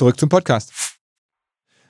[0.00, 0.72] Zurück zum Podcast.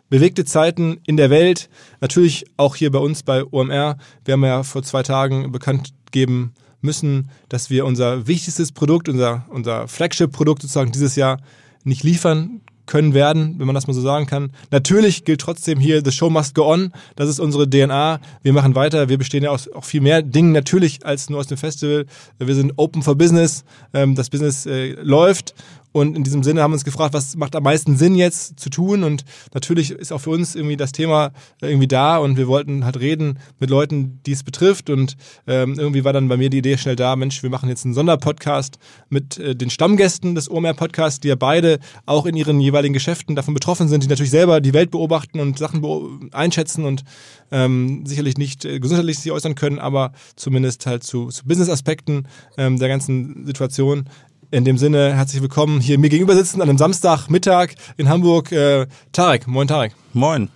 [0.09, 3.99] Bewegte Zeiten in der Welt, natürlich auch hier bei uns bei OMR.
[4.25, 9.47] Wir haben ja vor zwei Tagen bekannt geben müssen, dass wir unser wichtigstes Produkt, unser,
[9.51, 11.39] unser Flagship-Produkt sozusagen dieses Jahr
[11.85, 14.51] nicht liefern können werden, wenn man das mal so sagen kann.
[14.73, 16.93] Natürlich gilt trotzdem hier, the show must go on.
[17.15, 18.21] Das ist unsere DNA.
[18.43, 19.09] Wir machen weiter.
[19.09, 22.07] Wir bestehen ja aus auch viel mehr Dingen natürlich als nur aus dem Festival.
[22.41, 23.65] Wir sind open for business.
[23.95, 25.55] Ähm, das Business äh, läuft
[25.93, 28.71] und in diesem Sinne haben wir uns gefragt, was macht am meisten Sinn jetzt zu
[28.71, 29.03] tun?
[29.03, 29.25] Und
[29.55, 33.39] natürlich ist auch für uns irgendwie das Thema irgendwie da und wir wollten halt reden
[33.59, 34.89] mit Leuten, die es betrifft.
[34.89, 37.85] Und ähm, irgendwie war dann bei mir die Idee schnell da, Mensch, wir machen jetzt
[37.85, 38.79] einen Sonderpodcast
[39.09, 43.35] mit äh, den Stammgästen des OMR Podcasts, die ja beide auch in ihren jeweiligen Geschäften
[43.35, 47.03] davon betroffen sind, die natürlich selber die Welt beobachten und Sachen einschätzen und
[47.51, 52.79] ähm, sicherlich nicht äh, gesundheitlich sich äußern können, aber zumindest halt zu, zu Business-Aspekten ähm,
[52.79, 54.05] der ganzen Situation
[54.51, 58.51] in dem Sinne, herzlich willkommen hier mir gegenüber sitzen an einem Samstagmittag in Hamburg.
[58.53, 59.93] Äh, Tarek, moin Tarek.
[60.13, 60.49] Moin.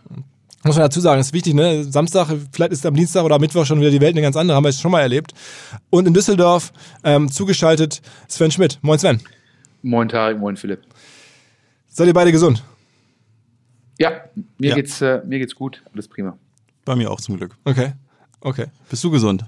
[0.65, 1.84] Muss man dazu sagen, ist wichtig, ne?
[1.84, 4.56] Samstag, vielleicht ist am Dienstag oder am Mittwoch schon wieder die Welt eine ganz andere,
[4.56, 5.34] haben wir es schon mal erlebt.
[5.91, 6.72] Und in Düsseldorf
[7.05, 8.78] ähm, zugeschaltet Sven Schmidt.
[8.82, 9.21] Moin Sven.
[9.82, 10.81] Moin Tarek, moin Philipp.
[11.88, 12.65] Seid ihr beide gesund?
[13.99, 14.11] Ja,
[14.59, 14.75] mir, Ja.
[14.75, 16.37] Geht's, äh, mir geht's gut, alles prima.
[16.84, 17.55] Bei mir auch zum Glück.
[17.65, 17.93] Okay.
[18.41, 18.66] Okay.
[18.91, 19.44] Bist du gesund?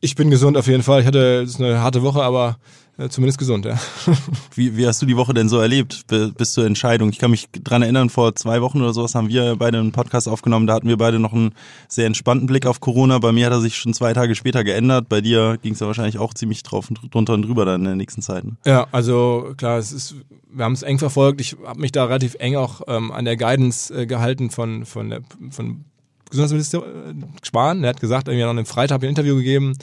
[0.00, 1.00] Ich bin gesund auf jeden Fall.
[1.00, 2.58] Ich hatte eine harte Woche, aber
[2.98, 3.78] äh, zumindest gesund, ja.
[4.54, 7.10] Wie, wie hast du die Woche denn so erlebt bi- bis zur Entscheidung?
[7.10, 10.28] Ich kann mich dran erinnern, vor zwei Wochen oder sowas haben wir beide einen Podcast
[10.28, 10.66] aufgenommen.
[10.66, 11.52] Da hatten wir beide noch einen
[11.88, 13.18] sehr entspannten Blick auf Corona.
[13.18, 15.08] Bei mir hat er sich schon zwei Tage später geändert.
[15.08, 17.84] Bei dir ging es ja wahrscheinlich auch ziemlich drauf und drunter und drüber dann in
[17.86, 18.44] der nächsten Zeit.
[18.44, 18.56] Ne?
[18.66, 20.14] Ja, also klar, es ist,
[20.52, 21.40] wir haben es eng verfolgt.
[21.40, 25.10] Ich habe mich da relativ eng auch ähm, an der Guidance äh, gehalten von, von,
[25.10, 25.20] der,
[25.50, 25.84] von
[26.30, 27.82] Gesundheitsminister äh, Spahn.
[27.82, 29.74] Der hat gesagt, irgendwie an einem Freitag ein Interview gegeben,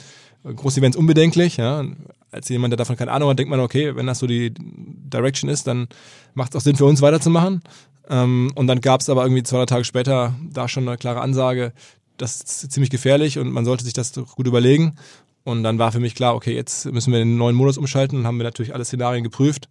[0.44, 1.56] große Events unbedenklich.
[1.56, 1.84] Ja.
[2.30, 5.50] Als jemand, der davon keine Ahnung hat, denkt man, okay, wenn das so die Direction
[5.50, 5.88] ist, dann
[6.34, 7.62] macht es auch Sinn für uns weiterzumachen.
[8.08, 11.20] Ähm, und dann gab es aber irgendwie zwei, drei Tage später da schon eine klare
[11.20, 11.72] Ansage,
[12.16, 14.96] das ist ziemlich gefährlich und man sollte sich das gut überlegen.
[15.44, 18.26] Und dann war für mich klar, okay, jetzt müssen wir den neuen Modus umschalten und
[18.26, 19.68] haben wir natürlich alle Szenarien geprüft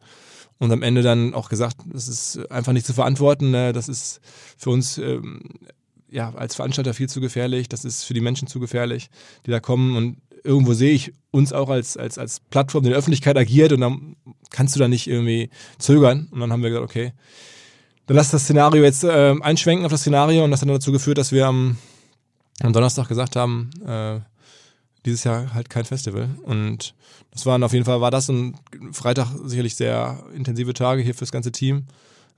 [0.58, 3.52] und am Ende dann auch gesagt, das ist einfach nicht zu verantworten.
[3.52, 4.22] ne, Das ist
[4.58, 5.42] für uns ähm,
[6.16, 7.70] ja als Veranstalter viel zu gefährlich.
[7.70, 9.10] Das ist für die Menschen zu gefährlich,
[9.46, 9.96] die da kommen.
[9.96, 13.74] Und irgendwo sehe ich uns auch als als als Plattform, die in der Öffentlichkeit agiert.
[13.74, 14.16] Und dann
[14.50, 16.28] kannst du da nicht irgendwie zögern.
[16.32, 17.14] Und dann haben wir gesagt, okay,
[18.08, 20.44] dann lass das Szenario jetzt ähm, einschwenken auf das Szenario.
[20.44, 21.78] Und das hat dann dazu geführt, dass wir am,
[22.62, 24.20] am Donnerstag gesagt haben, äh,
[25.06, 26.30] dieses Jahr halt kein Festival.
[26.44, 26.96] Und
[27.32, 28.58] das waren auf jeden Fall, war das ein
[28.92, 31.86] Freitag sicherlich sehr intensive Tage hier fürs ganze Team.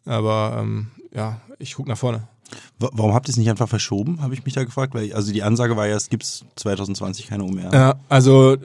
[0.06, 2.28] Aber ähm, ja, ich gucke nach vorne.
[2.80, 4.94] Wa- Warum habt ihr es nicht einfach verschoben, habe ich mich da gefragt.
[4.94, 6.24] Weil, also die Ansage war ja, es gibt
[6.56, 7.74] 2020 keine OMR.
[7.74, 8.58] Ja, also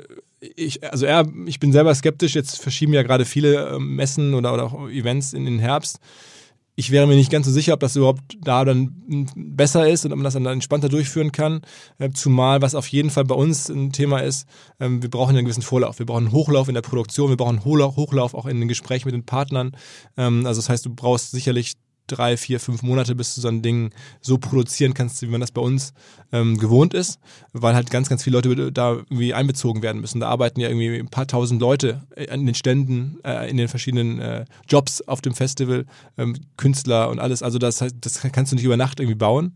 [0.57, 2.35] ich, also er, ich bin selber skeptisch.
[2.35, 5.99] Jetzt verschieben ja gerade viele ähm, Messen oder, oder auch Events in den Herbst.
[6.75, 10.13] Ich wäre mir nicht ganz so sicher, ob das überhaupt da dann besser ist und
[10.13, 11.61] ob man das dann entspannter durchführen kann.
[11.99, 14.47] Äh, Zumal, was auf jeden Fall bei uns ein Thema ist,
[14.81, 15.99] ähm, wir brauchen einen gewissen Vorlauf.
[15.99, 19.07] Wir brauchen einen Hochlauf in der Produktion, wir brauchen einen Hochlauf auch in den Gesprächen
[19.07, 19.77] mit den Partnern.
[20.17, 21.75] Ähm, Also das heißt, du brauchst sicherlich
[22.13, 25.51] drei, vier, fünf Monate, bis du so ein Ding so produzieren kannst, wie man das
[25.51, 25.93] bei uns
[26.33, 27.19] ähm, gewohnt ist,
[27.53, 30.21] weil halt ganz, ganz viele Leute da irgendwie einbezogen werden müssen.
[30.21, 34.21] Da arbeiten ja irgendwie ein paar tausend Leute an den Ständen, äh, in den verschiedenen
[34.21, 35.87] äh, Jobs auf dem Festival,
[36.19, 37.43] ähm, Künstler und alles.
[37.43, 39.55] Also das, das kannst du nicht über Nacht irgendwie bauen.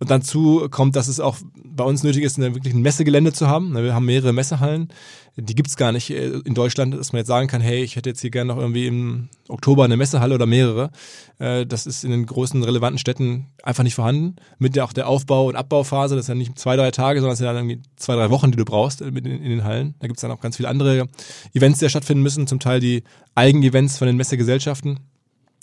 [0.00, 3.74] Und dazu kommt, dass es auch bei uns nötig ist, wirklich ein Messegelände zu haben.
[3.74, 4.88] Wir haben mehrere Messehallen.
[5.36, 8.10] Die gibt's gar nicht äh, in Deutschland, dass man jetzt sagen kann, hey, ich hätte
[8.10, 10.90] jetzt hier gerne noch irgendwie im Oktober eine Messehalle oder mehrere.
[11.38, 14.36] Äh, das ist in den großen relevanten Städten einfach nicht vorhanden.
[14.58, 17.32] Mit der auch der Aufbau- und Abbauphase, das ist ja nicht zwei, drei Tage, sondern
[17.32, 19.94] das sind ja irgendwie zwei, drei Wochen, die du brauchst in, in den Hallen.
[19.98, 21.08] Da gibt's dann auch ganz viele andere
[21.52, 23.02] Events, die ja stattfinden müssen, zum Teil die
[23.34, 25.00] Eigenevents von den Messegesellschaften.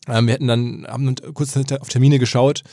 [0.07, 2.63] Ähm, wir hätten dann, haben kurz auf Termine geschaut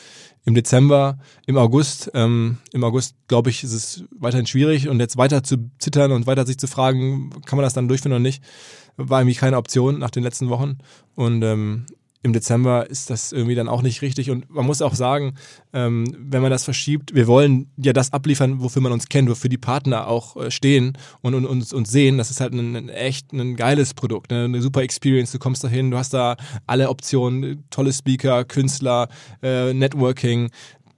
[0.49, 2.11] im Dezember, im August.
[2.15, 6.27] Ähm, Im August, glaube ich, ist es weiterhin schwierig und jetzt weiter zu zittern und
[6.27, 8.43] weiter sich zu fragen, kann man das dann durchführen oder nicht,
[8.97, 10.79] war irgendwie keine Option nach den letzten Wochen.
[11.15, 11.85] Und ähm,
[12.23, 14.31] im Dezember ist das irgendwie dann auch nicht richtig.
[14.31, 15.35] Und man muss auch sagen,
[15.73, 19.49] ähm, wenn man das verschiebt, wir wollen ja das abliefern, wofür man uns kennt, wofür
[19.49, 22.19] die Partner auch äh, stehen und, und, und, und sehen.
[22.19, 24.45] Das ist halt ein, ein echt ein geiles Produkt, ne?
[24.45, 25.31] eine super Experience.
[25.31, 26.37] Du kommst da hin, du hast da
[26.67, 29.09] alle Optionen, tolle Speaker, Künstler,
[29.43, 30.51] äh, Networking.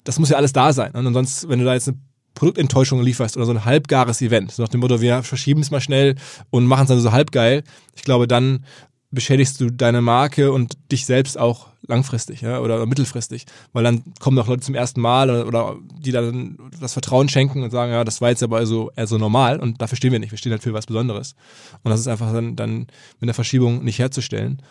[0.04, 0.92] Das muss ja alles da sein.
[0.92, 1.98] Und sonst, wenn du da jetzt eine
[2.34, 5.80] Produktenttäuschung lieferst oder so ein halbgares Event, so nach dem Motto, wir verschieben es mal
[5.80, 6.14] schnell
[6.48, 7.62] und machen es dann so halbgeil,
[7.94, 8.64] ich glaube, dann
[9.10, 14.38] beschädigst du deine Marke und dich selbst auch langfristig ja, oder mittelfristig, weil dann kommen
[14.38, 18.04] auch Leute zum ersten Mal oder, oder die dann das Vertrauen schenken und sagen, ja,
[18.04, 20.52] das war jetzt aber also eher so normal und dafür stehen wir nicht, wir stehen
[20.52, 21.34] halt für was Besonderes.
[21.82, 22.86] Und das ist einfach dann, dann
[23.18, 24.62] mit der Verschiebung nicht herzustellen.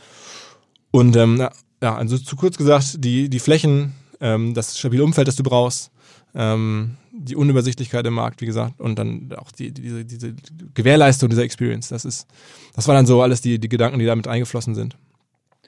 [0.91, 1.47] Und ähm,
[1.81, 5.91] ja, also zu kurz gesagt, die, die Flächen, ähm, das stabile Umfeld, das du brauchst,
[6.35, 10.35] ähm, die Unübersichtlichkeit im Markt, wie gesagt, und dann auch die, diese, diese
[10.73, 11.89] Gewährleistung dieser Experience.
[11.89, 12.27] Das ist,
[12.75, 14.95] das waren dann so alles die, die Gedanken, die damit eingeflossen sind.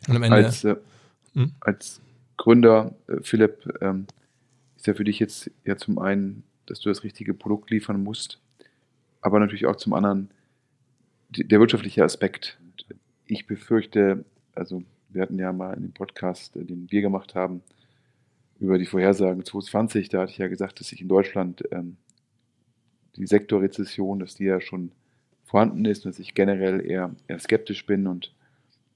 [0.07, 0.37] Und am Ende.
[0.37, 0.75] Als, äh,
[1.33, 1.51] hm?
[1.59, 2.01] als
[2.37, 4.07] Gründer, äh, Philipp, ähm,
[4.75, 8.39] ist ja für dich jetzt ja zum einen, dass du das richtige Produkt liefern musst,
[9.21, 10.29] aber natürlich auch zum anderen
[11.29, 12.57] die, der wirtschaftliche Aspekt.
[13.25, 14.25] Ich befürchte,
[14.55, 17.61] also wir hatten ja mal in dem Podcast, äh, den wir gemacht haben,
[18.61, 21.97] über die Vorhersagen 2020, da hatte ich ja gesagt, dass sich in Deutschland ähm,
[23.15, 24.91] die Sektorrezession, dass die ja schon
[25.43, 28.33] vorhanden ist dass ich generell eher, eher skeptisch bin und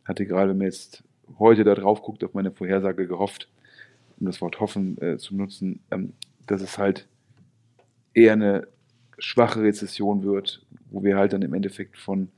[0.06, 1.04] hatte gerade, wenn man jetzt
[1.38, 3.50] heute da drauf guckt, auf meine Vorhersage gehofft,
[4.20, 6.14] um das Wort hoffen äh, zu nutzen, ähm,
[6.48, 7.08] dass es halt
[8.14, 8.68] eher eine
[9.18, 12.30] schwache Rezession wird, wo wir halt dann im Endeffekt von,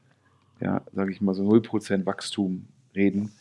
[0.62, 3.32] ja, sage ich mal, so 0% Wachstum reden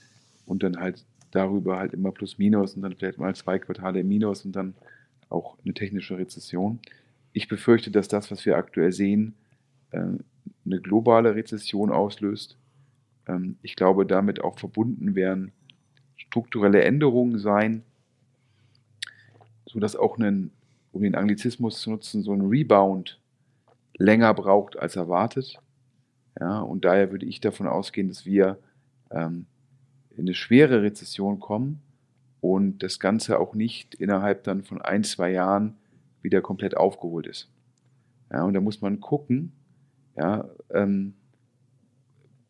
[0.45, 1.05] und dann halt
[1.37, 4.75] darüber halt immer plus minus und dann vielleicht mal zwei Quartale Minus und dann
[5.29, 6.79] auch eine technische Rezession.
[7.33, 9.35] Ich befürchte, dass das, was wir aktuell sehen,
[9.91, 12.57] äh, eine globale Rezession auslöst.
[13.29, 15.53] Ähm, ich glaube, damit auch verbunden werden
[16.17, 17.83] strukturelle Änderungen sein,
[19.67, 20.51] sodass auch ein,
[20.93, 23.21] um den Anglizismus zu nutzen, so ein Rebound
[23.99, 25.59] länger braucht als erwartet.
[26.41, 28.59] Ja, und daher würde ich davon ausgehen, dass wir
[29.11, 29.47] ähm,
[30.17, 31.81] in eine schwere Rezession kommen
[32.41, 35.77] und das Ganze auch nicht innerhalb dann von ein, zwei Jahren
[36.23, 37.49] wieder komplett aufgeholt ist.
[38.31, 39.53] Ja, und da muss man gucken,
[40.17, 41.15] ja, ähm,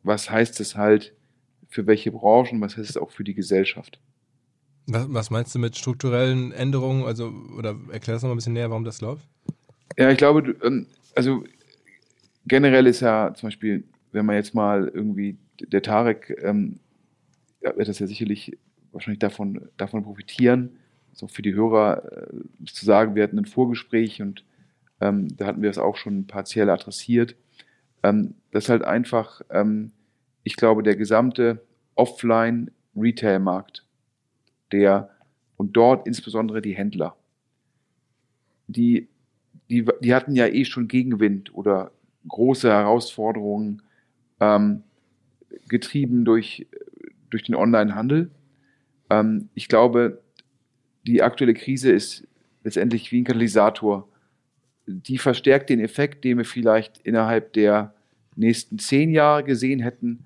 [0.03, 1.15] was heißt es halt
[1.69, 3.99] für welche Branchen, was heißt es auch für die Gesellschaft.
[4.87, 7.05] Was, was meinst du mit strukturellen Änderungen?
[7.05, 9.27] Also, oder erklär das noch mal ein bisschen näher, warum das läuft?
[9.99, 11.45] Ja, ich glaube, ähm, also
[12.47, 16.79] generell ist ja zum Beispiel, wenn man jetzt mal irgendwie der Tarek ähm,
[17.75, 18.59] wird das ja sicherlich
[18.93, 20.79] wahrscheinlich davon, davon profitieren,
[21.13, 24.45] so für die Hörer äh, zu sagen, wir hatten ein Vorgespräch und
[25.01, 27.37] ähm, da hatten wir es auch schon partiell adressiert.
[28.03, 29.93] Ähm, das ist halt einfach, ähm,
[30.45, 33.85] ich glaube, der gesamte Offline-Retail-Markt,
[34.73, 35.11] der
[35.57, 37.17] und dort insbesondere die Händler,
[38.67, 39.09] die,
[39.71, 41.93] die, die hatten ja eh schon Gegenwind oder
[42.29, 43.83] große Herausforderungen,
[44.41, 44.83] ähm,
[45.69, 46.67] getrieben durch
[47.31, 48.31] durch den Onlinehandel.
[49.11, 50.23] Ähm, ich glaube,
[51.07, 52.27] die aktuelle Krise ist
[52.65, 54.09] letztendlich wie ein Katalysator.
[54.87, 57.95] Die verstärkt den Effekt, den wir vielleicht innerhalb der
[58.35, 60.25] nächsten zehn Jahre gesehen hätten.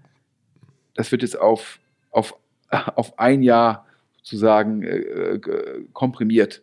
[0.94, 1.80] Das wird jetzt auf,
[2.10, 2.34] auf,
[2.70, 6.62] auf ein Jahr sozusagen äh, äh, komprimiert.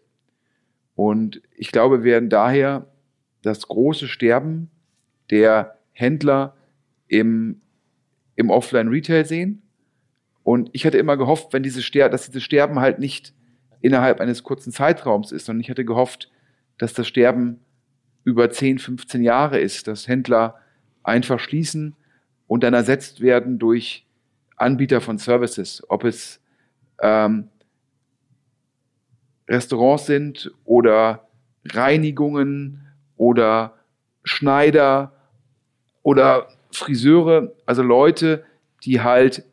[0.96, 2.88] Und ich glaube, wir werden daher
[3.44, 4.70] das große Sterben
[5.30, 6.56] der Händler
[7.08, 7.62] im,
[8.36, 9.62] im Offline-Retail sehen.
[10.48, 13.34] Und ich hatte immer gehofft, wenn diese Ster dass dieses Sterben halt nicht
[13.82, 16.32] innerhalb eines kurzen Zeitraums ist, sondern ich hatte gehofft,
[16.78, 17.60] dass das Sterben
[18.24, 20.56] über 10, 15 Jahre ist, dass Händler
[21.04, 21.98] einfach schließen
[22.48, 24.08] und dann ersetzt werden durch
[24.56, 26.40] Anbieter von Services, ob es
[27.02, 27.50] ähm,
[29.50, 31.28] Restaurants sind oder
[31.66, 32.88] Reinigungen
[33.18, 33.74] oder
[34.24, 35.12] Schneider
[36.04, 38.46] oder Friseure, also Leute,
[38.86, 39.44] die halt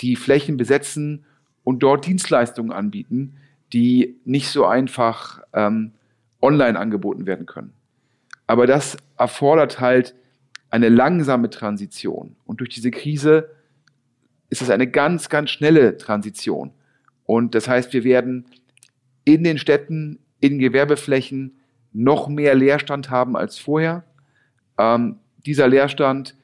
[0.00, 1.24] die Flächen besetzen
[1.64, 3.36] und dort Dienstleistungen anbieten,
[3.72, 5.92] die nicht so einfach ähm,
[6.40, 7.72] online angeboten werden können.
[8.46, 10.14] Aber das erfordert halt
[10.70, 12.36] eine langsame Transition.
[12.46, 13.50] Und durch diese Krise
[14.48, 16.72] ist es eine ganz, ganz schnelle Transition.
[17.24, 18.46] Und das heißt, wir werden
[19.24, 21.60] in den Städten, in Gewerbeflächen
[21.92, 24.04] noch mehr Leerstand haben als vorher.
[24.78, 25.16] Ähm,
[25.46, 26.34] dieser Leerstand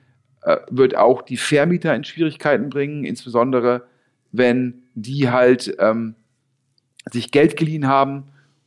[0.70, 3.86] wird auch die Vermieter in Schwierigkeiten bringen, insbesondere
[4.32, 6.14] wenn die halt ähm,
[7.10, 8.24] sich Geld geliehen haben,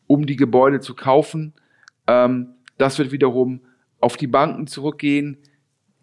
[0.08, 1.54] um die Gebäude zu kaufen.
[2.08, 3.62] Ähm, das wird wiederum
[4.00, 5.38] auf die Banken zurückgehen.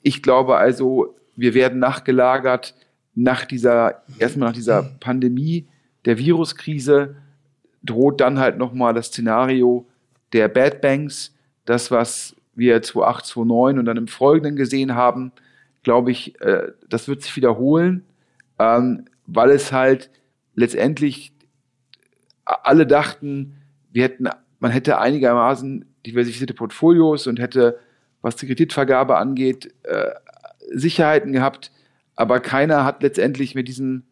[0.02, 2.74] Ich glaube also, wir werden nachgelagert
[3.14, 5.66] nach dieser, erstmal nach dieser Pandemie,
[6.04, 7.16] der Viruskrise,
[7.82, 9.86] droht dann halt nochmal das Szenario
[10.32, 15.32] der Bad Banks, das, was wir 2008, 2009 und dann im Folgenden gesehen haben,
[15.86, 18.04] glaube ich, äh, das wird sich wiederholen,
[18.58, 20.10] ähm, weil es halt
[20.56, 21.32] letztendlich
[22.44, 23.54] alle dachten,
[23.92, 24.28] wir hätten,
[24.58, 27.78] man hätte einigermaßen diversifizierte Portfolios und hätte,
[28.20, 30.10] was die Kreditvergabe angeht, äh,
[30.72, 31.70] Sicherheiten gehabt,
[32.16, 34.02] aber keiner hat letztendlich mit diesem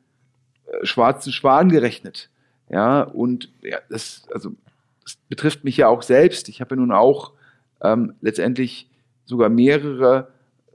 [0.66, 2.31] äh, schwarzen Schwan gerechnet.
[2.71, 4.52] Ja, und ja, das, also,
[5.02, 6.49] das betrifft mich ja auch selbst.
[6.49, 7.33] Ich habe ja nun auch
[7.83, 8.88] ähm, letztendlich
[9.25, 10.28] sogar mehrere,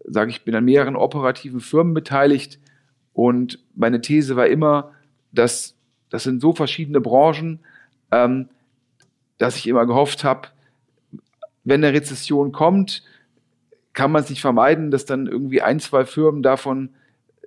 [0.09, 2.59] sage ich, bin an mehreren operativen Firmen beteiligt.
[3.13, 4.91] Und meine These war immer,
[5.31, 5.75] dass
[6.09, 7.59] das sind so verschiedene Branchen,
[8.11, 8.49] ähm,
[9.37, 10.49] dass ich immer gehofft habe,
[11.63, 13.03] wenn eine Rezession kommt,
[13.93, 16.89] kann man es nicht vermeiden, dass dann irgendwie ein, zwei Firmen davon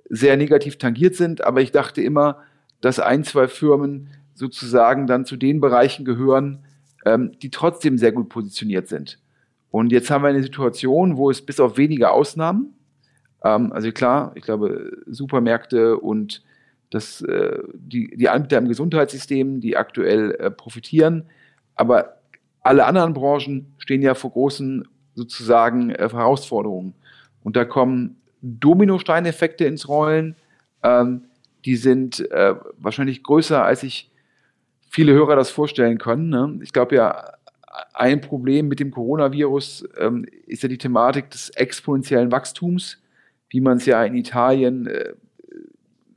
[0.09, 1.43] sehr negativ tangiert sind.
[1.43, 2.41] Aber ich dachte immer,
[2.81, 6.59] dass ein, zwei Firmen sozusagen dann zu den Bereichen gehören,
[7.05, 9.19] ähm, die trotzdem sehr gut positioniert sind.
[9.73, 12.75] Und jetzt haben wir eine Situation, wo es bis auf wenige Ausnahmen,
[13.43, 16.43] ähm, also klar, ich glaube, Supermärkte und
[16.91, 21.25] das, äh, die, die Anbieter im Gesundheitssystem, die aktuell äh, profitieren,
[21.73, 22.19] aber
[22.61, 26.93] alle anderen Branchen stehen ja vor großen sozusagen äh, Herausforderungen.
[27.41, 30.35] Und da kommen Dominosteineffekte ins Rollen.
[30.83, 31.23] Ähm,
[31.65, 34.11] die sind äh, wahrscheinlich größer, als sich
[34.87, 36.29] viele Hörer das vorstellen können.
[36.29, 36.59] Ne?
[36.61, 37.32] Ich glaube ja,
[37.93, 43.01] ein Problem mit dem Coronavirus ähm, ist ja die Thematik des exponentiellen Wachstums,
[43.49, 45.13] wie man es ja in Italien äh,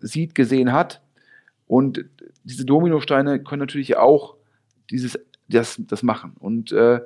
[0.01, 1.03] sieht, gesehen hat.
[1.67, 2.05] Und
[2.45, 4.37] diese Dominosteine können natürlich auch
[4.91, 6.35] dieses, das, das machen.
[6.39, 7.01] Und äh,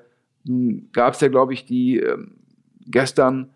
[0.45, 2.19] nun gab es ja, glaube ich, die äh,
[2.87, 3.51] gestern,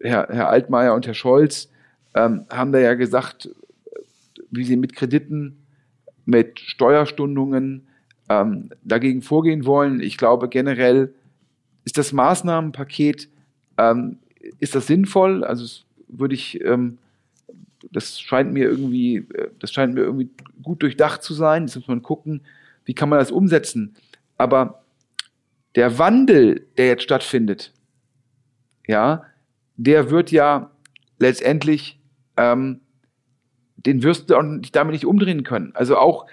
[0.00, 1.70] Herr, Herr Altmaier und Herr Scholz,
[2.14, 3.50] ähm, haben da ja gesagt,
[4.50, 5.66] wie sie mit Krediten,
[6.24, 7.85] mit Steuerstundungen
[8.28, 10.00] ähm, dagegen vorgehen wollen.
[10.00, 11.14] Ich glaube generell
[11.84, 13.28] ist das Maßnahmenpaket,
[13.78, 14.18] ähm,
[14.58, 15.44] ist das sinnvoll?
[15.44, 16.98] Also würde ich, ähm,
[17.92, 20.30] das scheint mir irgendwie, äh, das scheint mir irgendwie
[20.62, 21.66] gut durchdacht zu sein.
[21.66, 22.42] Jetzt muss man gucken,
[22.84, 23.94] wie kann man das umsetzen.
[24.36, 24.82] Aber
[25.74, 27.72] der Wandel, der jetzt stattfindet,
[28.86, 29.24] ja,
[29.76, 30.70] der wird ja
[31.18, 31.98] letztendlich,
[32.36, 32.80] ähm,
[33.76, 35.72] den wirst du damit nicht umdrehen können.
[35.74, 36.26] Also auch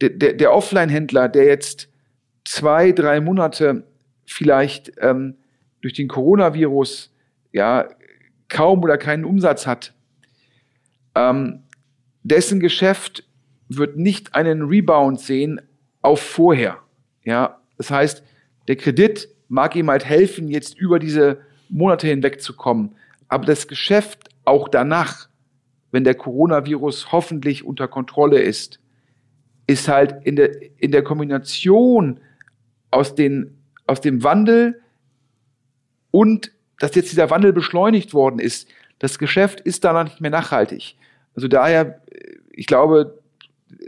[0.00, 1.88] der, der, der Offline-Händler, der jetzt
[2.44, 3.84] zwei, drei Monate
[4.26, 5.36] vielleicht ähm,
[5.80, 7.12] durch den Coronavirus
[7.52, 7.88] ja
[8.48, 9.94] kaum oder keinen Umsatz hat,
[11.14, 11.62] ähm,
[12.22, 13.24] dessen Geschäft
[13.68, 15.60] wird nicht einen Rebound sehen
[16.02, 16.78] auf vorher.
[17.24, 18.22] Ja, das heißt,
[18.68, 22.96] der Kredit mag ihm halt helfen, jetzt über diese Monate hinwegzukommen.
[23.28, 25.28] Aber das Geschäft auch danach,
[25.90, 28.80] wenn der Coronavirus hoffentlich unter Kontrolle ist,
[29.66, 32.20] ist halt in der, in der Kombination
[32.90, 34.80] aus, den, aus dem Wandel
[36.10, 38.68] und dass jetzt dieser Wandel beschleunigt worden ist.
[38.98, 40.96] Das Geschäft ist danach nicht mehr nachhaltig.
[41.34, 42.00] Also daher,
[42.50, 43.18] ich glaube,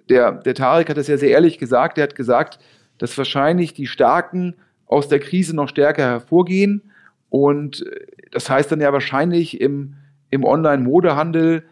[0.09, 1.99] der, der Tarek hat das ja sehr ehrlich gesagt.
[1.99, 2.59] Er hat gesagt,
[2.99, 4.55] dass wahrscheinlich die Starken
[4.87, 6.91] aus der Krise noch stärker hervorgehen.
[7.29, 7.85] Und
[8.31, 9.95] das heißt dann ja wahrscheinlich im,
[10.31, 11.65] im Online-Modehandel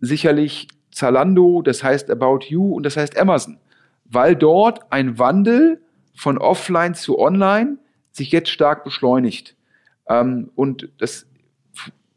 [0.00, 3.58] sicherlich Zalando, das heißt About You und das heißt Amazon,
[4.04, 5.80] weil dort ein Wandel
[6.14, 7.78] von offline zu online
[8.10, 9.56] sich jetzt stark beschleunigt.
[10.08, 11.26] Ähm, und das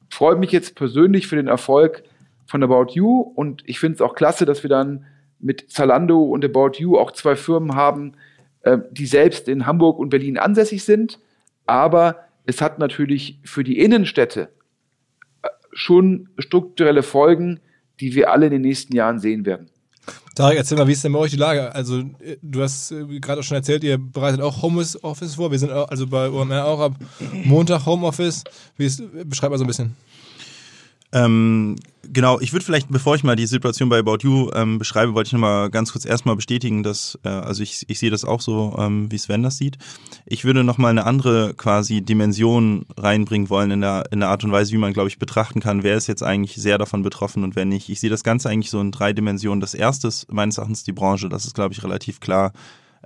[0.09, 2.03] freut mich jetzt persönlich für den Erfolg
[2.45, 5.05] von About You und ich finde es auch klasse, dass wir dann
[5.39, 8.13] mit Zalando und About You auch zwei Firmen haben,
[8.61, 11.19] äh, die selbst in Hamburg und Berlin ansässig sind.
[11.65, 14.49] Aber es hat natürlich für die Innenstädte
[15.41, 17.59] äh, schon strukturelle Folgen,
[17.99, 19.69] die wir alle in den nächsten Jahren sehen werden.
[20.35, 21.73] Tarek, erzähl mal, wie ist denn bei euch die Lage?
[21.73, 25.51] Also, äh, du hast äh, gerade auch schon erzählt, ihr bereitet auch Homeoffice vor.
[25.51, 26.93] Wir sind also bei OMR auch ab
[27.45, 28.43] Montag Homeoffice.
[28.77, 29.95] Wie ist, beschreib mal so ein bisschen.
[31.15, 35.13] Ähm, genau, ich würde vielleicht, bevor ich mal die Situation bei About You ähm, beschreibe,
[35.13, 38.41] wollte ich nochmal ganz kurz erstmal bestätigen, dass, äh, also ich, ich sehe das auch
[38.41, 39.77] so, ähm, wie Sven das sieht.
[40.25, 44.51] Ich würde nochmal eine andere quasi Dimension reinbringen wollen in der, in der Art und
[44.51, 47.55] Weise, wie man, glaube ich, betrachten kann, wer ist jetzt eigentlich sehr davon betroffen und
[47.55, 47.87] wer nicht.
[47.87, 49.61] Ich sehe das Ganze eigentlich so in drei Dimensionen.
[49.61, 52.51] Das erste ist meines Erachtens die Branche, das ist, glaube ich, relativ klar.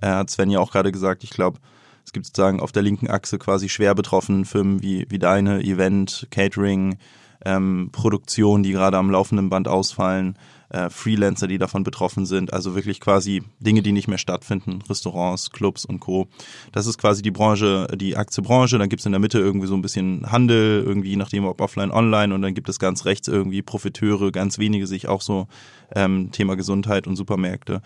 [0.01, 1.59] Äh, hat Sven ja auch gerade gesagt, ich glaube,
[2.05, 6.25] es gibt sozusagen auf der linken Achse quasi schwer betroffene Firmen wie, wie deine, Event,
[6.31, 6.97] Catering,
[7.45, 10.37] ähm, Produktionen, die gerade am laufenden Band ausfallen,
[10.69, 15.51] äh, Freelancer, die davon betroffen sind, also wirklich quasi Dinge, die nicht mehr stattfinden, Restaurants,
[15.51, 16.27] Clubs und Co.
[16.71, 19.73] Das ist quasi die Branche, die Aktiebranche, dann gibt es in der Mitte irgendwie so
[19.73, 23.27] ein bisschen Handel, irgendwie je nachdem ob offline, online und dann gibt es ganz rechts
[23.27, 25.47] irgendwie Profiteure, ganz wenige sich auch so
[25.95, 27.81] ähm, Thema Gesundheit und Supermärkte.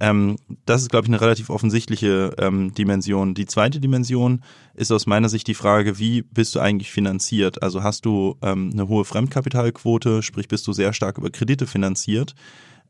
[0.00, 0.36] Ähm,
[0.66, 3.34] das ist, glaube ich, eine relativ offensichtliche ähm, Dimension.
[3.34, 4.42] Die zweite Dimension
[4.74, 7.62] ist aus meiner Sicht die Frage, wie bist du eigentlich finanziert?
[7.62, 12.34] Also hast du ähm, eine hohe Fremdkapitalquote, sprich bist du sehr stark über Kredite finanziert?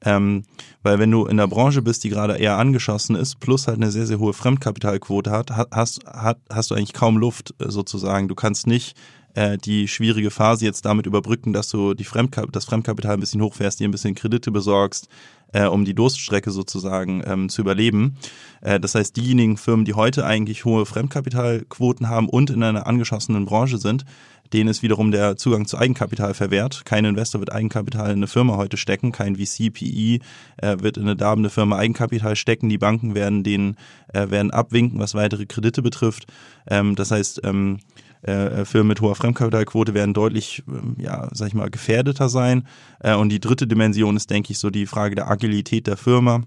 [0.05, 0.43] Ähm,
[0.83, 3.91] weil wenn du in der Branche bist, die gerade eher angeschossen ist, plus halt eine
[3.91, 8.29] sehr, sehr hohe Fremdkapitalquote hat, hast, hat, hast du eigentlich kaum Luft äh, sozusagen.
[8.29, 8.97] Du kannst nicht
[9.37, 13.43] äh, die schwierige Phase jetzt damit überbrücken, dass du die Fremdkap das Fremdkapital ein bisschen
[13.43, 15.09] hochfährst, dir ein bisschen Kredite besorgst,
[15.52, 18.16] äh, um die Durststrecke sozusagen ähm, zu überleben.
[18.62, 23.45] Äh, das heißt, diejenigen Firmen, die heute eigentlich hohe Fremdkapitalquoten haben und in einer angeschossenen
[23.45, 24.05] Branche sind,
[24.52, 26.85] denen ist wiederum der Zugang zu Eigenkapital verwehrt.
[26.85, 30.21] Kein Investor wird Eigenkapital in eine Firma heute stecken, kein VC, PE
[30.59, 32.69] äh, wird in eine darbende Firma Eigenkapital stecken.
[32.69, 33.76] Die Banken werden denen
[34.12, 36.26] äh, werden abwinken, was weitere Kredite betrifft.
[36.69, 37.81] Ähm, das heißt, ähm,
[38.26, 42.66] äh, Firmen mit hoher Fremdkapitalquote werden deutlich, ähm, ja, sag ich mal, gefährdeter sein.
[43.00, 46.42] Äh, und die dritte Dimension ist, denke ich, so die Frage der Agilität der Firma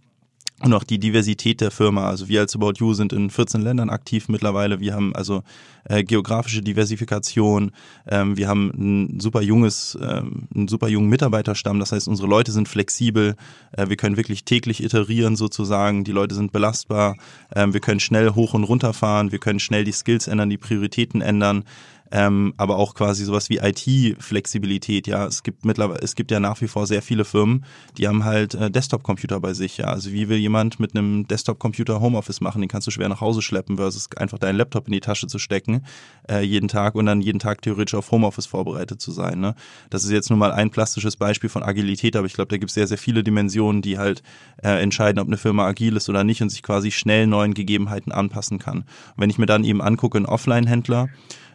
[0.62, 2.10] und auch die Diversität der Firma.
[2.10, 4.80] Also wir als About You sind in 14 Ländern aktiv mittlerweile.
[4.80, 5.44] Wir haben also
[5.86, 7.72] äh, geografische Diversifikation.
[8.08, 11.80] Ähm, wir haben ein super junges, ähm, einen super jungen Mitarbeiterstamm.
[11.80, 13.36] Das heißt, unsere Leute sind flexibel.
[13.72, 16.04] Äh, wir können wirklich täglich iterieren sozusagen.
[16.04, 17.16] Die Leute sind belastbar.
[17.56, 19.32] Ähm, wir können schnell hoch und runter fahren.
[19.32, 21.64] Wir können schnell die Skills ändern, die Prioritäten ändern
[22.12, 25.08] ähm, aber auch quasi sowas wie IT-Flexibilität.
[25.08, 27.66] Ja, es gibt mittlerweile, es gibt ja nach wie vor sehr viele Firmen,
[27.98, 29.78] die haben halt äh, Desktop-Computer bei sich.
[29.78, 32.62] Ja, also wie will jemand mit einem Desktop-Computer Homeoffice machen?
[32.62, 35.40] Den kannst du schwer nach Hause schleppen versus einfach deinen Laptop in die Tasche zu
[35.40, 35.84] stecken
[36.30, 39.40] äh, jeden Tag und dann jeden Tag theoretisch auf Homeoffice vorbereitet zu sein.
[39.40, 39.56] Ne?
[39.90, 42.70] Das ist jetzt nur mal ein plastisches Beispiel von Agilität, aber ich glaube, da gibt
[42.70, 44.24] es sehr, sehr viele Dimensionen, die halt
[44.64, 48.12] äh, entscheiden, ob eine Firma agil ist oder nicht und sich quasi schnell neuen Gegebenheiten
[48.12, 48.80] anpassen kann.
[48.80, 51.10] Und wenn ich mir dann eben angucke, einen Offline-Händler,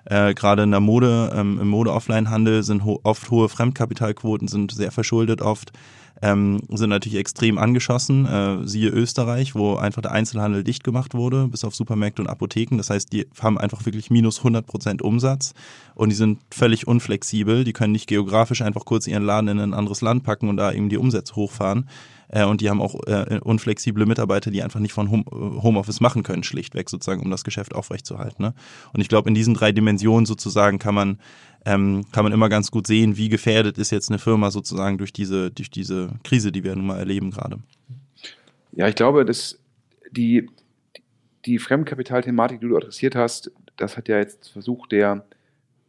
[0.06, 4.92] äh, Gerade in der Mode, ähm, im Mode-Offline-Handel sind ho oft hohe Fremdkapitalquoten, sind sehr
[4.92, 5.72] verschuldet oft,
[6.22, 8.26] ähm, sind natürlich extrem angeschossen.
[8.26, 12.76] Äh, siehe Österreich, wo einfach der Einzelhandel dicht gemacht wurde, bis auf Supermärkte und Apotheken.
[12.76, 15.54] Das heißt, die haben einfach wirklich minus 100 Prozent Umsatz
[15.94, 17.64] und die sind völlig unflexibel.
[17.64, 20.72] Die können nicht geografisch einfach kurz ihren Laden in ein anderes Land packen und da
[20.72, 21.88] eben die Umsätze hochfahren.
[22.28, 26.00] Äh, und die haben auch äh, unflexible Mitarbeiter, die einfach nicht von Home, äh, Homeoffice
[26.00, 28.42] machen können, schlichtweg sozusagen, um das Geschäft aufrechtzuerhalten.
[28.42, 28.54] Ne?
[28.92, 31.18] Und ich glaube, in diesen drei Dimensionen sozusagen kann man
[31.66, 35.12] ähm, kann man immer ganz gut sehen, wie gefährdet ist jetzt eine Firma sozusagen durch
[35.12, 37.58] diese, durch diese Krise, die wir nun mal erleben gerade.
[38.72, 39.58] Ja, ich glaube, dass
[40.10, 40.50] die,
[41.46, 45.24] die Fremdkapitalthematik, die du adressiert hast, das hat ja jetzt versucht, der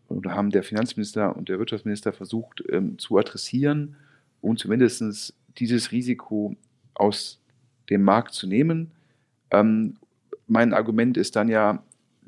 [0.07, 3.95] oder haben der Finanzminister und der Wirtschaftsminister versucht ähm, zu adressieren
[4.39, 6.55] und zumindest dieses Risiko
[6.93, 7.41] aus
[7.89, 8.91] dem Markt zu nehmen.
[9.51, 9.97] Ähm,
[10.47, 11.83] mein Argument ist dann ja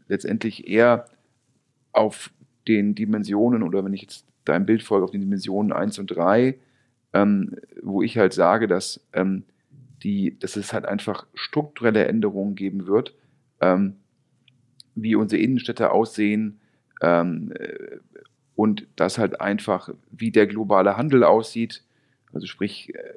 [0.08, 1.06] letztendlich eher
[1.92, 2.32] auf
[2.68, 6.58] den Dimensionen oder wenn ich jetzt dein Bild folge, auf den Dimensionen 1 und 3,
[7.14, 9.44] ähm, wo ich halt sage, dass, ähm,
[10.04, 13.16] die, dass es halt einfach strukturelle Änderungen geben wird,
[13.62, 13.96] ähm,
[14.96, 16.60] wie unsere Innenstädte aussehen
[17.02, 17.98] ähm, äh,
[18.56, 21.84] und dass halt einfach, wie der globale Handel aussieht,
[22.38, 23.14] also sprich, äh,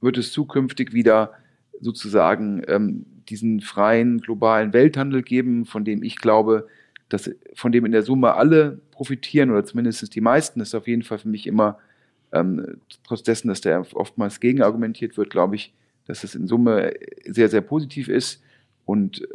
[0.00, 1.32] wird es zukünftig wieder
[1.80, 6.68] sozusagen ähm, diesen freien globalen Welthandel geben, von dem ich glaube,
[7.08, 11.02] dass von dem in der Summe alle profitieren oder zumindest die meisten, ist auf jeden
[11.02, 11.78] Fall für mich immer,
[12.30, 15.74] ähm, trotz dessen, dass der oftmals gegenargumentiert wird, glaube ich,
[16.06, 16.92] dass es in Summe
[17.24, 18.40] sehr, sehr positiv ist.
[18.84, 19.26] Und äh,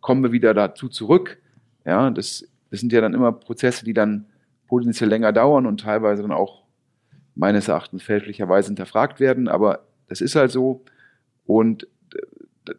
[0.00, 1.38] kommen wir wieder dazu zurück.
[1.84, 4.24] Ja, das, das sind ja dann immer Prozesse, die dann
[4.66, 6.65] potenziell länger dauern und teilweise dann auch
[7.36, 9.46] meines Erachtens fälschlicherweise hinterfragt werden.
[9.46, 10.84] Aber das ist halt so.
[11.46, 11.86] Und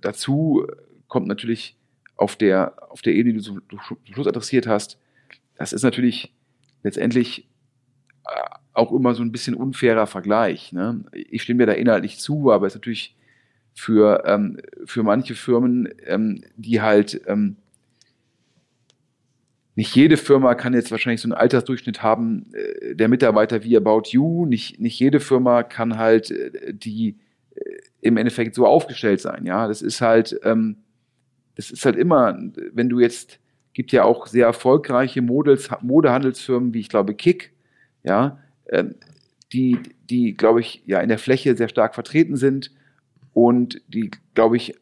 [0.02, 0.68] dazu
[1.08, 1.78] kommt natürlich
[2.18, 3.62] auf der, auf der Ebene, die du zum
[4.12, 5.00] Schluss adressiert hast,
[5.56, 6.34] das ist natürlich
[6.84, 7.48] letztendlich
[8.26, 10.72] äh, auch immer so ein bisschen unfairer Vergleich.
[10.72, 11.04] Ne?
[11.14, 13.16] Ich stimme mir da inhaltlich zu, aber es ist natürlich
[13.74, 17.58] für, ähm, für manche Firmen, ähm, die halt ähm,
[19.78, 24.10] nicht jede Firma kann jetzt wahrscheinlich so einen Altersdurchschnitt haben, äh, der Mitarbeiter wie About
[24.10, 24.48] You.
[24.48, 27.20] Nicht, nicht jede Firma kann halt äh, die
[27.54, 27.62] äh,
[28.02, 29.46] im Endeffekt so aufgestellt sein.
[29.46, 30.78] Ja, das ist halt, ähm,
[31.54, 32.36] das ist halt immer,
[32.74, 33.40] wenn du jetzt,
[33.74, 37.54] gibt ja auch sehr erfolgreiche Models, Modehandelsfirmen, wie ich glaube Kick,
[38.02, 38.86] ja, äh,
[39.54, 39.78] die,
[40.10, 42.72] die, glaube ich, ja in der Fläche sehr stark vertreten sind
[43.32, 44.74] und die, glaube ich,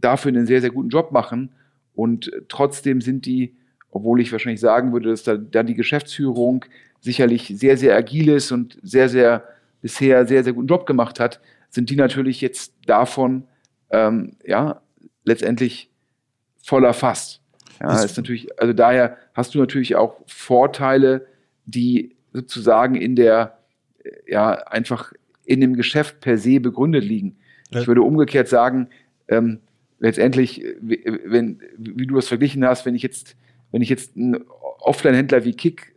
[0.00, 1.50] dafür einen sehr, sehr guten Job machen.
[1.96, 3.56] Und trotzdem sind die
[3.94, 6.64] obwohl ich wahrscheinlich sagen würde, dass da, da die Geschäftsführung
[7.00, 9.44] sicherlich sehr, sehr agil ist und sehr, sehr
[9.80, 13.44] bisher sehr, sehr guten Job gemacht hat, sind die natürlich jetzt davon
[13.90, 14.80] ähm, ja
[15.24, 15.90] letztendlich
[16.62, 17.40] voller Fass.
[17.80, 21.26] Ja, ist natürlich, also daher hast du natürlich auch Vorteile,
[21.66, 23.58] die sozusagen in der,
[24.26, 25.12] ja, einfach
[25.44, 27.36] in dem Geschäft per se begründet liegen.
[27.70, 27.80] Ja.
[27.80, 28.88] Ich würde umgekehrt sagen,
[29.28, 29.60] ähm,
[29.98, 33.36] letztendlich, wenn, wie du es verglichen hast, wenn ich jetzt
[33.74, 34.36] wenn ich jetzt ein
[34.78, 35.96] Offline-Händler wie Kick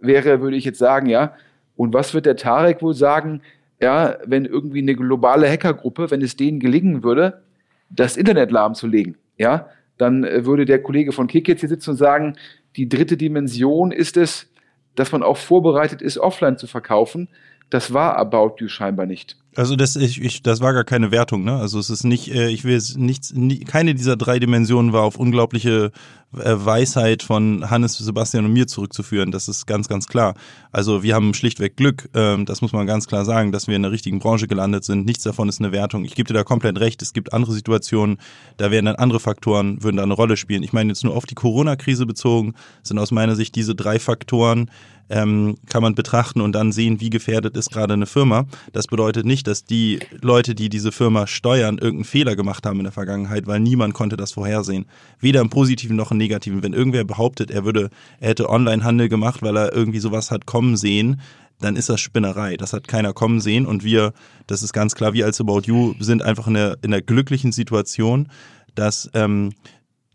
[0.00, 1.36] wäre, würde ich jetzt sagen, ja,
[1.76, 3.42] und was wird der Tarek wohl sagen,
[3.80, 7.44] ja, wenn irgendwie eine globale Hackergruppe, wenn es denen gelingen würde,
[7.90, 11.96] das Internet lahmzulegen, ja, dann äh, würde der Kollege von Kick jetzt hier sitzen und
[11.96, 12.34] sagen,
[12.74, 14.48] die dritte Dimension ist es,
[14.96, 17.28] dass man auch vorbereitet ist, offline zu verkaufen.
[17.70, 19.36] Das war About You scheinbar nicht.
[19.56, 21.56] Also das, ich, ich, das war gar keine Wertung, ne?
[21.56, 25.02] Also es ist nicht, äh, ich will es nichts, nie, keine dieser drei Dimensionen war
[25.02, 25.92] auf unglaubliche
[26.25, 29.30] äh, Weisheit von Hannes, Sebastian und mir zurückzuführen.
[29.30, 30.34] Das ist ganz, ganz klar.
[30.72, 33.82] Also wir haben schlichtweg Glück, ähm, das muss man ganz klar sagen, dass wir in
[33.82, 35.06] der richtigen Branche gelandet sind.
[35.06, 36.04] Nichts davon ist eine Wertung.
[36.04, 37.02] Ich gebe dir da komplett recht.
[37.02, 38.18] Es gibt andere Situationen,
[38.56, 40.62] da werden dann andere Faktoren, würden da eine Rolle spielen.
[40.62, 44.70] Ich meine jetzt nur auf die Corona-Krise bezogen, sind aus meiner Sicht diese drei Faktoren,
[45.08, 48.46] ähm, kann man betrachten und dann sehen, wie gefährdet ist gerade eine Firma.
[48.72, 52.84] Das bedeutet nicht, dass die Leute, die diese Firma steuern, irgendeinen Fehler gemacht haben in
[52.84, 54.86] der Vergangenheit, weil niemand konnte das vorhersehen.
[55.20, 56.25] Weder im Positiven noch im Negativen.
[56.28, 60.76] Wenn irgendwer behauptet, er würde, er hätte Online-Handel gemacht, weil er irgendwie sowas hat kommen
[60.76, 61.20] sehen,
[61.60, 62.56] dann ist das Spinnerei.
[62.56, 64.12] Das hat keiner kommen sehen und wir,
[64.46, 67.52] das ist ganz klar, wir als About You sind einfach in der, in der glücklichen
[67.52, 68.28] Situation,
[68.74, 69.52] dass ähm,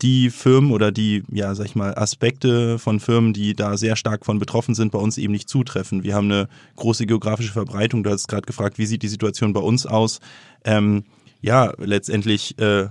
[0.02, 4.26] die Firmen oder die, ja, sag ich mal, Aspekte von Firmen, die da sehr stark
[4.26, 6.02] von betroffen sind, bei uns eben nicht zutreffen.
[6.02, 8.02] Wir haben eine große geografische Verbreitung.
[8.02, 10.20] Du hast gerade gefragt, wie sieht die Situation bei uns aus?
[10.64, 11.04] Ähm,
[11.40, 12.88] ja, letztendlich äh,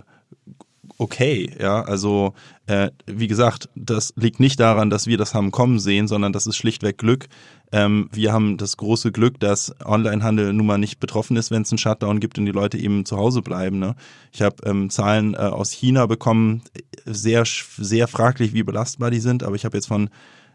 [0.98, 2.34] okay, ja, also
[2.68, 6.48] äh, wie gesagt, das liegt nicht daran, dass wir das haben kommen sehen, sondern das
[6.48, 7.28] ist schlichtweg Glück.
[7.72, 11.72] Ähm, wir haben das große Glück, dass Onlinehandel nun mal nicht betroffen ist, wenn es
[11.72, 13.80] einen Shutdown gibt und die Leute eben zu Hause bleiben.
[13.80, 13.96] Ne?
[14.32, 16.64] Ich habe ähm, Zahlen äh, aus China bekommen,
[17.06, 20.10] sehr, sehr fraglich, wie belastbar die sind, aber ich habe jetzt von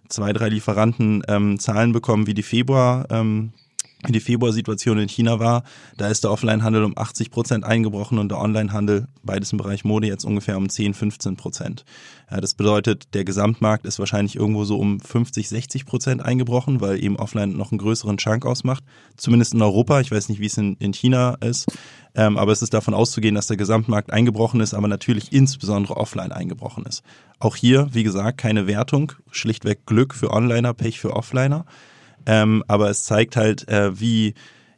[0.09, 3.53] zwei, drei Lieferanten ähm, Zahlen bekommen, wie die Februar ähm,
[4.04, 5.64] wie die Februarsituation in China war.
[5.96, 10.06] Da ist der Offline-Handel um 80 Prozent eingebrochen und der Online-Handel, beides im Bereich Mode,
[10.06, 11.85] jetzt ungefähr um 10, 15 Prozent.
[12.30, 17.02] Ja, das bedeutet, der Gesamtmarkt ist wahrscheinlich irgendwo so um 50, 60 Prozent eingebrochen, weil
[17.02, 18.85] eben Offline noch einen größeren Chunk ausmacht.
[19.16, 20.00] Zumindest in Europa.
[20.00, 21.66] Ich weiß nicht, wie es in, in China ist.
[22.14, 26.32] Ähm, aber es ist davon auszugehen, dass der Gesamtmarkt eingebrochen ist, aber natürlich insbesondere offline
[26.32, 27.02] eingebrochen ist.
[27.38, 31.66] Auch hier, wie gesagt, keine Wertung, schlichtweg Glück für Onliner, Pech für Offliner.
[32.27, 34.35] Ähm, aber es zeigt halt, äh, wie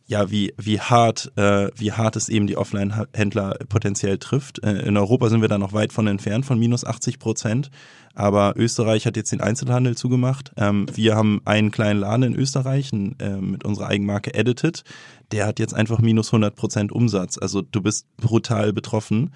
[0.08, 4.64] ja, wie, wie hart, äh, wie hart es eben die Offline-Händler potenziell trifft.
[4.64, 7.70] Äh, in Europa sind wir da noch weit von entfernt, von minus 80 Prozent.
[8.14, 10.50] Aber Österreich hat jetzt den Einzelhandel zugemacht.
[10.56, 14.82] Ähm, wir haben einen kleinen Laden in Österreich äh, mit unserer Eigenmarke Edited.
[15.30, 17.36] Der hat jetzt einfach minus 100 Prozent Umsatz.
[17.36, 19.32] Also du bist brutal betroffen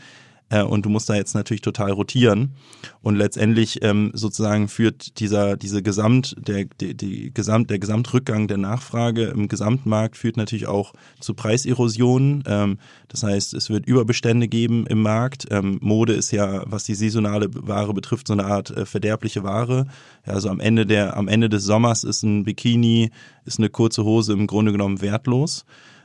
[0.52, 2.54] äh, und du musst da jetzt natürlich total rotieren.
[3.00, 8.58] Und letztendlich ähm, sozusagen führt dieser, diese Gesamt, der, die, die Gesamt, der Gesamtrückgang der
[8.58, 12.44] Nachfrage im Gesamtmarkt führt natürlich auch zu Preiserosionen.
[12.46, 15.46] Ähm, das heißt, es wird Überbestände geben im Markt.
[15.50, 19.86] Ähm, Mode ist ja, was die saisonale Ware betrifft, so eine Art äh, verderbliche Ware.
[20.24, 23.10] Also am Ende der, am Ende des Sommers ist ein Bikini,
[23.46, 25.64] ist eine kurze Hose im Grunde genommen wertlos.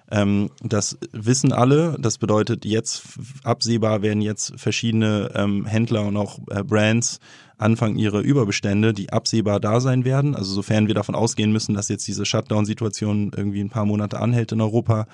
[0.10, 1.98] Ähm, das wissen alle.
[2.00, 3.04] Das bedeutet, jetzt
[3.44, 7.20] absehbar werden jetzt verschiedene ähm, Händler und auch äh, Brands
[7.58, 10.36] anfangen ihre Überbestände, die absehbar da sein werden.
[10.36, 14.52] Also sofern wir davon ausgehen müssen, dass jetzt diese Shutdown-Situation irgendwie ein paar Monate anhält
[14.52, 15.08] in Europa,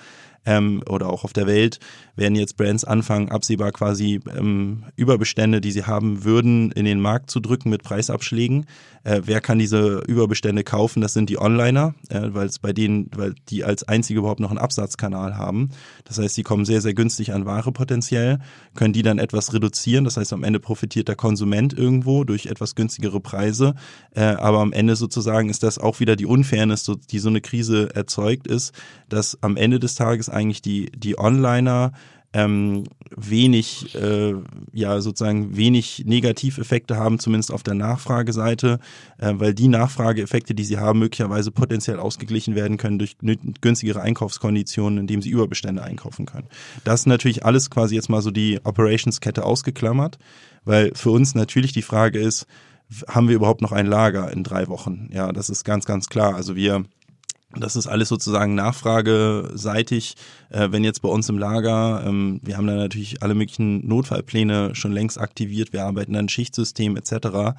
[0.46, 1.80] ähm, oder auch auf der Welt,
[2.16, 7.30] werden jetzt Brands anfangen, absehbar quasi ähm, Überbestände, die sie haben würden, in den Markt
[7.30, 8.66] zu drücken mit Preisabschlägen.
[9.04, 11.00] Äh, wer kann diese Überbestände kaufen?
[11.00, 14.50] Das sind die Onliner, äh, weil es bei denen, weil die als einzige überhaupt noch
[14.50, 15.70] einen Absatzkanal haben.
[16.04, 18.38] Das heißt, sie kommen sehr, sehr günstig an Ware potenziell,
[18.74, 20.04] können die dann etwas reduzieren.
[20.04, 23.74] Das heißt, am Ende profitiert der Konsument irgendwo durch etwas günstigere Preise.
[24.14, 27.94] Äh, aber am Ende sozusagen ist das auch wieder die Unfairness, die so eine Krise
[27.94, 28.72] erzeugt ist,
[29.08, 31.92] dass am Ende des Tages eigentlich die, die Onliner
[32.34, 32.84] ähm,
[33.16, 34.34] wenig, äh,
[34.72, 38.80] ja sozusagen wenig Negativeffekte haben, zumindest auf der Nachfrageseite,
[39.18, 43.16] äh, weil die Nachfrageeffekte, die sie haben, möglicherweise potenziell ausgeglichen werden können durch
[43.60, 46.48] günstigere Einkaufskonditionen, indem sie Überbestände einkaufen können.
[46.82, 50.18] Das ist natürlich alles quasi jetzt mal so die Operationskette ausgeklammert,
[50.64, 52.46] weil für uns natürlich die Frage ist,
[53.08, 55.08] haben wir überhaupt noch ein Lager in drei Wochen?
[55.12, 56.34] Ja, das ist ganz, ganz klar.
[56.34, 56.84] Also wir
[57.58, 60.14] das ist alles sozusagen nachfrageseitig.
[60.50, 64.74] Äh, wenn jetzt bei uns im Lager, ähm, wir haben da natürlich alle möglichen Notfallpläne
[64.74, 67.56] schon längst aktiviert, wir arbeiten an Schichtsystem etc.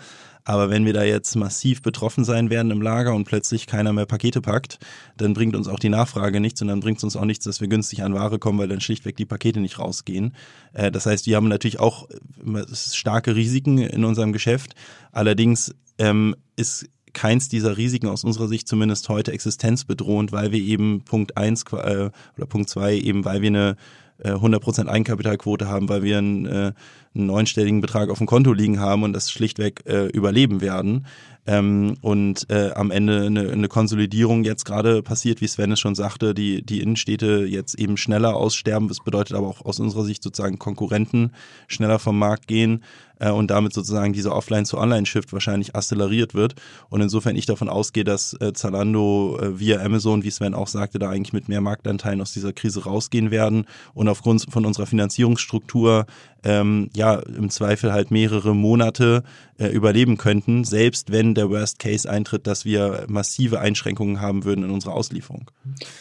[0.48, 4.06] Aber wenn wir da jetzt massiv betroffen sein werden im Lager und plötzlich keiner mehr
[4.06, 4.78] Pakete packt,
[5.18, 7.62] dann bringt uns auch die Nachfrage nichts und dann bringt es uns auch nichts, dass
[7.62, 10.36] wir günstig an Ware kommen, weil dann schlichtweg die Pakete nicht rausgehen.
[10.74, 14.76] Äh, das heißt, wir haben natürlich auch äh, starke Risiken in unserem Geschäft.
[15.12, 21.02] Allerdings ähm, ist keins dieser Risiken aus unserer Sicht zumindest heute existenzbedrohend, weil wir eben
[21.02, 23.78] Punkt eins äh, oder Punkt zwei eben, weil wir eine
[24.20, 26.72] äh, 100% Eigenkapitalquote haben, weil wir einen, äh,
[27.16, 31.06] einen neunstelligen Betrag auf dem Konto liegen haben und das schlichtweg äh, überleben werden.
[31.48, 35.94] Ähm, und äh, am Ende eine, eine Konsolidierung jetzt gerade passiert, wie Sven es schon
[35.94, 38.88] sagte, die, die Innenstädte jetzt eben schneller aussterben.
[38.88, 41.34] Das bedeutet aber auch aus unserer Sicht sozusagen Konkurrenten
[41.68, 42.84] schneller vom Markt gehen
[43.20, 46.56] äh, und damit sozusagen dieser Offline-zu-Online-Shift wahrscheinlich acceleriert wird.
[46.90, 51.00] Und insofern ich davon ausgehe, dass äh, Zalando äh, via Amazon, wie Sven auch sagte,
[51.00, 56.06] da eigentlich mit mehr Marktanteilen aus dieser Krise rausgehen werden und aufgrund von unserer Finanzierungsstruktur
[56.44, 59.24] ähm, ja im Zweifel halt mehrere Monate
[59.58, 64.64] äh, überleben könnten, selbst wenn der Worst Case eintritt, dass wir massive Einschränkungen haben würden
[64.64, 65.50] in unserer Auslieferung.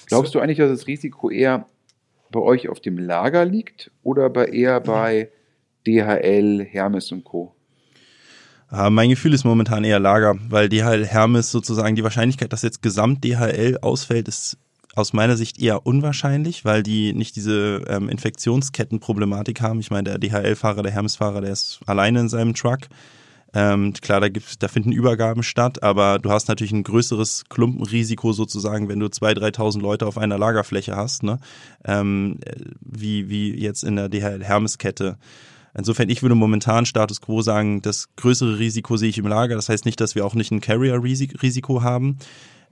[0.06, 1.66] Glaubst du eigentlich, dass das Risiko eher
[2.30, 5.30] bei euch auf dem Lager liegt oder bei eher bei
[5.86, 7.54] DHL, Hermes und Co.?
[8.72, 12.82] Uh, mein Gefühl ist momentan eher Lager, weil DHL Hermes sozusagen die Wahrscheinlichkeit, dass jetzt
[12.82, 14.58] gesamt DHL ausfällt, ist
[14.94, 19.80] aus meiner Sicht eher unwahrscheinlich, weil die nicht diese ähm, Infektionskettenproblematik haben.
[19.80, 22.80] Ich meine, der DHL-Fahrer, der Hermes-Fahrer, der ist alleine in seinem Truck.
[23.52, 28.32] Ähm, klar, da, gibt, da finden Übergaben statt, aber du hast natürlich ein größeres Klumpenrisiko
[28.32, 31.38] sozusagen, wenn du 2.000, 3.000 Leute auf einer Lagerfläche hast, ne?
[31.84, 32.38] ähm,
[32.80, 35.18] wie, wie jetzt in der DHL-Hermes-Kette.
[35.76, 39.56] Insofern, ich würde momentan Status Quo sagen, das größere Risiko sehe ich im Lager.
[39.56, 42.18] Das heißt nicht, dass wir auch nicht ein Carrier-Risiko haben.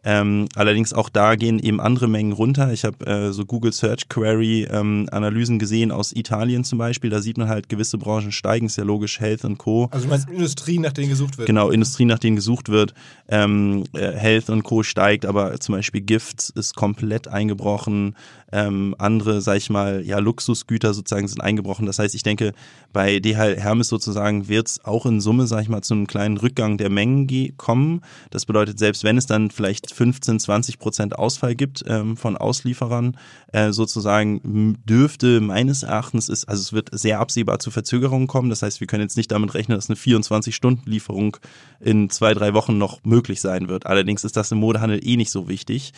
[0.05, 2.73] Ähm, allerdings auch da gehen eben andere Mengen runter.
[2.73, 7.09] Ich habe äh, so Google Search Query ähm, Analysen gesehen aus Italien zum Beispiel.
[7.09, 9.89] Da sieht man halt gewisse Branchen steigen, ist ja logisch, Health und Co.
[9.93, 11.47] Also du meinst Industrie, nach denen gesucht wird?
[11.47, 12.95] Genau, Industrie, nach denen gesucht wird.
[13.29, 14.83] Ähm, äh, Health und Co.
[14.83, 18.17] steigt, aber zum Beispiel Gifts ist komplett eingebrochen.
[18.53, 21.87] Ähm, andere, sag ich mal, ja, Luxusgüter sozusagen sind eingebrochen.
[21.87, 22.53] Das heißt, ich denke,
[22.93, 26.37] bei DHL Hermes sozusagen wird es auch in Summe, sag ich mal, zu einem kleinen
[26.37, 28.03] Rückgang der Mengen kommen.
[28.31, 33.17] Das bedeutet, selbst wenn es dann vielleicht 15, 20 Prozent Ausfall gibt ähm, von Auslieferern,
[33.53, 38.51] äh, sozusagen dürfte meines Erachtens ist, also es wird sehr absehbar zu Verzögerungen kommen.
[38.51, 41.37] Das heißt, wir können jetzt nicht damit rechnen, dass eine 24-Stunden-Lieferung
[41.81, 43.87] in zwei, drei Wochen noch möglich sein wird.
[43.87, 45.93] Allerdings ist das im Modehandel eh nicht so wichtig.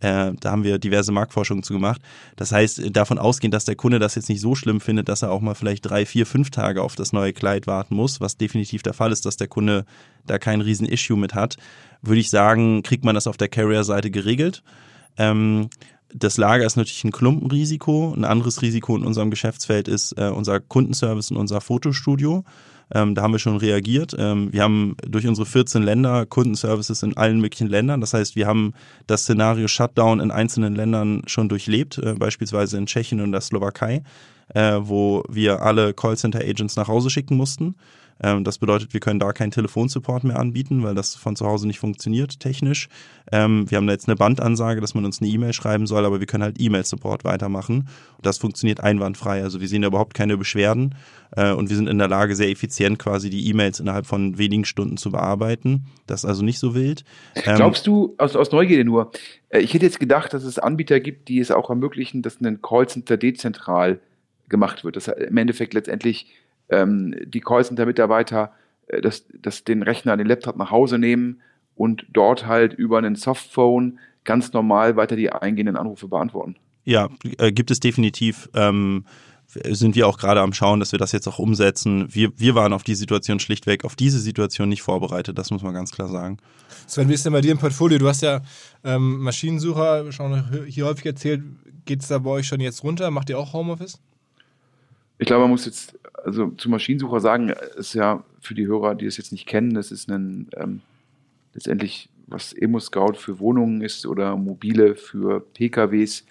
[0.00, 2.00] Äh, da haben wir diverse Marktforschungen zu gemacht.
[2.36, 5.30] Das heißt, davon ausgehend, dass der Kunde das jetzt nicht so schlimm findet, dass er
[5.30, 8.82] auch mal vielleicht drei, vier, fünf Tage auf das neue Kleid warten muss, was definitiv
[8.82, 9.84] der Fall ist, dass der Kunde
[10.26, 11.56] da kein riesen Issue mit hat,
[12.02, 14.62] würde ich sagen, kriegt man das auf der Carrier-Seite geregelt.
[15.18, 15.68] Ähm,
[16.12, 18.12] das Lager ist natürlich ein Klumpenrisiko.
[18.16, 22.44] Ein anderes Risiko in unserem Geschäftsfeld ist äh, unser Kundenservice und unser Fotostudio.
[22.92, 24.14] Ähm, da haben wir schon reagiert.
[24.18, 28.00] Ähm, wir haben durch unsere 14 Länder Kundenservices in allen möglichen Ländern.
[28.00, 28.74] Das heißt, wir haben
[29.06, 34.02] das Szenario Shutdown in einzelnen Ländern schon durchlebt, äh, beispielsweise in Tschechien und der Slowakei,
[34.54, 37.76] äh, wo wir alle Callcenter-Agents nach Hause schicken mussten.
[38.22, 41.66] Ähm, das bedeutet, wir können da keinen Telefonsupport mehr anbieten, weil das von zu Hause
[41.66, 42.88] nicht funktioniert technisch.
[43.32, 46.20] Ähm, wir haben da jetzt eine Bandansage, dass man uns eine E-Mail schreiben soll, aber
[46.20, 47.88] wir können halt E-Mail-Support weitermachen.
[48.16, 49.42] Und das funktioniert einwandfrei.
[49.42, 50.94] Also wir sehen da überhaupt keine Beschwerden
[51.36, 54.64] äh, und wir sind in der Lage, sehr effizient quasi die E-Mails innerhalb von wenigen
[54.64, 55.86] Stunden zu bearbeiten.
[56.06, 57.04] Das ist also nicht so wild.
[57.34, 59.12] Ähm, Glaubst du, aus, aus Neugierde nur,
[59.48, 62.60] äh, ich hätte jetzt gedacht, dass es Anbieter gibt, die es auch ermöglichen, dass ein
[62.60, 64.00] Callcenter dezentral
[64.48, 64.96] gemacht wird.
[64.96, 66.26] Das im Endeffekt letztendlich
[66.70, 68.52] ähm, die Callcenter-Mitarbeiter
[68.86, 71.40] äh, das, das den Rechner, den Laptop nach Hause nehmen
[71.74, 76.56] und dort halt über einen Softphone ganz normal weiter die eingehenden Anrufe beantworten.
[76.84, 78.48] Ja, äh, gibt es definitiv.
[78.54, 79.04] Ähm,
[79.46, 82.06] sind wir auch gerade am Schauen, dass wir das jetzt auch umsetzen.
[82.14, 85.74] Wir, wir waren auf die Situation schlichtweg, auf diese Situation nicht vorbereitet, das muss man
[85.74, 86.38] ganz klar sagen.
[86.86, 87.98] Sven, wie ist denn bei dir im Portfolio?
[87.98, 88.42] Du hast ja
[88.84, 91.42] ähm, Maschinensucher schon hier häufig erzählt.
[91.84, 93.10] Geht es da bei euch schon jetzt runter?
[93.10, 93.98] Macht ihr auch Homeoffice?
[95.18, 99.06] Ich glaube, man muss jetzt also zu Maschinensucher sagen, ist ja für die Hörer, die
[99.06, 100.80] es jetzt nicht kennen, das ist ein ähm,
[101.54, 106.24] letztendlich, was Emo-Scout für Wohnungen ist oder mobile für PKWs.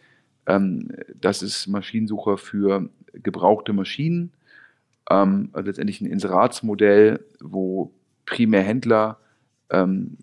[0.45, 0.89] Ähm,
[1.19, 4.31] das ist Maschinensucher für gebrauchte Maschinen.
[5.09, 7.91] Ähm, also letztendlich ein Inseratsmodell, wo
[8.25, 9.19] primär Händler
[9.69, 10.17] ähm,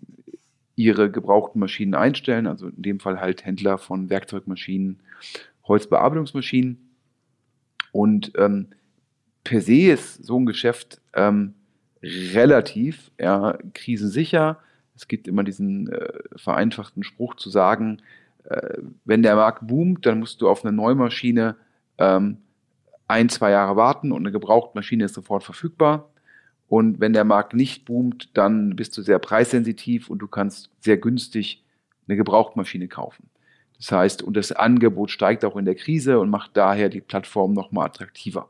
[0.75, 4.99] ihre gebrauchten Maschinen einstellen, also in dem Fall halt Händler von Werkzeugmaschinen,
[5.67, 6.77] Holzbearbeitungsmaschinen.
[7.91, 8.67] Und ähm,
[9.47, 11.53] per se ist so ein Geschäft ähm,
[12.03, 14.59] relativ ja, krisensicher.
[14.93, 18.01] Es gibt immer diesen äh, vereinfachten Spruch zu sagen,
[18.43, 21.55] äh, wenn der Markt boomt, dann musst du auf eine Neumaschine
[21.97, 22.39] ähm,
[23.07, 26.09] ein, zwei Jahre warten und eine Gebrauchtmaschine ist sofort verfügbar.
[26.67, 30.97] Und wenn der Markt nicht boomt, dann bist du sehr preissensitiv und du kannst sehr
[30.97, 31.63] günstig
[32.05, 33.29] eine Gebrauchtmaschine kaufen.
[33.77, 37.53] Das heißt, und das Angebot steigt auch in der Krise und macht daher die Plattform
[37.53, 38.49] nochmal attraktiver.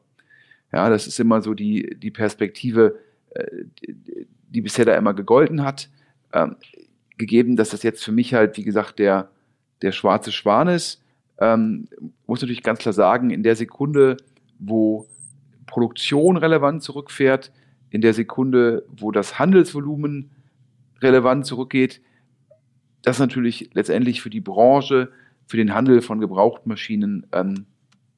[0.72, 3.00] Ja, das ist immer so die, die Perspektive,
[3.32, 3.64] äh,
[4.50, 5.90] die bisher da immer gegolten hat.
[6.34, 6.58] Ähm,
[7.18, 9.30] gegeben, dass das jetzt für mich halt, wie gesagt, der,
[9.82, 11.04] der schwarze Schwan ist,
[11.40, 11.88] ähm,
[12.26, 14.18] muss natürlich ganz klar sagen, in der Sekunde,
[14.60, 15.08] wo
[15.66, 17.52] Produktion relevant zurückfährt,
[17.90, 20.32] in der Sekunde, wo das Handelsvolumen
[21.02, 22.02] relevant zurückgeht,
[23.04, 25.12] das natürlich letztendlich für die Branche,
[25.46, 27.66] für den Handel von Gebrauchtmaschinen ähm,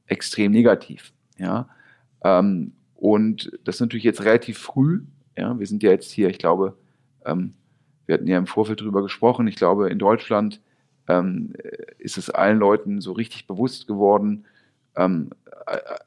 [0.08, 1.12] extrem negativ.
[1.38, 1.70] Ja?
[2.24, 5.02] Ähm, und das ist natürlich jetzt relativ früh.
[5.38, 5.58] Ja?
[5.58, 6.78] Wir sind ja jetzt hier, ich glaube,
[7.26, 7.54] ähm,
[8.06, 9.48] wir hatten ja im Vorfeld darüber gesprochen.
[9.48, 10.62] Ich glaube, in Deutschland
[11.08, 11.54] ähm,
[11.98, 14.46] ist es allen Leuten so richtig bewusst geworden,
[14.96, 15.30] ähm,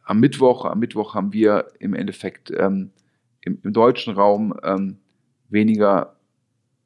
[0.05, 2.91] am Mittwoch, am Mittwoch haben wir im Endeffekt ähm,
[3.41, 4.99] im, im, deutschen Raum ähm,
[5.49, 6.17] weniger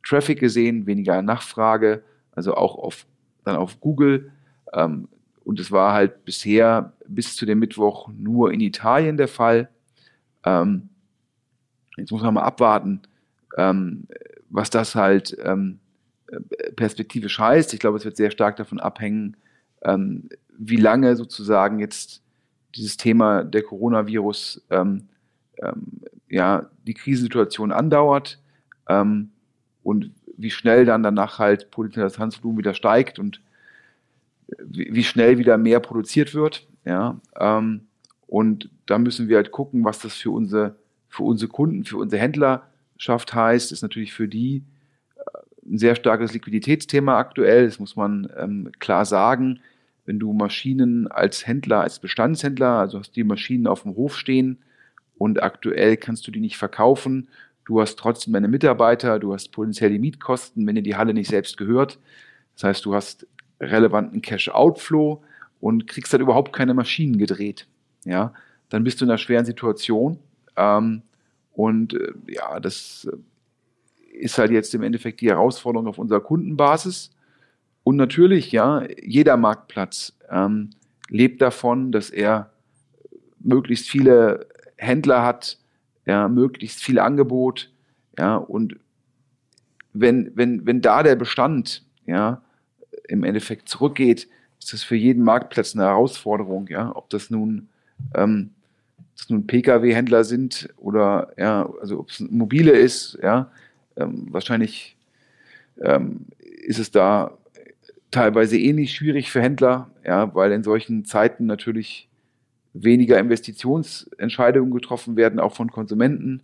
[0.04, 3.06] Traffic gesehen, weniger Nachfrage, also auch auf,
[3.44, 4.30] dann auf Google.
[4.72, 5.08] Ähm,
[5.46, 9.68] und es war halt bisher bis zu dem Mittwoch nur in Italien der Fall.
[10.44, 10.88] Ähm,
[11.96, 13.00] jetzt muss man mal abwarten,
[13.56, 14.06] ähm,
[14.50, 15.78] was das halt ähm,
[16.76, 17.72] perspektivisch heißt.
[17.72, 19.36] Ich glaube, es wird sehr stark davon abhängen,
[20.58, 22.22] wie lange sozusagen jetzt
[22.74, 25.08] dieses Thema der Coronavirus ähm,
[25.62, 28.40] ähm, ja, die Krisensituation andauert
[28.88, 29.30] ähm,
[29.82, 33.40] und wie schnell dann danach halt potenzielles Handelsvolumen wieder steigt und
[34.58, 36.66] wie, schnell wieder mehr produziert wird.
[36.84, 37.82] Ja, ähm,
[38.26, 40.76] und da müssen wir halt gucken, was das für unsere,
[41.08, 43.72] für unsere Kunden, für unsere Händlerschaft heißt.
[43.72, 44.62] Ist natürlich für die
[45.16, 49.60] äh, ein sehr starkes Liquiditätsthema aktuell, das muss man ähm, klar sagen
[50.06, 54.58] wenn du Maschinen als Händler, als Bestandshändler, also hast die Maschinen auf dem Hof stehen
[55.18, 57.28] und aktuell kannst du die nicht verkaufen,
[57.64, 61.28] du hast trotzdem deine Mitarbeiter, du hast potenziell die Mietkosten, wenn dir die Halle nicht
[61.28, 61.98] selbst gehört.
[62.54, 63.26] Das heißt, du hast
[63.60, 65.22] relevanten Cash-Outflow
[65.60, 67.66] und kriegst dann überhaupt keine Maschinen gedreht.
[68.04, 68.32] Ja,
[68.68, 70.18] dann bist du in einer schweren Situation.
[70.56, 71.02] Ähm,
[71.52, 73.16] und äh, ja, das äh,
[74.16, 77.10] ist halt jetzt im Endeffekt die Herausforderung auf unserer Kundenbasis.
[77.82, 80.70] Und natürlich, ja, jeder Marktplatz ähm,
[81.08, 82.50] lebt davon, dass er
[83.38, 85.58] möglichst viele Händler hat,
[86.04, 87.70] ja, möglichst viel Angebot,
[88.18, 88.76] ja, und
[89.92, 92.42] wenn, wenn, wenn da der Bestand, ja,
[93.08, 97.68] im Endeffekt zurückgeht, ist das für jeden Marktplatz eine Herausforderung, ja, ob das nun,
[98.14, 98.50] ähm,
[99.28, 103.50] nun Pkw-Händler sind oder, ja, also ob es mobile ist, ja,
[103.96, 104.96] ähm, wahrscheinlich
[105.82, 107.36] ähm, ist es da
[108.10, 112.08] teilweise ähnlich eh schwierig für Händler, ja, weil in solchen Zeiten natürlich
[112.72, 116.42] weniger Investitionsentscheidungen getroffen werden, auch von Konsumenten.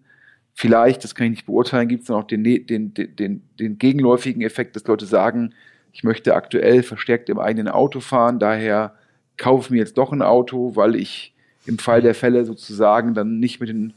[0.54, 4.42] Vielleicht, das kann ich nicht beurteilen, gibt es dann auch den, den, den, den gegenläufigen
[4.42, 5.54] Effekt, dass Leute sagen,
[5.92, 8.94] ich möchte aktuell verstärkt im eigenen Auto fahren, daher
[9.36, 11.34] kaufe ich mir jetzt doch ein Auto, weil ich
[11.66, 13.94] im Fall der Fälle sozusagen dann nicht mit den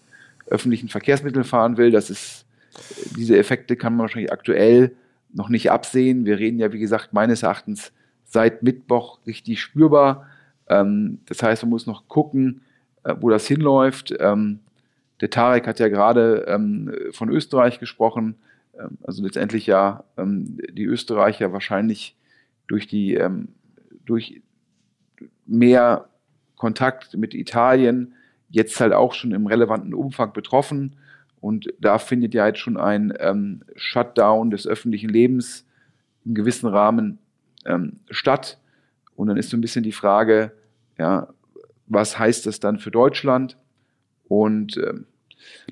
[0.48, 1.92] öffentlichen Verkehrsmitteln fahren will.
[1.92, 2.46] Das ist,
[3.18, 4.92] diese Effekte kann man wahrscheinlich aktuell
[5.34, 6.26] noch nicht absehen.
[6.26, 7.92] Wir reden ja, wie gesagt, meines Erachtens
[8.26, 10.28] seit Mittwoch richtig spürbar.
[10.68, 12.62] Ähm, das heißt, man muss noch gucken,
[13.04, 14.14] äh, wo das hinläuft.
[14.20, 14.60] Ähm,
[15.22, 18.36] der Tarek hat ja gerade ähm, von Österreich gesprochen.
[18.80, 22.16] Ähm, also letztendlich ja ähm, die Österreicher wahrscheinlich
[22.68, 23.50] durch die ähm,
[24.06, 24.42] durch
[25.46, 26.10] mehr
[26.56, 28.14] Kontakt mit Italien
[28.50, 30.96] jetzt halt auch schon im relevanten Umfang betroffen.
[31.42, 35.66] Und da findet ja jetzt schon ein ähm, Shutdown des öffentlichen Lebens
[36.26, 37.20] im gewissen Rahmen
[37.66, 38.58] ähm, statt.
[39.16, 40.52] Und dann ist so ein bisschen die Frage,
[40.98, 41.28] ja,
[41.88, 43.58] was heißt das dann für Deutschland?
[44.28, 44.94] Und äh,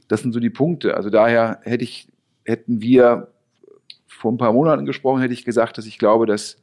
[0.07, 0.95] das sind so die Punkte.
[0.95, 2.07] Also daher hätte ich,
[2.45, 3.31] hätten wir
[4.07, 6.57] vor ein paar Monaten gesprochen, hätte ich gesagt, dass ich glaube, dass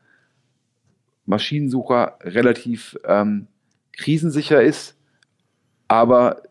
[1.26, 3.46] Maschinensucher relativ ähm,
[3.92, 4.96] krisensicher ist.
[5.88, 6.42] Aber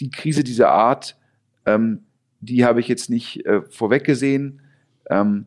[0.00, 1.16] die Krise dieser Art,
[1.66, 2.04] ähm,
[2.40, 4.62] die habe ich jetzt nicht äh, vorweg gesehen.
[5.08, 5.46] Ähm,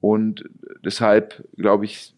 [0.00, 0.48] und
[0.84, 2.14] deshalb, glaube ich,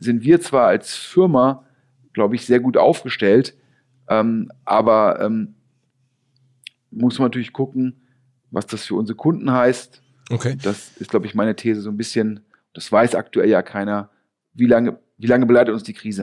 [0.00, 1.64] sind wir zwar als Firma,
[2.12, 3.54] glaube ich, sehr gut aufgestellt,
[4.08, 5.54] ähm, aber ähm,
[6.90, 8.00] muss man natürlich gucken,
[8.50, 10.02] was das für unsere Kunden heißt.
[10.30, 10.56] Okay.
[10.62, 12.40] Das ist, glaube ich, meine These so ein bisschen,
[12.74, 14.10] das weiß aktuell ja keiner,
[14.54, 16.22] wie lange, wie lange begleitet uns die Krise.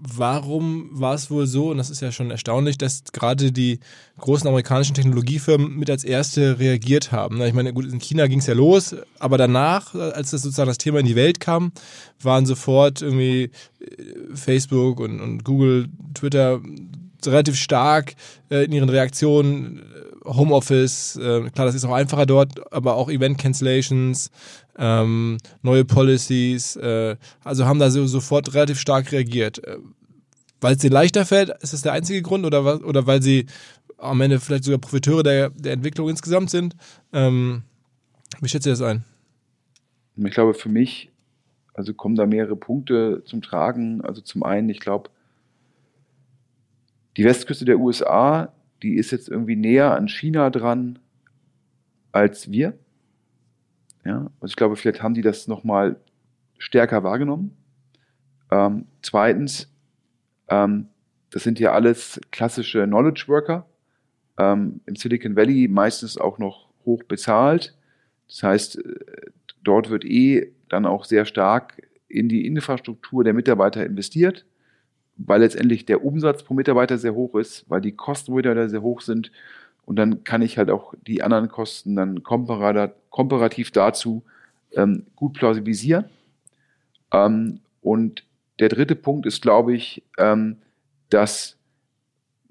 [0.00, 3.80] Warum war es wohl so, und das ist ja schon erstaunlich, dass gerade die
[4.18, 7.42] großen amerikanischen Technologiefirmen mit als erste reagiert haben?
[7.42, 10.78] Ich meine, gut, in China ging es ja los, aber danach, als das sozusagen das
[10.78, 11.72] Thema in die Welt kam,
[12.22, 16.60] waren sofort irgendwie äh, Facebook und, und Google, Twitter
[17.26, 18.14] relativ stark
[18.50, 19.82] äh, in ihren Reaktionen
[20.24, 24.30] Homeoffice, äh, klar, das ist auch einfacher dort, aber auch Event Cancellations,
[24.78, 29.62] ähm, neue Policies, äh, also haben da so, sofort relativ stark reagiert.
[29.64, 29.78] Äh,
[30.60, 33.46] weil es denen leichter fällt, ist das der einzige Grund oder, oder weil sie
[33.96, 36.74] am Ende vielleicht sogar Profiteure der, der Entwicklung insgesamt sind?
[37.12, 37.62] Ähm,
[38.40, 39.04] wie schätzt ihr das ein?
[40.16, 41.10] Ich glaube, für mich,
[41.74, 44.00] also kommen da mehrere Punkte zum Tragen.
[44.00, 45.10] Also zum einen, ich glaube,
[47.16, 48.52] die Westküste der USA
[48.82, 50.98] die ist jetzt irgendwie näher an China dran
[52.12, 52.78] als wir.
[54.08, 56.00] Ja, also ich glaube, vielleicht haben die das nochmal
[56.56, 57.54] stärker wahrgenommen.
[58.50, 59.70] Ähm, zweitens,
[60.48, 60.88] ähm,
[61.28, 63.66] das sind ja alles klassische Knowledge Worker.
[64.38, 67.76] Ähm, Im Silicon Valley meistens auch noch hoch bezahlt.
[68.28, 69.30] Das heißt, äh,
[69.62, 74.46] dort wird eh dann auch sehr stark in die Infrastruktur der Mitarbeiter investiert
[75.18, 78.82] weil letztendlich der Umsatz pro Mitarbeiter sehr hoch ist, weil die Kosten pro Mitarbeiter sehr
[78.82, 79.32] hoch sind.
[79.88, 84.22] Und dann kann ich halt auch die anderen Kosten dann komparativ dazu
[84.72, 86.04] ähm, gut plausibilisieren.
[87.10, 88.26] Ähm, und
[88.58, 90.58] der dritte Punkt ist, glaube ich, ähm,
[91.08, 91.56] dass,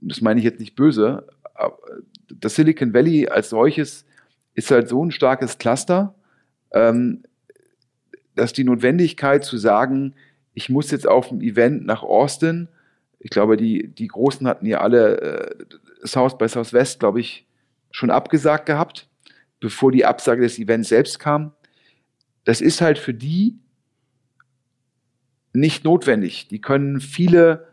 [0.02, 1.28] das meine ich jetzt nicht böse,
[2.28, 4.04] das Silicon Valley als solches
[4.56, 6.16] ist halt so ein starkes Cluster,
[6.72, 7.22] ähm,
[8.34, 10.16] dass die Notwendigkeit zu sagen,
[10.56, 12.68] ich muss jetzt auf ein Event nach Austin.
[13.20, 15.56] Ich glaube, die, die Großen hatten ja alle äh,
[16.06, 17.48] South by Southwest, glaube ich,
[17.92, 19.10] schon abgesagt gehabt,
[19.60, 21.54] bevor die Absage des Events selbst kam.
[22.44, 23.60] Das ist halt für die
[25.54, 26.48] nicht notwendig.
[26.48, 27.68] Die können viele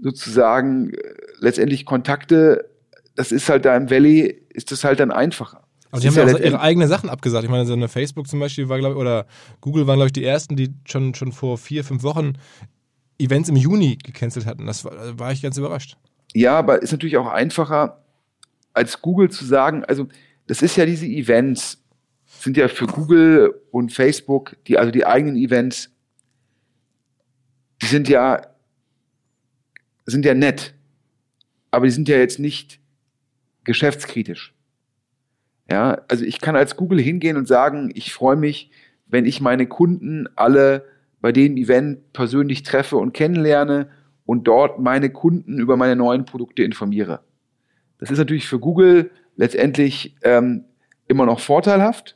[0.00, 2.68] sozusagen äh, letztendlich Kontakte,
[3.14, 5.66] das ist halt da im Valley, ist das halt dann einfacher.
[5.90, 7.44] Aber die haben ja auch ihre eigenen Sachen abgesagt.
[7.44, 9.26] Ich meine, so eine Facebook zum Beispiel war, glaube ich, oder
[9.60, 12.34] Google waren, glaube ich, die ersten, die schon, schon vor vier, fünf Wochen
[13.18, 14.66] Events im Juni gecancelt hatten.
[14.66, 15.96] Das war, war ich ganz überrascht.
[16.34, 18.04] Ja, aber ist natürlich auch einfacher,
[18.74, 20.06] als Google zu sagen, also
[20.46, 21.82] das ist ja diese Events,
[22.26, 25.90] sind ja für Google und Facebook, die, also die eigenen Events,
[27.82, 28.42] die sind ja,
[30.04, 30.74] sind ja nett.
[31.70, 32.80] Aber die sind ja jetzt nicht
[33.64, 34.54] geschäftskritisch.
[35.70, 38.70] Ja, also ich kann als Google hingehen und sagen, ich freue mich,
[39.06, 40.84] wenn ich meine Kunden alle
[41.26, 43.88] bei dem Event persönlich treffe und kennenlerne
[44.26, 47.18] und dort meine Kunden über meine neuen Produkte informiere.
[47.98, 50.66] Das ist natürlich für Google letztendlich ähm,
[51.08, 52.14] immer noch vorteilhaft,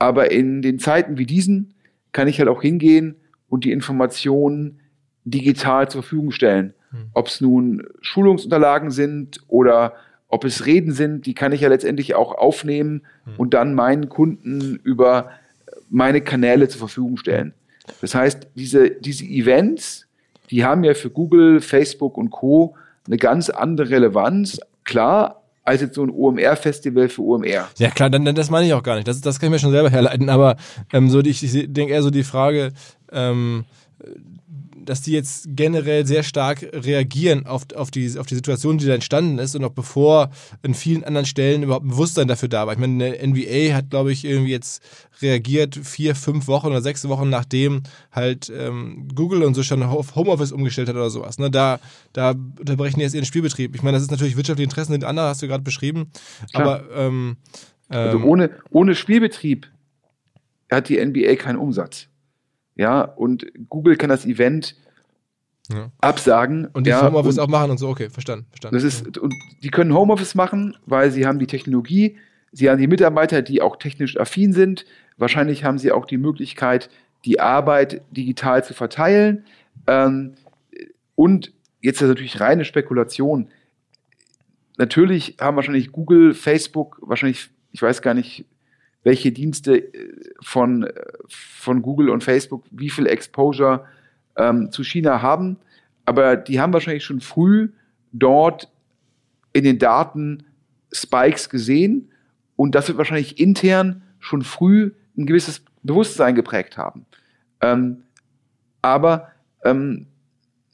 [0.00, 1.74] aber in den Zeiten wie diesen
[2.10, 3.14] kann ich halt auch hingehen
[3.48, 4.80] und die Informationen
[5.24, 6.74] digital zur Verfügung stellen.
[6.90, 7.10] Hm.
[7.12, 9.94] Ob es nun Schulungsunterlagen sind oder
[10.26, 13.34] ob es Reden sind, die kann ich ja letztendlich auch aufnehmen hm.
[13.36, 15.30] und dann meinen Kunden über
[15.88, 17.54] meine Kanäle zur Verfügung stellen.
[18.00, 20.06] Das heißt, diese, diese Events,
[20.50, 22.74] die haben ja für Google, Facebook und Co.
[23.06, 24.60] eine ganz andere Relevanz.
[24.84, 27.68] Klar, als jetzt so ein OMR-Festival für OMR.
[27.78, 29.08] Ja klar, dann, das meine ich auch gar nicht.
[29.08, 30.28] Das, das kann ich mir schon selber herleiten.
[30.28, 30.56] Aber
[30.92, 31.40] ähm, so die, ich
[31.72, 32.72] denke eher so die Frage,
[33.10, 33.64] ähm,
[34.88, 38.94] dass die jetzt generell sehr stark reagieren auf, auf, die, auf die Situation, die da
[38.94, 40.30] entstanden ist und auch bevor
[40.62, 42.72] an vielen anderen Stellen überhaupt ein Bewusstsein dafür da war.
[42.72, 44.82] Ich meine, der NBA hat, glaube ich, irgendwie jetzt
[45.20, 47.82] reagiert vier, fünf Wochen oder sechs Wochen nachdem
[48.12, 51.38] halt ähm, Google und so schon auf Homeoffice umgestellt hat oder sowas.
[51.38, 51.50] Ne?
[51.50, 51.80] Da,
[52.12, 53.74] da unterbrechen die jetzt ihren Spielbetrieb.
[53.74, 56.10] Ich meine, das ist natürlich wirtschaftliche Interessen sind andere, hast du gerade beschrieben.
[56.52, 56.80] Klar.
[56.80, 57.36] Aber ähm,
[57.88, 59.68] also ähm, ohne, ohne Spielbetrieb
[60.70, 62.08] hat die NBA keinen Umsatz.
[62.76, 64.76] Ja, und Google kann das Event
[65.72, 65.90] ja.
[66.00, 66.66] absagen.
[66.72, 68.46] Und die ja, Homeoffice und auch machen und so, okay, verstanden.
[68.50, 68.76] verstanden.
[68.76, 72.16] Das ist, und die können Homeoffice machen, weil sie haben die Technologie,
[72.52, 74.84] sie haben die Mitarbeiter, die auch technisch affin sind.
[75.16, 76.90] Wahrscheinlich haben sie auch die Möglichkeit,
[77.24, 79.44] die Arbeit digital zu verteilen.
[79.86, 80.34] Ähm,
[81.14, 83.48] und jetzt ist natürlich reine Spekulation.
[84.76, 88.44] Natürlich haben wahrscheinlich Google, Facebook, wahrscheinlich, ich weiß gar nicht,
[89.06, 90.92] welche Dienste äh, von, äh,
[91.28, 93.84] von Google und Facebook wie viel Exposure
[94.36, 95.58] ähm, zu China haben.
[96.04, 97.68] Aber die haben wahrscheinlich schon früh
[98.10, 98.68] dort
[99.52, 100.42] in den Daten
[100.92, 102.10] Spikes gesehen
[102.56, 107.06] und das wird wahrscheinlich intern schon früh ein gewisses Bewusstsein geprägt haben.
[107.60, 108.02] Ähm,
[108.82, 109.28] aber
[109.64, 110.08] ähm,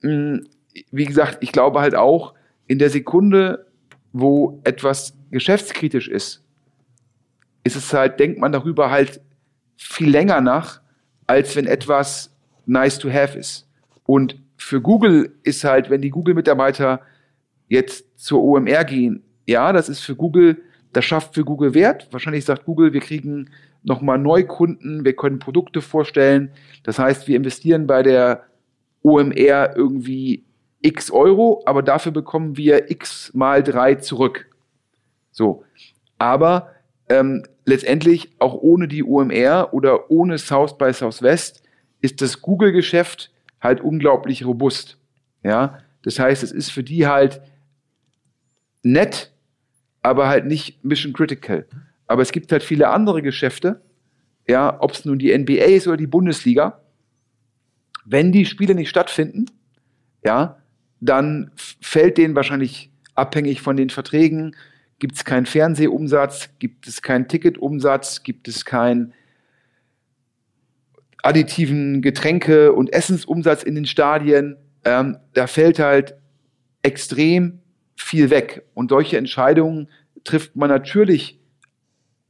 [0.01, 2.33] wie gesagt, ich glaube halt auch,
[2.66, 3.66] in der Sekunde,
[4.14, 6.41] wo etwas geschäftskritisch ist,
[7.64, 9.20] ist es halt, denkt man darüber halt
[9.76, 10.80] viel länger nach,
[11.26, 12.34] als wenn etwas
[12.66, 13.68] nice to have ist.
[14.04, 17.00] Und für Google ist halt, wenn die Google-Mitarbeiter
[17.68, 22.08] jetzt zur OMR gehen, ja, das ist für Google, das schafft für Google Wert.
[22.12, 23.50] Wahrscheinlich sagt Google, wir kriegen
[23.82, 26.50] nochmal Neukunden, wir können Produkte vorstellen.
[26.84, 28.44] Das heißt, wir investieren bei der
[29.02, 30.44] OMR irgendwie
[30.80, 34.46] x Euro, aber dafür bekommen wir x mal drei zurück.
[35.30, 35.64] So.
[36.18, 36.70] Aber
[37.08, 41.62] ähm, letztendlich auch ohne die UMR oder ohne South by Southwest
[42.00, 44.98] ist das Google-Geschäft halt unglaublich robust.
[45.44, 47.40] Ja, das heißt, es ist für die halt
[48.82, 49.32] nett,
[50.02, 51.66] aber halt nicht mission critical.
[52.06, 53.80] Aber es gibt halt viele andere Geschäfte,
[54.48, 56.80] ja, ob es nun die NBA ist oder die Bundesliga.
[58.04, 59.46] Wenn die Spiele nicht stattfinden,
[60.24, 60.58] ja,
[61.00, 64.56] dann fällt denen wahrscheinlich abhängig von den Verträgen,
[65.03, 69.14] gibt es keinen Fernsehumsatz, gibt es keinen Ticketumsatz, gibt es keinen
[71.24, 74.59] additiven Getränke- und Essensumsatz in den Stadien.
[74.84, 76.14] Ähm, da fällt halt
[76.82, 77.59] extrem
[77.96, 78.62] viel weg.
[78.74, 79.88] Und solche Entscheidungen
[80.22, 81.40] trifft man natürlich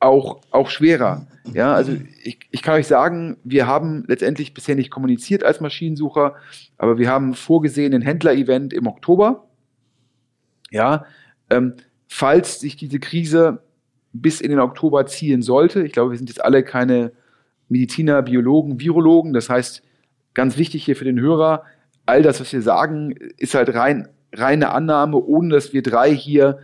[0.00, 1.26] auch, auch schwerer.
[1.52, 1.92] Ja, also
[2.24, 6.36] ich, ich kann euch sagen, wir haben letztendlich bisher nicht kommuniziert als Maschinensucher,
[6.78, 9.46] aber wir haben vorgesehen ein Händler-Event im Oktober.
[10.70, 11.04] Ja,
[11.50, 11.74] ähm,
[12.12, 13.62] falls sich diese Krise
[14.12, 15.82] bis in den Oktober ziehen sollte.
[15.82, 17.12] Ich glaube, wir sind jetzt alle keine
[17.70, 19.32] Mediziner, Biologen, Virologen.
[19.32, 19.82] Das heißt,
[20.34, 21.64] ganz wichtig hier für den Hörer,
[22.04, 26.58] all das, was wir sagen, ist halt rein, reine Annahme, ohne dass wir drei hier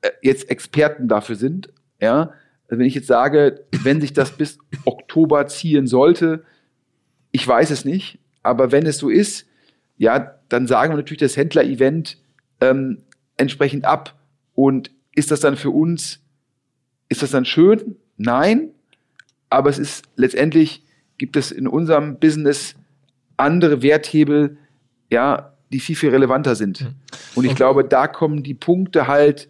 [0.00, 1.68] äh, jetzt Experten dafür sind.
[2.00, 2.30] Ja,
[2.66, 6.42] also wenn ich jetzt sage, wenn sich das bis Oktober ziehen sollte,
[7.32, 9.46] ich weiß es nicht, aber wenn es so ist,
[9.98, 12.16] ja, dann sagen wir natürlich das Händler-Event
[12.62, 13.02] ähm,
[13.36, 14.14] entsprechend ab.
[14.56, 16.20] Und ist das dann für uns,
[17.08, 17.96] ist das dann schön?
[18.16, 18.70] Nein.
[19.48, 20.84] Aber es ist letztendlich,
[21.18, 22.74] gibt es in unserem Business
[23.36, 24.58] andere Werthebel,
[25.10, 26.80] ja, die viel, viel relevanter sind.
[26.80, 26.94] Hm.
[27.36, 27.58] Und ich okay.
[27.58, 29.48] glaube, da kommen die Punkte halt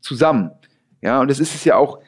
[0.00, 0.50] zusammen.
[1.02, 2.00] Ja, und das ist es ja auch,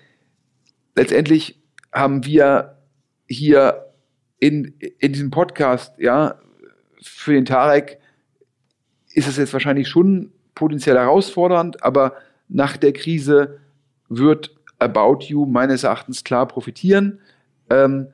[0.95, 1.61] letztendlich
[1.93, 2.79] haben wir
[3.27, 3.93] hier
[4.39, 6.39] in, in diesem Podcast, ja,
[7.03, 7.99] für den Tarek
[9.13, 12.15] ist es jetzt wahrscheinlich schon potenziell herausfordernd, aber
[12.49, 13.61] nach der Krise
[14.09, 17.21] wird About You meines Erachtens klar profitieren.
[17.71, 18.09] Ähm,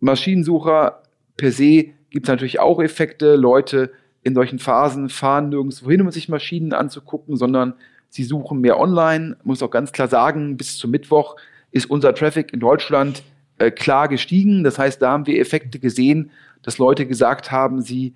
[0.00, 1.02] Maschinensucher
[1.36, 3.36] per se gibt es natürlich auch Effekte.
[3.36, 7.74] Leute in solchen Phasen fahren nirgendwo hin, um sich Maschinen anzugucken, sondern
[8.08, 9.36] sie suchen mehr online.
[9.42, 11.36] Muss auch ganz klar sagen, bis zum Mittwoch
[11.70, 13.22] ist unser Traffic in Deutschland
[13.58, 14.62] äh, klar gestiegen.
[14.62, 16.30] Das heißt, da haben wir Effekte gesehen,
[16.62, 18.14] dass Leute gesagt haben, sie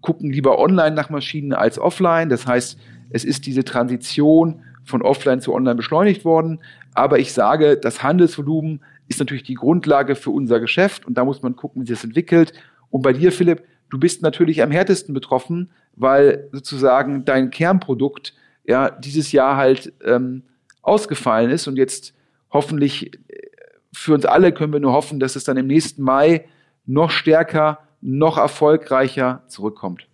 [0.00, 2.28] gucken lieber online nach Maschinen als offline.
[2.28, 2.78] Das heißt,
[3.10, 6.60] es ist diese Transition von offline zu online beschleunigt worden.
[6.94, 11.42] Aber ich sage, das Handelsvolumen ist natürlich die Grundlage für unser Geschäft und da muss
[11.42, 12.52] man gucken, wie sich das entwickelt.
[12.90, 18.34] Und bei dir, Philipp, du bist natürlich am härtesten betroffen, weil sozusagen dein Kernprodukt
[18.64, 20.42] ja dieses Jahr halt ähm,
[20.82, 22.14] ausgefallen ist und jetzt
[22.50, 23.48] hoffentlich äh,
[23.92, 26.44] für uns alle können wir nur hoffen, dass es dann im nächsten Mai
[26.86, 30.06] noch stärker, noch erfolgreicher zurückkommt.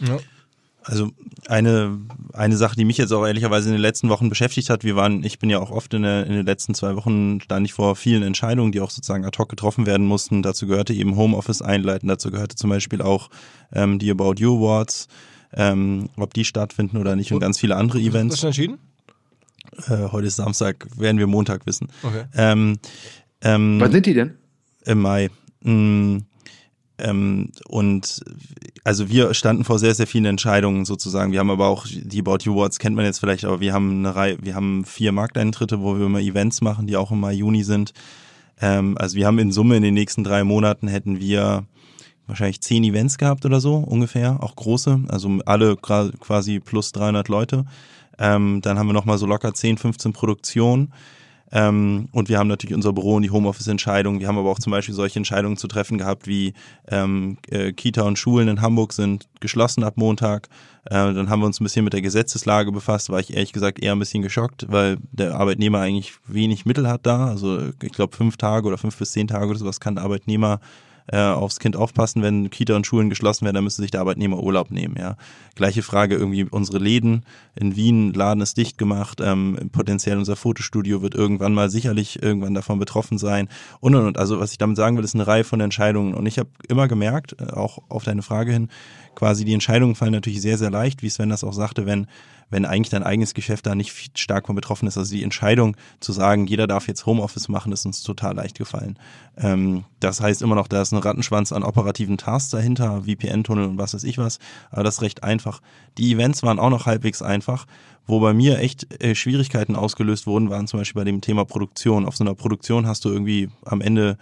[0.00, 0.18] Ja.
[0.82, 1.10] Also
[1.48, 1.98] eine,
[2.32, 5.24] eine Sache, die mich jetzt auch ehrlicherweise in den letzten Wochen beschäftigt hat, wir waren,
[5.24, 7.96] ich bin ja auch oft in, der, in den letzten zwei Wochen, stand ich vor
[7.96, 10.42] vielen Entscheidungen, die auch sozusagen ad hoc getroffen werden mussten.
[10.42, 13.30] Dazu gehörte eben Homeoffice einleiten, dazu gehörte zum Beispiel auch
[13.72, 15.08] ähm, die About You Awards,
[15.54, 18.34] ähm, ob die stattfinden oder nicht und ganz viele andere Events.
[18.34, 18.78] Was ist entschieden?
[19.88, 21.88] Äh, heute ist Samstag, werden wir Montag wissen.
[22.04, 22.26] Okay.
[22.36, 22.78] Ähm,
[23.40, 24.34] ähm, Wann sind die denn?
[24.84, 25.30] Im Mai.
[25.62, 26.18] Mm,
[26.98, 28.20] ähm, und
[28.84, 31.32] also wir standen vor sehr, sehr vielen Entscheidungen sozusagen.
[31.32, 33.98] Wir haben aber auch die About You Awards kennt man jetzt vielleicht, aber wir haben
[33.98, 37.34] eine Reihe, wir haben vier Markteintritte, wo wir immer Events machen, die auch im Mai,
[37.34, 37.92] Juni sind.
[38.60, 41.66] Ähm, also wir haben in Summe in den nächsten drei Monaten hätten wir
[42.26, 47.64] wahrscheinlich zehn Events gehabt oder so ungefähr, auch große, also alle quasi plus 300 Leute.
[48.18, 50.92] Ähm, dann haben wir nochmal so locker 10, 15 Produktionen.
[51.52, 54.20] Ähm, und wir haben natürlich unser Büro und die Homeoffice-Entscheidungen.
[54.20, 56.54] Wir haben aber auch zum Beispiel solche Entscheidungen zu treffen gehabt, wie
[56.88, 60.48] ähm, äh, Kita und Schulen in Hamburg sind geschlossen ab Montag.
[60.86, 63.82] Äh, dann haben wir uns ein bisschen mit der Gesetzeslage befasst, war ich ehrlich gesagt
[63.82, 67.26] eher ein bisschen geschockt, weil der Arbeitnehmer eigentlich wenig Mittel hat da.
[67.26, 70.60] Also ich glaube fünf Tage oder fünf bis zehn Tage oder sowas kann der Arbeitnehmer
[71.08, 74.42] äh, aufs Kind aufpassen, wenn Kita und Schulen geschlossen werden, dann müsste sich der Arbeitnehmer
[74.42, 74.96] Urlaub nehmen.
[74.98, 75.16] Ja,
[75.54, 81.02] gleiche Frage irgendwie unsere Läden in Wien, Laden ist dicht gemacht, ähm, potenziell unser Fotostudio
[81.02, 83.48] wird irgendwann mal sicherlich irgendwann davon betroffen sein
[83.80, 84.18] und und und.
[84.18, 86.88] Also was ich damit sagen will, ist eine Reihe von Entscheidungen und ich habe immer
[86.88, 88.68] gemerkt, äh, auch auf deine Frage hin,
[89.14, 92.06] quasi die Entscheidungen fallen natürlich sehr sehr leicht, wie Sven das auch sagte, wenn
[92.50, 94.96] wenn eigentlich dein eigenes Geschäft da nicht stark von betroffen ist.
[94.96, 98.98] Also die Entscheidung zu sagen, jeder darf jetzt Homeoffice machen, ist uns total leicht gefallen.
[99.36, 103.78] Ähm, das heißt immer noch, da ist ein Rattenschwanz an operativen Tasks dahinter, VPN-Tunnel und
[103.78, 104.38] was weiß ich was,
[104.70, 105.60] aber das ist recht einfach.
[105.98, 107.66] Die Events waren auch noch halbwegs einfach.
[108.08, 112.06] Wo bei mir echt äh, Schwierigkeiten ausgelöst wurden, waren zum Beispiel bei dem Thema Produktion.
[112.06, 114.16] Auf so einer Produktion hast du irgendwie am Ende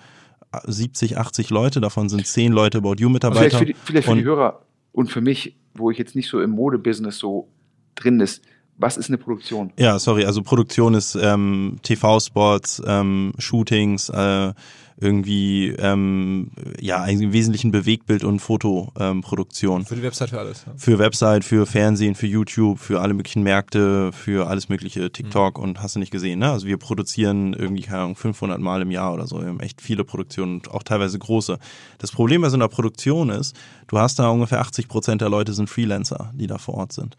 [0.64, 3.58] 70, 80 Leute, davon sind 10 Leute About You Mitarbeiter.
[3.58, 4.62] Vielleicht für die, vielleicht für die Hörer
[4.92, 7.48] und für mich, wo ich jetzt nicht so im Modebusiness so
[7.94, 8.42] drin ist.
[8.76, 9.72] Was ist eine Produktion?
[9.78, 14.52] Ja, sorry, also Produktion ist ähm, TV-Spots, ähm, Shootings, äh,
[14.96, 19.80] irgendwie ähm, ja eigentlich im Wesentlichen Bewegtbild und Fotoproduktion.
[19.80, 20.64] Ähm, für die Website für alles.
[20.66, 20.72] Ja.
[20.76, 25.64] Für Website, für Fernsehen, für YouTube, für alle möglichen Märkte, für alles mögliche TikTok mhm.
[25.64, 26.50] und hast du nicht gesehen, ne?
[26.50, 29.40] Also wir produzieren irgendwie keine Ahnung 500 Mal im Jahr oder so.
[29.40, 31.58] Wir haben echt viele Produktionen und auch teilweise große.
[31.98, 33.56] Das Problem bei so einer Produktion ist,
[33.88, 37.16] du hast da ungefähr 80 Prozent der Leute sind Freelancer, die da vor Ort sind.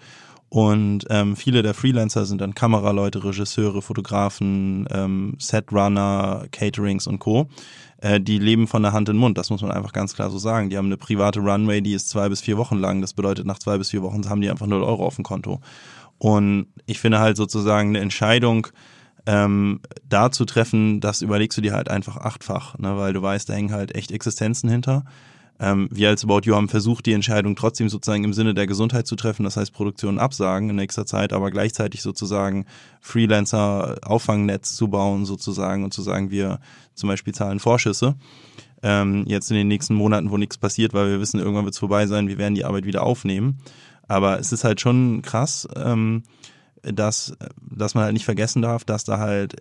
[0.50, 7.48] Und ähm, viele der Freelancer sind dann Kameraleute, Regisseure, Fotografen, ähm, Setrunner, Caterings und Co.
[7.98, 10.30] Äh, die leben von der Hand in den Mund, das muss man einfach ganz klar
[10.30, 10.70] so sagen.
[10.70, 13.02] Die haben eine private Runway, die ist zwei bis vier Wochen lang.
[13.02, 15.60] Das bedeutet, nach zwei bis vier Wochen haben die einfach null Euro auf dem Konto.
[16.18, 18.68] Und ich finde halt sozusagen eine Entscheidung,
[19.26, 22.96] ähm, da zu treffen, das überlegst du dir halt einfach achtfach, ne?
[22.98, 25.04] weil du weißt, da hängen halt echt Existenzen hinter.
[25.60, 29.08] Ähm, wir als About You haben versucht, die Entscheidung trotzdem sozusagen im Sinne der Gesundheit
[29.08, 32.66] zu treffen, das heißt Produktion absagen in nächster Zeit, aber gleichzeitig sozusagen
[32.99, 36.60] Freelancer-Auffangnetz zu bauen sozusagen und zu sagen, wir
[36.93, 38.16] zum Beispiel zahlen Vorschüsse.
[38.84, 41.80] Ähm, jetzt in den nächsten Monaten, wo nichts passiert, weil wir wissen, irgendwann wird es
[41.80, 43.60] vorbei sein, wir werden die Arbeit wieder aufnehmen.
[44.08, 46.24] Aber es ist halt schon krass, ähm,
[46.94, 49.56] dass, dass man halt nicht vergessen darf, dass da halt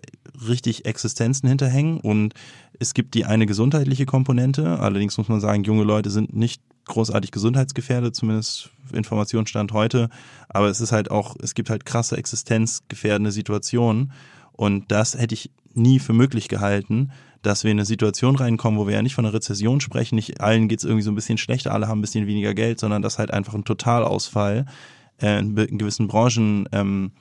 [0.47, 2.33] richtig Existenzen hinterhängen und
[2.79, 4.79] es gibt die eine gesundheitliche Komponente.
[4.79, 10.09] Allerdings muss man sagen, junge Leute sind nicht großartig gesundheitsgefährdet, zumindest Informationsstand heute.
[10.49, 14.11] Aber es ist halt auch, es gibt halt krasse existenzgefährdende Situationen.
[14.51, 17.11] Und das hätte ich nie für möglich gehalten,
[17.41, 20.41] dass wir in eine Situation reinkommen, wo wir ja nicht von einer Rezession sprechen, nicht
[20.41, 23.01] allen geht es irgendwie so ein bisschen schlechter, alle haben ein bisschen weniger Geld, sondern
[23.01, 24.65] dass halt einfach ein Totalausfall
[25.21, 27.11] äh, in, gewissen Branchen ähm,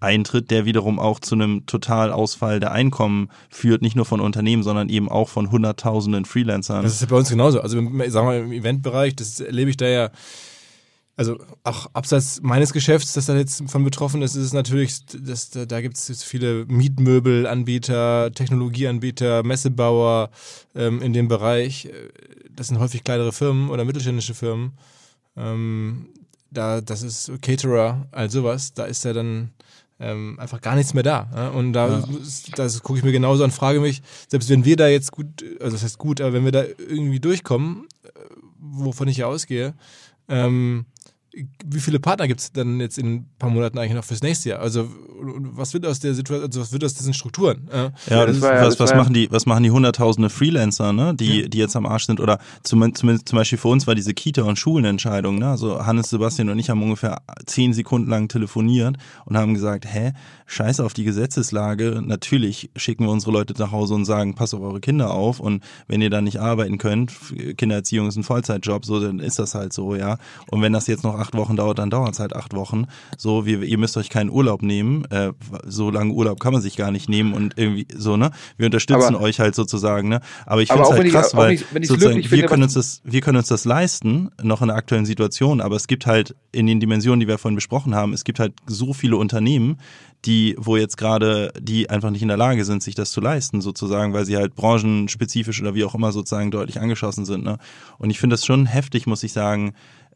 [0.00, 4.88] eintritt, der wiederum auch zu einem Totalausfall der Einkommen führt, nicht nur von Unternehmen, sondern
[4.88, 6.82] eben auch von Hunderttausenden Freelancern.
[6.82, 7.60] Das ist ja bei uns genauso.
[7.60, 7.76] Also
[8.08, 10.10] sagen wir im Eventbereich, das erlebe ich da ja
[11.20, 15.50] also auch abseits meines Geschäfts, das da jetzt von betroffen ist, ist es natürlich, dass,
[15.50, 20.30] da, da gibt es viele Mietmöbelanbieter, Technologieanbieter, Messebauer
[20.74, 21.90] ähm, in dem Bereich.
[22.56, 24.72] Das sind häufig kleinere Firmen oder mittelständische Firmen.
[25.36, 26.06] Ähm,
[26.50, 28.74] da, das ist Caterer, all sowas.
[28.74, 29.50] Da ist ja dann
[30.00, 31.30] ähm, einfach gar nichts mehr da.
[31.34, 31.48] Ja?
[31.48, 32.04] Und da ja.
[32.56, 35.76] das gucke ich mir genauso an, frage mich, selbst wenn wir da jetzt gut, also
[35.76, 38.08] das heißt gut, aber wenn wir da irgendwie durchkommen, äh,
[38.58, 39.74] wovon ich ja ausgehe,
[40.28, 40.86] ähm,
[41.64, 44.50] wie viele Partner gibt es dann jetzt in ein paar Monaten eigentlich noch fürs nächste
[44.50, 44.60] Jahr?
[44.60, 44.88] Also
[45.22, 47.68] was wird aus der Situation, also was wird aus diesen Strukturen?
[47.72, 51.42] Ja, ja das, das was, was machen die, was machen die hunderttausende Freelancer, ne, die,
[51.42, 51.48] ja.
[51.48, 52.20] die jetzt am Arsch sind?
[52.20, 55.50] Oder zumindest, zumindest zum Beispiel für uns war diese Kita- und Schulenentscheidung, ne?
[55.50, 60.12] Also Hannes, Sebastian und ich haben ungefähr zehn Sekunden lang telefoniert und haben gesagt, hä,
[60.46, 62.02] scheiß auf die Gesetzeslage.
[62.04, 65.62] Natürlich schicken wir unsere Leute nach Hause und sagen, passt auf eure Kinder auf und
[65.86, 67.12] wenn ihr dann nicht arbeiten könnt,
[67.56, 70.18] Kindererziehung ist ein Vollzeitjob, so dann ist das halt so, ja.
[70.50, 72.86] Und wenn das jetzt noch acht Wochen dauert, dann dauert es halt acht Wochen.
[73.16, 75.04] So, wir, ihr müsst euch keinen Urlaub nehmen.
[75.06, 75.32] Äh,
[75.64, 78.30] so lange Urlaub kann man sich gar nicht nehmen und irgendwie so, ne?
[78.56, 80.20] Wir unterstützen aber, euch halt sozusagen, ne?
[80.46, 83.00] Aber ich finde es halt krass, ich, weil nicht, sozusagen, wir finde, können uns das,
[83.04, 86.66] wir können uns das leisten, noch in der aktuellen Situation, aber es gibt halt in
[86.66, 89.78] den Dimensionen, die wir vorhin besprochen haben, es gibt halt so viele Unternehmen,
[90.24, 93.60] die, wo jetzt gerade, die einfach nicht in der Lage sind, sich das zu leisten,
[93.60, 97.44] sozusagen, weil sie halt branchenspezifisch oder wie auch immer sozusagen deutlich angeschossen sind.
[97.44, 97.58] Ne?
[97.98, 99.72] Und ich finde das schon heftig, muss ich sagen,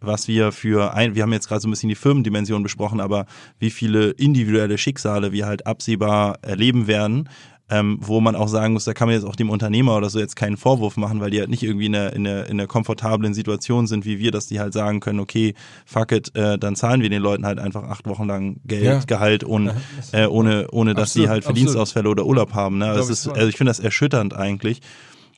[0.07, 3.27] was wir für ein, wir haben jetzt gerade so ein bisschen die Firmendimension besprochen, aber
[3.59, 7.29] wie viele individuelle Schicksale wir halt absehbar erleben werden,
[7.71, 10.19] ähm, wo man auch sagen muss, da kann man jetzt auch dem Unternehmer oder so
[10.19, 12.67] jetzt keinen Vorwurf machen, weil die halt nicht irgendwie in einer, in einer, in einer
[12.67, 15.55] komfortablen Situation sind wie wir, dass die halt sagen können, okay,
[15.87, 19.01] fuck it, äh, dann zahlen wir den Leuten halt einfach acht Wochen lang Geld, ja.
[19.07, 19.71] Gehalt und
[20.13, 22.79] äh, ohne, ohne dass absolut, die halt Verdienstausfälle oder Urlaub haben.
[22.79, 22.93] Ne?
[22.95, 24.81] Das ist, also ich finde das erschütternd eigentlich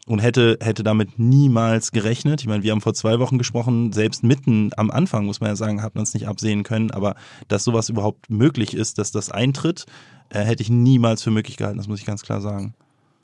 [0.07, 2.41] und hätte, hätte damit niemals gerechnet.
[2.41, 5.57] Ich meine, wir haben vor zwei Wochen gesprochen, selbst mitten am Anfang, muss man ja
[5.57, 7.17] sagen, hat man es nicht absehen können, aber
[7.49, 9.87] dass sowas überhaupt möglich ist, dass das eintritt,
[10.31, 12.75] äh, hätte ich niemals für möglich gehalten, das muss ich ganz klar sagen.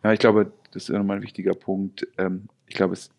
[0.03, 2.07] Ja, ich glaube, das ist nochmal ein wichtiger Punkt.
[2.19, 3.11] Ähm, ich glaube, es,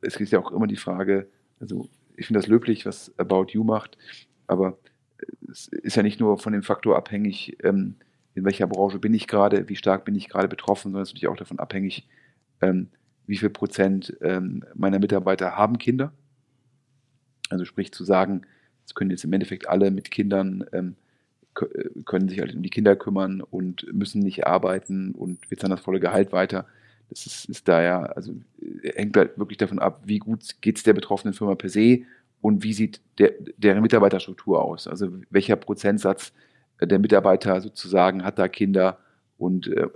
[0.00, 1.28] es ist ja auch immer die Frage,
[1.60, 3.98] also ich finde das löblich, was About You macht,
[4.46, 4.78] aber
[5.50, 7.96] es ist ja nicht nur von dem Faktor abhängig, ähm,
[8.34, 11.14] in welcher Branche bin ich gerade, wie stark bin ich gerade betroffen, sondern es ist
[11.14, 12.06] natürlich auch davon abhängig,
[12.60, 12.88] ähm,
[13.26, 14.16] wie viel Prozent
[14.74, 16.12] meiner Mitarbeiter haben Kinder.
[17.50, 18.46] Also sprich zu sagen,
[18.86, 22.96] es können jetzt im Endeffekt alle mit Kindern äh, können sich halt um die Kinder
[22.96, 26.66] kümmern und müssen nicht arbeiten und wird dann das volle Gehalt weiter.
[27.10, 28.32] Das ist, ist da ja, also
[28.82, 32.02] äh, hängt halt wirklich davon ab, wie gut geht es der betroffenen Firma per se
[32.40, 34.86] und wie sieht der, deren Mitarbeiterstruktur aus.
[34.86, 36.32] Also welcher Prozentsatz
[36.80, 38.98] der Mitarbeiter sozusagen hat da Kinder
[39.36, 39.88] und äh,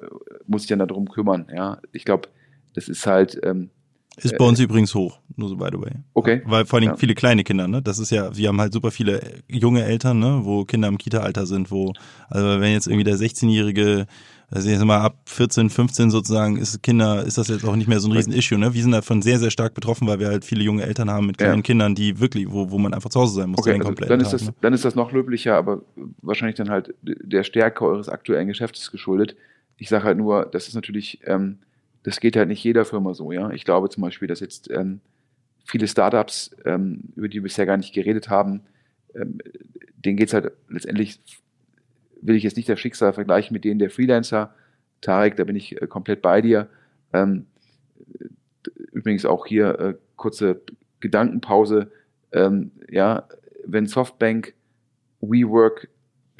[0.46, 1.46] muss sich dann darum kümmern.
[1.54, 2.28] Ja, ich glaube,
[2.74, 3.70] das ist halt ähm,
[4.16, 5.92] ist bei uns äh, übrigens hoch, nur so by the way.
[6.12, 6.42] Okay.
[6.44, 6.96] Weil vor allem ja.
[6.96, 7.80] viele kleine Kinder, ne?
[7.80, 10.40] Das ist ja, wir haben halt super viele junge Eltern, ne?
[10.42, 11.92] Wo Kinder im Kita-Alter sind, wo,
[12.28, 14.06] also wenn jetzt irgendwie der 16-jährige,
[14.50, 18.00] also jetzt mal ab 14, 15 sozusagen, ist Kinder, ist das jetzt auch nicht mehr
[18.00, 18.74] so ein Riesen-Issue, ne?
[18.74, 21.38] Wir sind davon sehr, sehr stark betroffen, weil wir halt viele junge Eltern haben mit
[21.38, 21.62] kleinen ja.
[21.62, 23.60] Kindern, die wirklich, wo, wo man einfach zu Hause sein muss.
[23.60, 24.54] Okay, also dann, ist Tag, das, ne?
[24.60, 25.80] dann ist das noch löblicher, aber
[26.20, 29.36] wahrscheinlich dann halt der Stärke eures aktuellen Geschäftes geschuldet.
[29.78, 31.60] Ich sage halt nur, das ist natürlich, ähm,
[32.02, 33.50] das geht halt nicht jeder Firma so, ja.
[33.50, 35.00] Ich glaube zum Beispiel, dass jetzt ähm,
[35.64, 38.62] viele Startups, ähm, über die wir bisher gar nicht geredet haben,
[39.14, 39.38] ähm,
[39.96, 41.20] denen geht es halt letztendlich,
[42.20, 44.54] will ich jetzt nicht das Schicksal vergleichen mit denen der Freelancer.
[45.00, 46.68] Tarek, da bin ich äh, komplett bei dir.
[47.12, 47.46] Ähm,
[48.92, 50.60] übrigens auch hier äh, kurze
[51.00, 51.90] Gedankenpause.
[52.32, 53.28] Ähm, ja,
[53.64, 54.54] wenn Softbank,
[55.20, 55.88] WeWork,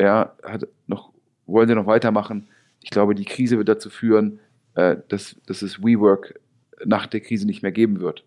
[0.00, 1.12] ja, hat noch,
[1.46, 2.48] wollen sie noch weitermachen.
[2.80, 4.40] Ich glaube, die Krise wird dazu führen,
[4.74, 6.40] äh, dass, dass es WeWork
[6.84, 8.24] nach der Krise nicht mehr geben wird.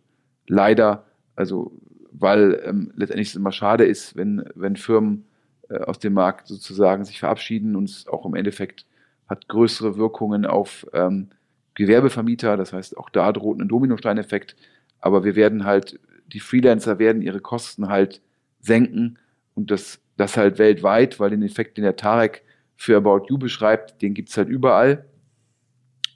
[0.48, 1.72] Leider, also
[2.12, 5.26] weil ähm, letztendlich es immer schade ist, wenn, wenn Firmen
[5.70, 8.86] äh, aus dem Markt sozusagen sich verabschieden und es auch im Endeffekt
[9.28, 11.30] hat größere Wirkungen auf ähm,
[11.74, 12.58] Gewerbevermieter.
[12.58, 14.56] Das heißt, auch da droht ein Dominosteineffekt.
[15.00, 18.22] Aber wir werden halt, die Freelancer werden ihre Kosten halt
[18.60, 19.18] senken
[19.56, 22.44] und das, das halt weltweit, weil den Effekt, den der Tarek
[22.76, 25.06] für About You beschreibt, den gibt's halt überall.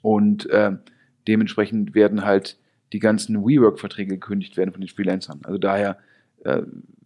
[0.02, 0.72] Und äh,
[1.28, 2.58] dementsprechend werden halt
[2.92, 5.40] die ganzen WeWork-Verträge gekündigt werden von den Freelancern.
[5.44, 5.98] Also daher,
[6.44, 6.62] äh,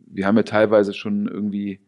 [0.06, 1.80] wir haben ja teilweise schon irgendwie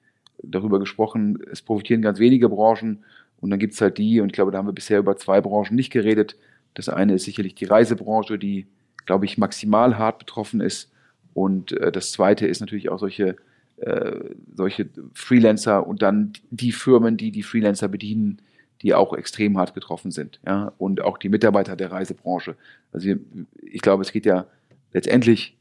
[0.42, 3.04] darüber gesprochen, es profitieren ganz wenige Branchen
[3.40, 5.74] und dann gibt's halt die, und ich glaube, da haben wir bisher über zwei Branchen
[5.74, 6.36] nicht geredet.
[6.74, 8.66] Das eine ist sicherlich die Reisebranche, die,
[9.06, 10.92] glaube ich, maximal hart betroffen ist.
[11.32, 13.36] Und äh, das zweite ist natürlich auch solche,
[13.76, 14.12] äh,
[14.54, 18.40] solche Freelancer und dann die Firmen, die die Freelancer bedienen,
[18.82, 20.40] die auch extrem hart getroffen sind.
[20.46, 20.72] Ja?
[20.78, 22.56] Und auch die Mitarbeiter der Reisebranche.
[22.92, 23.14] Also
[23.62, 24.46] ich glaube, es geht ja
[24.92, 25.56] letztendlich,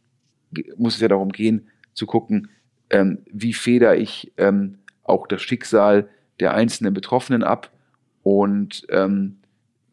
[0.78, 2.50] muss es ja darum gehen, zu gucken,
[2.90, 6.10] ähm, wie feder ich ähm, auch das Schicksal
[6.40, 7.72] der einzelnen Betroffenen ab
[8.24, 9.38] und ähm,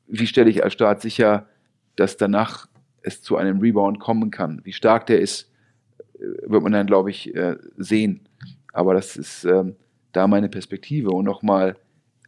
[0.07, 1.47] wie stelle ich als Staat sicher,
[1.97, 2.67] dass danach
[3.03, 4.61] es zu einem Rebound kommen kann.
[4.65, 5.51] Wie stark der ist,
[6.15, 8.21] äh, wird man dann, glaube ich, äh, sehen.
[8.73, 9.77] Aber das ist ähm,
[10.13, 11.11] da meine Perspektive.
[11.11, 11.77] Und nochmal,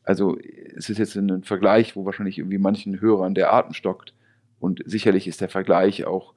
[0.05, 0.38] also
[0.76, 4.14] es ist jetzt ein Vergleich, wo wahrscheinlich irgendwie manchen Hörern der Atem stockt.
[4.61, 6.34] Und sicherlich ist der Vergleich auch,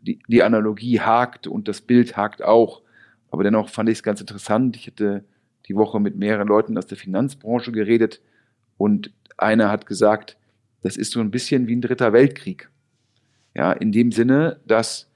[0.00, 2.82] die, die Analogie hakt und das Bild hakt auch.
[3.30, 4.76] aber dennoch fand ich es ganz interessant.
[4.76, 5.24] Ich hatte
[5.66, 8.20] die Woche mit mehreren Leuten aus der Finanzbranche geredet
[8.76, 10.36] und einer hat gesagt,
[10.82, 12.70] das ist so ein bisschen wie ein dritter Weltkrieg.
[13.54, 15.10] Ja, in dem Sinne, dass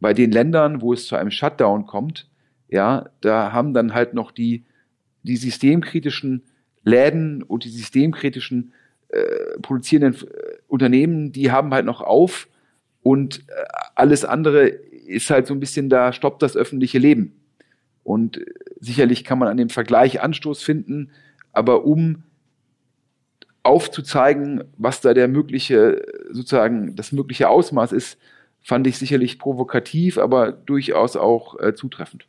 [0.00, 2.28] bei den Ländern, wo es zu einem Shutdown kommt,
[2.68, 4.64] ja, da haben dann halt noch die,
[5.22, 6.42] die systemkritischen
[6.84, 8.72] Läden und die systemkritischen
[9.08, 12.48] äh, produzierenden äh, Unternehmen, die haben halt noch auf
[13.02, 13.64] und äh,
[13.94, 17.40] alles andere ist halt so ein bisschen, da stoppt das öffentliche Leben.
[18.02, 18.44] Und äh,
[18.80, 21.10] sicherlich kann man an dem Vergleich Anstoß finden,
[21.52, 22.22] aber um
[23.62, 28.18] aufzuzeigen, was da der mögliche, sozusagen das mögliche Ausmaß ist,
[28.62, 32.26] fand ich sicherlich provokativ, aber durchaus auch äh, zutreffend.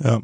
[0.00, 0.20] Ja,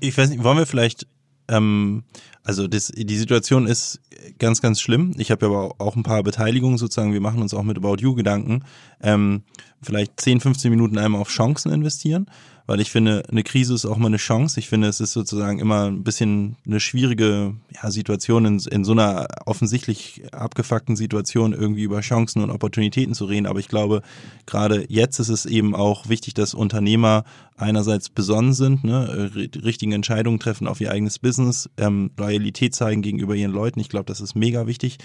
[0.00, 1.06] ich weiß nicht, wollen wir vielleicht
[1.48, 2.04] ähm,
[2.44, 4.00] also das, die Situation ist
[4.38, 5.14] ganz, ganz schlimm.
[5.16, 7.12] Ich habe ja aber auch ein paar Beteiligungen sozusagen.
[7.12, 8.64] Wir machen uns auch mit About You Gedanken.
[9.00, 9.42] Ähm,
[9.80, 12.26] vielleicht 10, 15 Minuten einmal auf Chancen investieren
[12.72, 14.58] weil ich finde, eine Krise ist auch mal eine Chance.
[14.58, 18.92] Ich finde, es ist sozusagen immer ein bisschen eine schwierige ja, Situation, in, in so
[18.92, 23.44] einer offensichtlich abgefuckten Situation irgendwie über Chancen und Opportunitäten zu reden.
[23.44, 24.00] Aber ich glaube,
[24.46, 27.24] gerade jetzt ist es eben auch wichtig, dass Unternehmer
[27.58, 33.34] einerseits besonnen sind, ne, richtigen Entscheidungen treffen auf ihr eigenes Business, ähm, Loyalität zeigen gegenüber
[33.34, 33.80] ihren Leuten.
[33.80, 34.96] Ich glaube, das ist mega wichtig.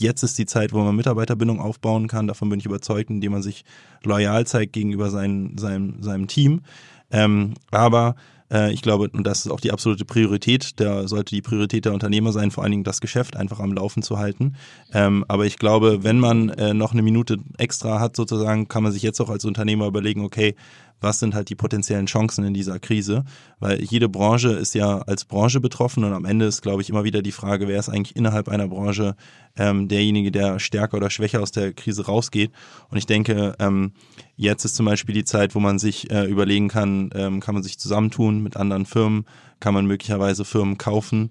[0.00, 2.26] Jetzt ist die Zeit, wo man Mitarbeiterbindung aufbauen kann.
[2.26, 3.64] Davon bin ich überzeugt, indem man sich
[4.02, 6.62] loyal zeigt gegenüber sein, seinem, seinem Team.
[7.10, 8.16] Ähm, aber
[8.52, 11.92] äh, ich glaube, und das ist auch die absolute Priorität, da sollte die Priorität der
[11.92, 14.54] Unternehmer sein, vor allen Dingen das Geschäft einfach am Laufen zu halten.
[14.92, 18.92] Ähm, aber ich glaube, wenn man äh, noch eine Minute extra hat, sozusagen, kann man
[18.92, 20.54] sich jetzt auch als Unternehmer überlegen, okay,
[21.02, 23.24] was sind halt die potenziellen Chancen in dieser Krise,
[23.58, 27.04] weil jede Branche ist ja als Branche betroffen und am Ende ist, glaube ich, immer
[27.04, 29.16] wieder die Frage, wer ist eigentlich innerhalb einer Branche
[29.56, 32.52] ähm, derjenige, der stärker oder schwächer aus der Krise rausgeht.
[32.88, 33.92] Und ich denke, ähm,
[34.36, 37.62] jetzt ist zum Beispiel die Zeit, wo man sich äh, überlegen kann, ähm, kann man
[37.62, 39.26] sich zusammentun mit anderen Firmen,
[39.60, 41.30] kann man möglicherweise Firmen kaufen,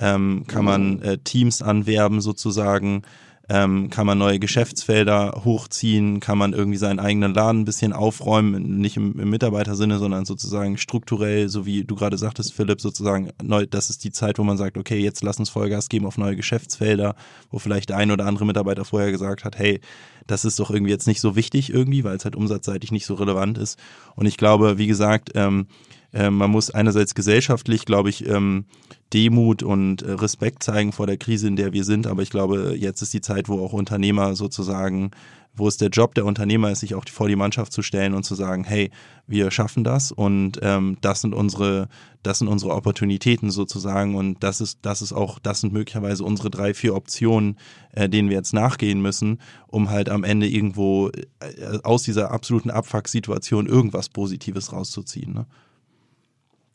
[0.00, 3.02] ähm, kann man äh, Teams anwerben sozusagen,
[3.50, 8.78] ähm, kann man neue Geschäftsfelder hochziehen, kann man irgendwie seinen eigenen Laden ein bisschen aufräumen,
[8.78, 13.66] nicht im, im Mitarbeitersinne, sondern sozusagen strukturell, so wie du gerade sagtest, Philipp, sozusagen, neu,
[13.66, 16.36] das ist die Zeit, wo man sagt, okay, jetzt lass uns Vollgas geben auf neue
[16.36, 17.16] Geschäftsfelder,
[17.50, 19.80] wo vielleicht der ein oder andere Mitarbeiter vorher gesagt hat, hey,
[20.28, 23.14] das ist doch irgendwie jetzt nicht so wichtig irgendwie, weil es halt umsatzseitig nicht so
[23.14, 23.80] relevant ist.
[24.14, 25.66] Und ich glaube, wie gesagt, ähm,
[26.12, 28.64] äh, man muss einerseits gesellschaftlich, glaube ich, ähm,
[29.12, 32.06] Demut und äh, Respekt zeigen vor der Krise, in der wir sind.
[32.06, 35.10] Aber ich glaube, jetzt ist die Zeit, wo auch Unternehmer sozusagen,
[35.54, 38.22] wo es der Job der Unternehmer ist, sich auch vor die Mannschaft zu stellen und
[38.22, 38.90] zu sagen, hey,
[39.26, 41.88] wir schaffen das und ähm, das sind unsere,
[42.22, 46.50] das sind unsere Opportunitäten sozusagen und das ist, das ist auch, das sind möglicherweise unsere
[46.50, 47.56] drei, vier Optionen,
[47.92, 52.70] äh, denen wir jetzt nachgehen müssen, um halt am Ende irgendwo äh, aus dieser absoluten
[52.70, 55.34] Abfuck-Situation irgendwas Positives rauszuziehen.
[55.34, 55.46] Ne?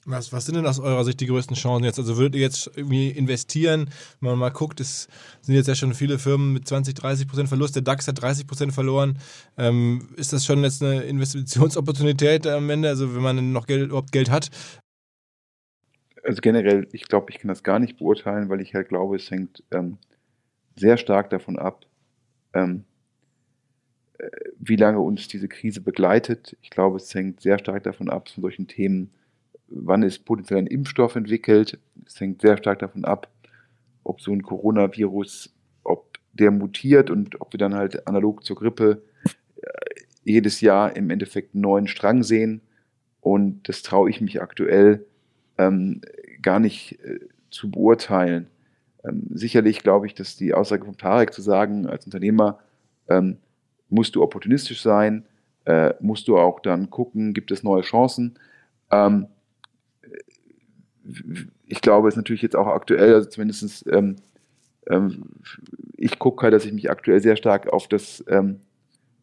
[0.08, 1.98] Was, was sind denn aus eurer Sicht die größten Chancen jetzt?
[1.98, 3.90] Also würdet ihr jetzt irgendwie investieren?
[4.22, 5.08] Wenn man mal guckt, es
[5.42, 7.76] sind jetzt ja schon viele Firmen mit 20, 30 Prozent Verlust.
[7.76, 9.18] Der DAX hat 30 Prozent verloren.
[9.58, 12.90] Ähm, ist das schon jetzt eine Investitionsopportunität am Ende?
[12.90, 14.52] Also wenn man noch Geld, überhaupt Geld hat?
[16.24, 19.32] Also generell, ich glaube, ich kann das gar nicht beurteilen, weil ich halt glaube, es
[19.32, 19.98] hängt ähm,
[20.76, 21.88] sehr stark davon ab,
[22.54, 22.84] ähm,
[24.20, 24.30] äh,
[24.60, 26.56] wie lange uns diese Krise begleitet.
[26.62, 29.10] Ich glaube, es hängt sehr stark davon ab, von solchen Themen
[29.76, 31.80] wann ist potenziell ein Impfstoff entwickelt.
[32.06, 33.30] Es hängt sehr stark davon ab,
[34.04, 35.54] ob so ein Coronavirus,
[35.84, 39.02] ob der mutiert und ob wir dann halt analog zur Grippe
[39.62, 39.70] äh,
[40.24, 42.62] jedes Jahr im Endeffekt einen neuen Strang sehen.
[43.22, 45.06] Und das traue ich mich aktuell
[45.58, 46.02] ähm,
[46.42, 47.20] gar nicht äh,
[47.50, 48.48] zu beurteilen.
[49.04, 52.60] Ähm, sicherlich glaube ich, dass die Aussage von Tarek zu sagen, als Unternehmer
[53.08, 53.38] ähm,
[53.90, 55.26] musst du opportunistisch sein,
[55.66, 58.38] äh, musst du auch dann gucken, gibt es neue Chancen.
[58.92, 59.28] Ähm,
[61.68, 64.16] ich glaube, es ist natürlich jetzt auch aktuell, also zumindest ähm,
[64.88, 65.24] ähm,
[65.98, 68.60] ich gucke halt, dass ich mich aktuell sehr stark auf das ähm,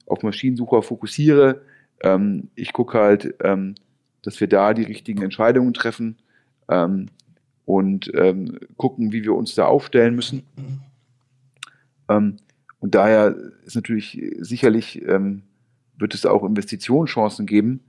[0.06, 1.62] auf Maschinensucher fokussiere.
[2.00, 3.74] Ähm, ich gucke halt, ähm,
[4.22, 6.16] dass wir da die richtigen Entscheidungen treffen
[6.68, 7.06] ähm,
[7.64, 8.12] und
[8.76, 10.42] gucken, wie wir uns da aufstellen müssen.
[12.08, 12.40] und
[12.80, 17.80] daher ist natürlich sicherlich wird es auch Investitionschancen geben.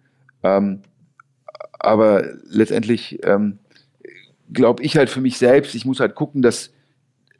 [1.79, 3.57] aber letztendlich ähm,
[4.51, 6.73] glaube ich halt für mich selbst, ich muss halt gucken, dass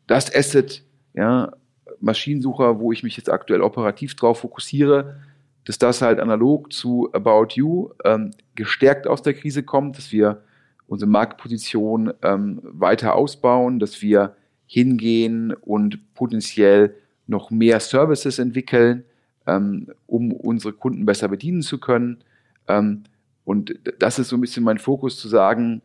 [0.08, 0.84] das Asset,
[1.14, 1.52] ja,
[2.00, 5.18] Maschinensucher, wo ich mich jetzt aktuell operativ drauf fokussiere,
[5.66, 10.42] dass das halt analog zu About You ähm, gestärkt aus der Krise kommt, dass wir
[10.88, 14.36] unsere Marktposition ähm, weiter ausbauen, dass wir
[14.66, 16.96] hingehen und potenziell
[17.28, 19.06] noch mehr Services entwickeln,
[19.48, 22.24] ähm, um unsere Kunden besser bedienen zu können.
[22.68, 23.04] Ähm,
[23.46, 25.82] Und das ist so ein bisschen mein Fokus zu sagen,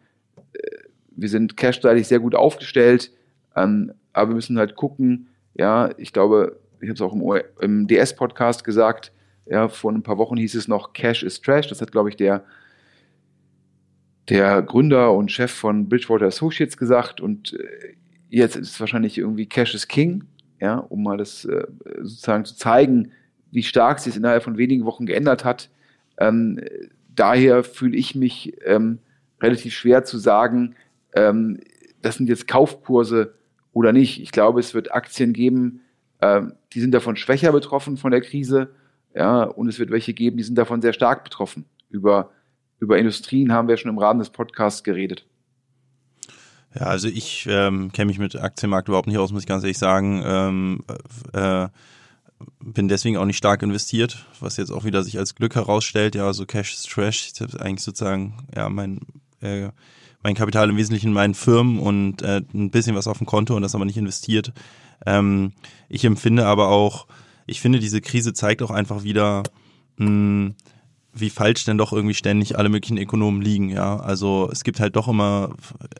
[1.20, 3.10] wir sind cash-seitig sehr gut aufgestellt,
[3.56, 7.86] ähm, aber wir müssen halt gucken, ja, ich glaube, ich habe es auch im, im
[7.88, 9.12] DS-Podcast gesagt,
[9.46, 11.68] ja, vor ein paar Wochen hieß es noch, Cash is Trash.
[11.68, 12.44] Das hat, glaube ich, der,
[14.28, 17.20] der Gründer und Chef von Bridgewater Associates gesagt.
[17.20, 17.94] Und äh,
[18.28, 20.24] jetzt ist es wahrscheinlich irgendwie Cash is King,
[20.60, 21.66] ja, um mal das äh,
[22.00, 23.12] sozusagen zu zeigen,
[23.50, 25.70] wie stark sich es innerhalb von wenigen Wochen geändert hat.
[26.18, 26.60] Ähm,
[27.14, 28.98] daher fühle ich mich ähm,
[29.40, 30.74] relativ schwer zu sagen,
[31.14, 31.60] ähm,
[32.02, 33.34] das sind jetzt Kaufkurse
[33.72, 34.20] oder nicht.
[34.20, 35.80] Ich glaube, es wird Aktien geben,
[36.20, 38.70] ähm, die sind davon schwächer betroffen von der Krise.
[39.14, 41.64] Ja, und es wird welche geben, die sind davon sehr stark betroffen.
[41.90, 42.30] Über,
[42.78, 45.26] über Industrien haben wir schon im Rahmen des Podcasts geredet.
[46.74, 49.78] Ja, also ich ähm, kenne mich mit Aktienmarkt überhaupt nicht aus, muss ich ganz ehrlich
[49.78, 50.22] sagen.
[50.24, 50.84] Ähm,
[51.32, 51.68] äh,
[52.60, 56.14] bin deswegen auch nicht stark investiert, was jetzt auch wieder sich als Glück herausstellt.
[56.14, 57.32] Ja, so Cash is Trash.
[57.32, 59.00] Ich habe eigentlich sozusagen ja mein
[59.40, 59.70] äh,
[60.22, 63.54] mein Kapital im Wesentlichen in meinen Firmen und äh, ein bisschen was auf dem Konto
[63.54, 64.52] und das aber nicht investiert.
[65.06, 65.52] Ähm,
[65.88, 67.06] ich empfinde aber auch,
[67.46, 69.44] ich finde, diese Krise zeigt auch einfach wieder,
[69.96, 70.54] mh, hm,
[71.12, 73.96] wie falsch denn doch irgendwie ständig alle möglichen Ökonomen liegen, ja.
[73.98, 75.50] Also es gibt halt doch immer,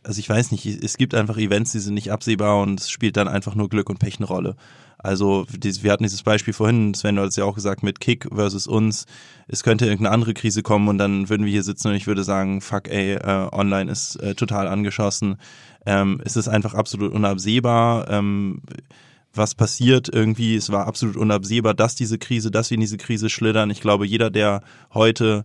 [0.02, 3.16] also ich weiß nicht, es gibt einfach Events, die sind nicht absehbar und es spielt
[3.16, 4.56] dann einfach nur Glück und Pech eine Rolle.
[4.98, 8.66] Also wir hatten dieses Beispiel vorhin, Sven, du hast ja auch gesagt, mit Kick versus
[8.66, 9.06] uns,
[9.46, 12.24] es könnte irgendeine andere Krise kommen und dann würden wir hier sitzen und ich würde
[12.24, 15.36] sagen, fuck ey, äh, online ist äh, total angeschossen.
[15.86, 18.11] Ähm, es ist einfach absolut unabsehbar.
[18.11, 18.61] Ähm,
[19.34, 23.30] was passiert irgendwie, es war absolut unabsehbar, dass diese Krise, dass wir in diese Krise
[23.30, 23.70] schlittern.
[23.70, 24.62] Ich glaube, jeder, der
[24.92, 25.44] heute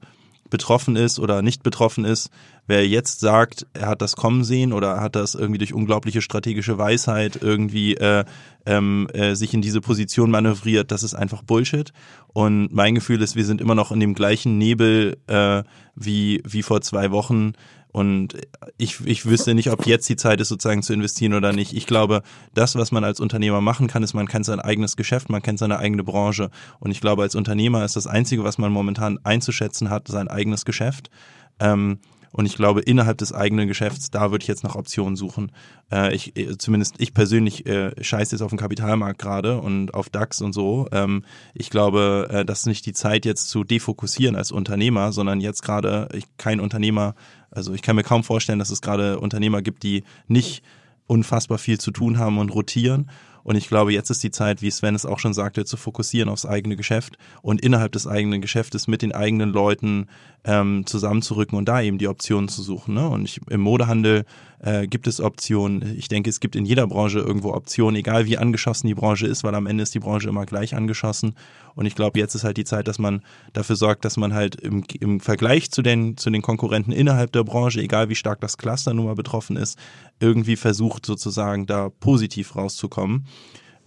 [0.49, 2.29] betroffen ist oder nicht betroffen ist,
[2.67, 6.77] wer jetzt sagt, er hat das kommen sehen oder hat das irgendwie durch unglaubliche strategische
[6.77, 8.23] Weisheit irgendwie äh,
[8.65, 11.91] ähm, äh, sich in diese Position manövriert, das ist einfach Bullshit.
[12.27, 15.63] Und mein Gefühl ist, wir sind immer noch in dem gleichen Nebel äh,
[15.95, 17.53] wie, wie vor zwei Wochen.
[17.93, 18.35] Und
[18.77, 21.73] ich, ich wüsste nicht, ob jetzt die Zeit ist, sozusagen zu investieren oder nicht.
[21.73, 22.23] Ich glaube,
[22.55, 25.59] das, was man als Unternehmer machen kann, ist, man kennt sein eigenes Geschäft, man kennt
[25.59, 26.49] seine eigene Branche.
[26.79, 30.65] Und ich glaube, als Unternehmer ist das Einzige, was man momentan einzuschätzen hat, sein eigenes
[30.65, 31.11] Geschäft.
[31.59, 31.99] Ähm,
[32.33, 35.51] und ich glaube, innerhalb des eigenen Geschäfts, da würde ich jetzt nach Optionen suchen.
[35.91, 40.09] Äh, ich, äh, zumindest ich persönlich äh, scheiße jetzt auf den Kapitalmarkt gerade und auf
[40.09, 40.87] DAX und so.
[40.91, 41.23] Ähm,
[41.53, 45.61] ich glaube, äh, das ist nicht die Zeit jetzt zu defokussieren als Unternehmer, sondern jetzt
[45.61, 47.13] gerade kein Unternehmer,
[47.51, 50.63] also ich kann mir kaum vorstellen, dass es gerade Unternehmer gibt, die nicht
[51.05, 53.11] unfassbar viel zu tun haben und rotieren
[53.43, 56.29] und ich glaube, jetzt ist die Zeit, wie Sven es auch schon sagte, zu fokussieren
[56.29, 60.07] aufs eigene Geschäft und innerhalb des eigenen Geschäftes mit den eigenen Leuten
[60.45, 62.93] ähm, zusammenzurücken und da eben die Optionen zu suchen.
[62.95, 63.07] Ne?
[63.07, 64.25] Und ich, im Modehandel
[64.59, 65.97] äh, gibt es Optionen.
[65.97, 69.43] Ich denke, es gibt in jeder Branche irgendwo Optionen, egal wie angeschossen die Branche ist,
[69.43, 71.35] weil am Ende ist die Branche immer gleich angeschossen.
[71.75, 73.21] Und ich glaube, jetzt ist halt die Zeit, dass man
[73.53, 77.43] dafür sorgt, dass man halt im, im Vergleich zu den, zu den Konkurrenten innerhalb der
[77.43, 79.77] Branche, egal wie stark das Cluster nun mal betroffen ist,
[80.19, 83.25] irgendwie versucht sozusagen da positiv rauszukommen.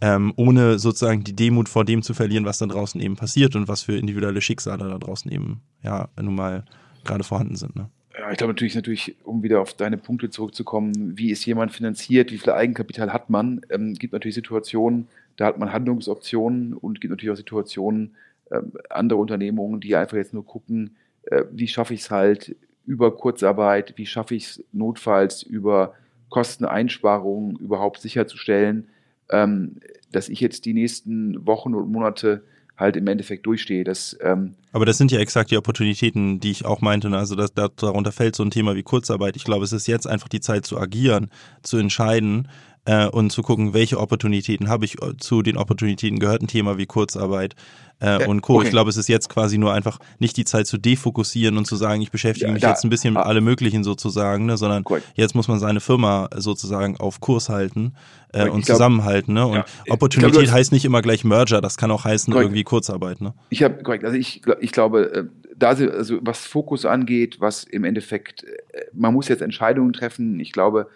[0.00, 3.66] Ähm, ohne sozusagen die Demut vor dem zu verlieren, was da draußen eben passiert und
[3.66, 6.64] was für individuelle Schicksale da draußen eben ja nun mal
[7.04, 7.76] gerade vorhanden sind.
[7.76, 7.88] Ne?
[8.18, 12.30] Ja, ich glaube natürlich, natürlich, um wieder auf deine Punkte zurückzukommen, wie ist jemand finanziert,
[12.30, 13.60] wie viel Eigenkapital hat man?
[13.70, 18.14] Ähm, gibt natürlich Situationen, da hat man Handlungsoptionen und gibt natürlich auch Situationen,
[18.50, 23.16] ähm, andere Unternehmungen, die einfach jetzt nur gucken, äh, wie schaffe ich es halt über
[23.16, 25.94] Kurzarbeit, wie schaffe ich es notfalls über
[26.30, 28.88] Kosteneinsparungen überhaupt sicherzustellen,
[29.30, 29.76] ähm,
[30.12, 32.42] dass ich jetzt die nächsten Wochen und Monate
[32.76, 33.84] halt im Endeffekt durchstehe.
[33.84, 37.08] Das, ähm Aber das sind ja exakt die Opportunitäten, die ich auch meinte.
[37.08, 37.16] Ne?
[37.16, 39.36] Also das, darunter fällt so ein Thema wie Kurzarbeit.
[39.36, 41.30] Ich glaube, es ist jetzt einfach die Zeit zu agieren,
[41.62, 42.48] zu entscheiden,
[42.86, 45.02] äh, und zu gucken, welche Opportunitäten habe ich.
[45.02, 47.54] Äh, zu den Opportunitäten gehört ein Thema wie Kurzarbeit
[48.00, 48.56] äh, ja, und Co.
[48.56, 48.66] Okay.
[48.66, 51.76] Ich glaube, es ist jetzt quasi nur einfach nicht die Zeit zu defokussieren und zu
[51.76, 54.56] sagen, ich beschäftige ja, mich da, jetzt ein bisschen mit ah, alle möglichen sozusagen, ne,
[54.56, 55.06] sondern correct.
[55.14, 57.94] jetzt muss man seine Firma sozusagen auf Kurs halten
[58.32, 59.34] äh, und glaub, zusammenhalten.
[59.34, 59.46] Ne?
[59.46, 62.46] Und ja, Opportunität glaub, heißt nicht immer gleich Merger, das kann auch heißen correct.
[62.46, 63.20] irgendwie Kurzarbeit.
[63.20, 63.34] Ne?
[63.50, 65.24] Ich habe korrekt, also ich, ich glaube, äh,
[65.56, 70.38] da also was Fokus angeht, was im Endeffekt, äh, man muss jetzt Entscheidungen treffen.
[70.38, 70.88] Ich glaube,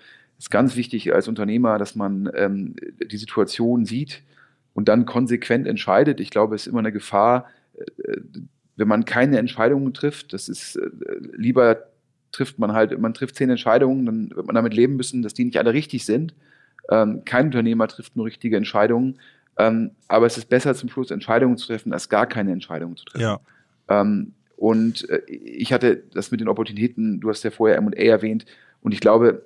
[0.45, 2.74] ist ganz wichtig als Unternehmer, dass man ähm,
[3.11, 4.22] die Situation sieht
[4.72, 6.18] und dann konsequent entscheidet.
[6.18, 8.16] Ich glaube, es ist immer eine Gefahr, äh,
[8.76, 10.32] wenn man keine Entscheidungen trifft.
[10.32, 10.88] Das ist äh,
[11.36, 11.84] lieber
[12.32, 15.45] trifft man halt, man trifft zehn Entscheidungen, dann wird man damit leben müssen, dass die
[15.45, 16.34] nicht alle richtig sind.
[16.88, 19.18] Ähm, kein Unternehmer trifft nur richtige Entscheidungen.
[19.59, 23.05] Ähm, aber es ist besser zum Schluss Entscheidungen zu treffen, als gar keine Entscheidungen zu
[23.05, 23.22] treffen.
[23.22, 23.41] Ja.
[23.88, 28.47] Ähm, und äh, ich hatte das mit den Opportunitäten, du hast ja vorher M&A erwähnt,
[28.82, 29.43] und ich glaube,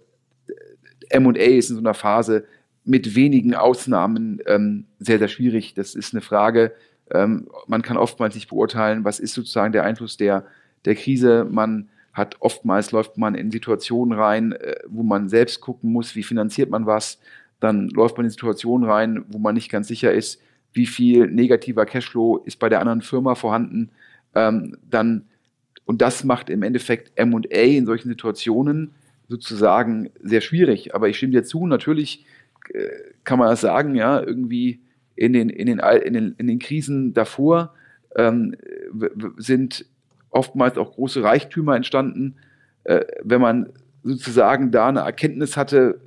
[1.19, 2.45] MA ist in so einer Phase
[2.85, 5.75] mit wenigen Ausnahmen ähm, sehr, sehr schwierig.
[5.75, 6.73] Das ist eine Frage,
[7.11, 10.45] ähm, man kann oftmals nicht beurteilen, was ist sozusagen der Einfluss der,
[10.85, 11.47] der Krise.
[11.51, 16.23] Man hat oftmals läuft man in Situationen rein, äh, wo man selbst gucken muss, wie
[16.23, 17.19] finanziert man was.
[17.61, 20.41] Dann läuft man in Situationen rein, wo man nicht ganz sicher ist,
[20.73, 23.91] wie viel negativer Cashflow ist bei der anderen Firma vorhanden.
[24.35, 25.27] Ähm, dann
[25.87, 28.93] und das macht im Endeffekt M&A in solchen Situationen
[29.29, 30.95] sozusagen sehr schwierig.
[30.95, 32.25] Aber ich stimme dir zu, natürlich
[32.73, 32.89] äh,
[33.25, 34.81] kann man das sagen, ja, irgendwie
[35.17, 37.75] in den, in den, in den, in den Krisen davor
[38.17, 38.57] ähm,
[39.37, 39.87] sind
[40.31, 42.37] oftmals auch große Reichtümer entstanden.
[42.85, 43.73] Äh, wenn man
[44.03, 46.01] sozusagen da eine Erkenntnis hatte,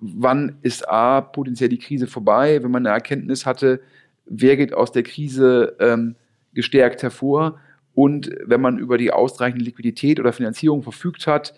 [0.00, 3.80] wann ist A potenziell die Krise vorbei, wenn man eine Erkenntnis hatte,
[4.26, 6.14] wer geht aus der Krise ähm,
[6.54, 7.58] gestärkt hervor
[7.94, 11.54] und wenn man über die ausreichende Liquidität oder Finanzierung verfügt hat,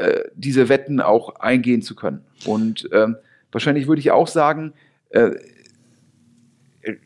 [0.00, 2.22] äh, diese Wetten auch eingehen zu können.
[2.46, 3.16] Und ähm,
[3.52, 4.72] wahrscheinlich würde ich auch sagen,
[5.10, 5.32] äh,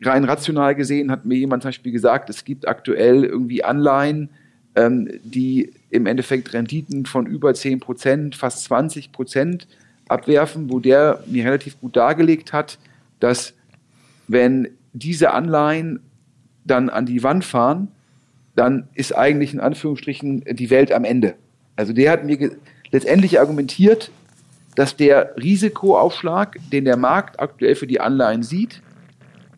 [0.01, 4.29] rein rational gesehen hat mir jemand zum Beispiel gesagt, es gibt aktuell irgendwie Anleihen,
[4.75, 9.67] ähm, die im Endeffekt Renditen von über 10 Prozent, fast 20 Prozent
[10.07, 12.77] abwerfen, wo der mir relativ gut dargelegt hat,
[13.19, 13.53] dass
[14.29, 15.99] wenn diese Anleihen
[16.63, 17.89] dann an die Wand fahren,
[18.55, 21.35] dann ist eigentlich in Anführungsstrichen die Welt am Ende.
[21.75, 22.51] Also der hat mir
[22.91, 24.11] letztendlich argumentiert,
[24.75, 28.81] dass der Risikoaufschlag, den der Markt aktuell für die Anleihen sieht,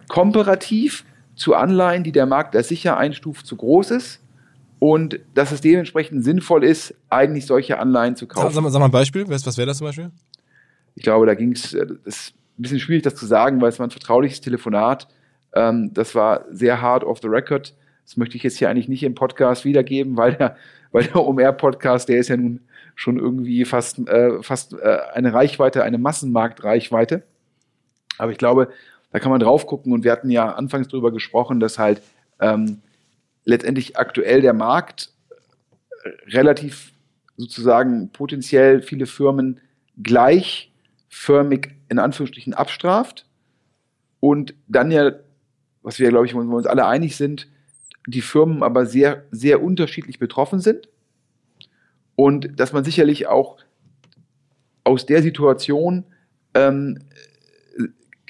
[0.07, 1.05] komparativ
[1.35, 4.19] zu Anleihen, die der Markt als sicher einstuft, zu groß ist
[4.79, 8.53] und dass es dementsprechend sinnvoll ist, eigentlich solche Anleihen zu kaufen.
[8.53, 10.11] Sag, sag mal ein Beispiel, was wäre das zum Beispiel?
[10.95, 13.79] Ich glaube, da ging es, äh, ist ein bisschen schwierig, das zu sagen, weil es
[13.79, 15.07] war ein vertrauliches Telefonat.
[15.53, 17.75] Ähm, das war sehr hard off the record.
[18.03, 20.55] Das möchte ich jetzt hier eigentlich nicht im Podcast wiedergeben, weil der,
[20.91, 22.61] weil der OMR-Podcast, der ist ja nun
[22.97, 27.23] schon irgendwie fast, äh, fast äh, eine Reichweite, eine Massenmarktreichweite.
[28.17, 28.69] Aber ich glaube,
[29.11, 32.01] da kann man drauf gucken und wir hatten ja anfangs darüber gesprochen, dass halt
[32.41, 32.81] ähm,
[33.45, 35.11] letztendlich aktuell der Markt
[36.03, 36.91] äh, relativ
[37.37, 39.61] sozusagen potenziell viele Firmen
[40.01, 43.27] gleichförmig in Anführungsstrichen abstraft
[44.19, 45.11] und dann ja,
[45.83, 47.47] was wir glaube ich, wo wir uns alle einig sind,
[48.07, 50.89] die Firmen aber sehr, sehr unterschiedlich betroffen sind
[52.17, 53.57] und dass man sicherlich auch
[54.83, 56.03] aus der Situation
[56.53, 56.99] ähm,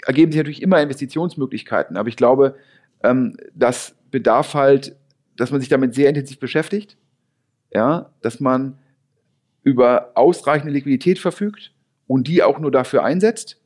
[0.06, 2.56] ergeben sich natürlich immer Investitionsmöglichkeiten, aber ich glaube,
[3.04, 4.96] ähm, das bedarf halt
[5.38, 6.98] dass man sich damit sehr intensiv beschäftigt,
[7.74, 8.78] ja, dass man
[9.64, 11.74] über ausreichende Liquidität verfügt
[12.08, 13.62] und die auch nur dafür einsetzt,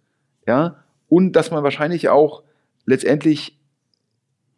[0.45, 2.43] ja, und dass man wahrscheinlich auch
[2.85, 3.57] letztendlich,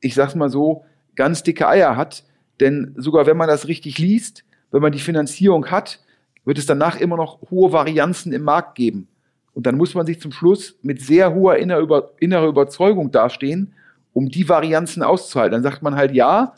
[0.02, 0.86] ich sag's mal so,
[1.16, 2.24] ganz dicke Eier hat,
[2.60, 4.44] denn sogar wenn man das richtig liest,
[4.74, 6.00] wenn man die Finanzierung hat,
[6.46, 9.08] wird es danach immer noch hohe Varianzen im Markt geben.
[9.54, 13.74] Und dann muss man sich zum Schluss mit sehr hoher innerer Überzeugung dastehen,
[14.12, 15.54] um die Varianzen auszuhalten.
[15.54, 16.56] Dann sagt man halt, ja,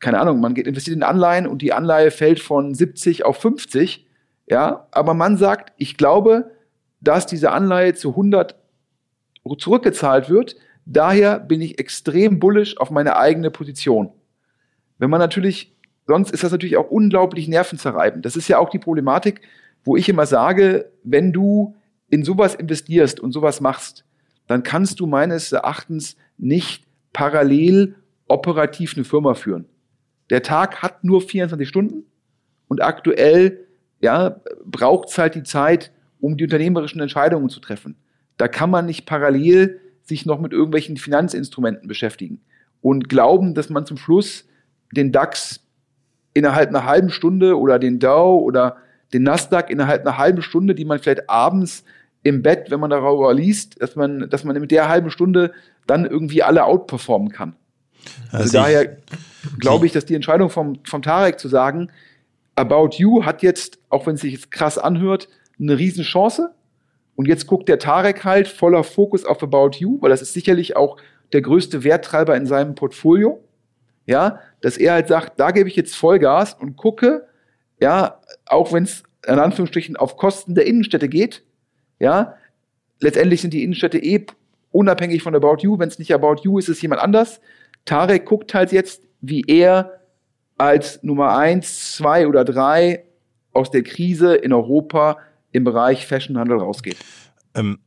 [0.00, 4.06] keine Ahnung, man geht investiert in Anleihen und die Anleihe fällt von 70 auf 50,
[4.48, 6.50] ja, aber man sagt, ich glaube,
[7.00, 8.56] dass diese Anleihe zu 100
[9.58, 14.12] zurückgezahlt wird, daher bin ich extrem bullisch auf meine eigene Position.
[14.98, 15.76] Wenn man natürlich,
[16.06, 18.24] sonst ist das natürlich auch unglaublich nervenzerreibend.
[18.24, 19.42] Das ist ja auch die Problematik,
[19.84, 21.76] wo ich immer sage, wenn du
[22.08, 24.04] in sowas investierst und sowas machst,
[24.46, 27.94] dann kannst du meines Erachtens nicht parallel
[28.28, 29.66] operativ eine Firma führen.
[30.28, 32.04] Der Tag hat nur 24 Stunden
[32.68, 33.66] und aktuell
[34.00, 37.96] ja, braucht es halt die Zeit, um die unternehmerischen Entscheidungen zu treffen.
[38.36, 42.40] Da kann man nicht parallel sich noch mit irgendwelchen Finanzinstrumenten beschäftigen
[42.80, 44.46] und glauben, dass man zum Schluss
[44.92, 45.60] den DAX
[46.34, 48.76] innerhalb einer halben Stunde oder den Dow oder
[49.12, 51.84] den Nasdaq innerhalb einer halben Stunde, die man vielleicht abends
[52.22, 55.52] im Bett, wenn man darüber liest, dass man, dass man mit der halben Stunde
[55.86, 57.56] dann irgendwie alle outperformen kann.
[58.30, 58.96] Also, also daher
[59.58, 61.90] glaube ich, dass die Entscheidung vom, vom Tarek zu sagen,
[62.56, 65.28] About You hat jetzt, auch wenn es sich jetzt krass anhört,
[65.58, 66.50] eine Riesenchance.
[67.16, 70.76] Und jetzt guckt der Tarek halt voller Fokus auf About You, weil das ist sicherlich
[70.76, 70.96] auch
[71.32, 73.42] der größte Werttreiber in seinem Portfolio.
[74.10, 77.28] Ja, dass er halt sagt, da gebe ich jetzt Vollgas und gucke,
[77.78, 81.44] ja, auch wenn es in Anführungsstrichen auf Kosten der Innenstädte geht,
[82.00, 82.34] ja,
[82.98, 84.26] letztendlich sind die Innenstädte eh
[84.72, 85.78] unabhängig von About You.
[85.78, 87.40] Wenn es nicht About You ist, ist es jemand anders.
[87.84, 90.00] Tarek guckt halt jetzt, wie er
[90.58, 93.04] als Nummer eins, zwei oder drei
[93.52, 95.18] aus der Krise in Europa
[95.52, 96.96] im Bereich Fashionhandel rausgeht.
[97.54, 97.78] Ähm,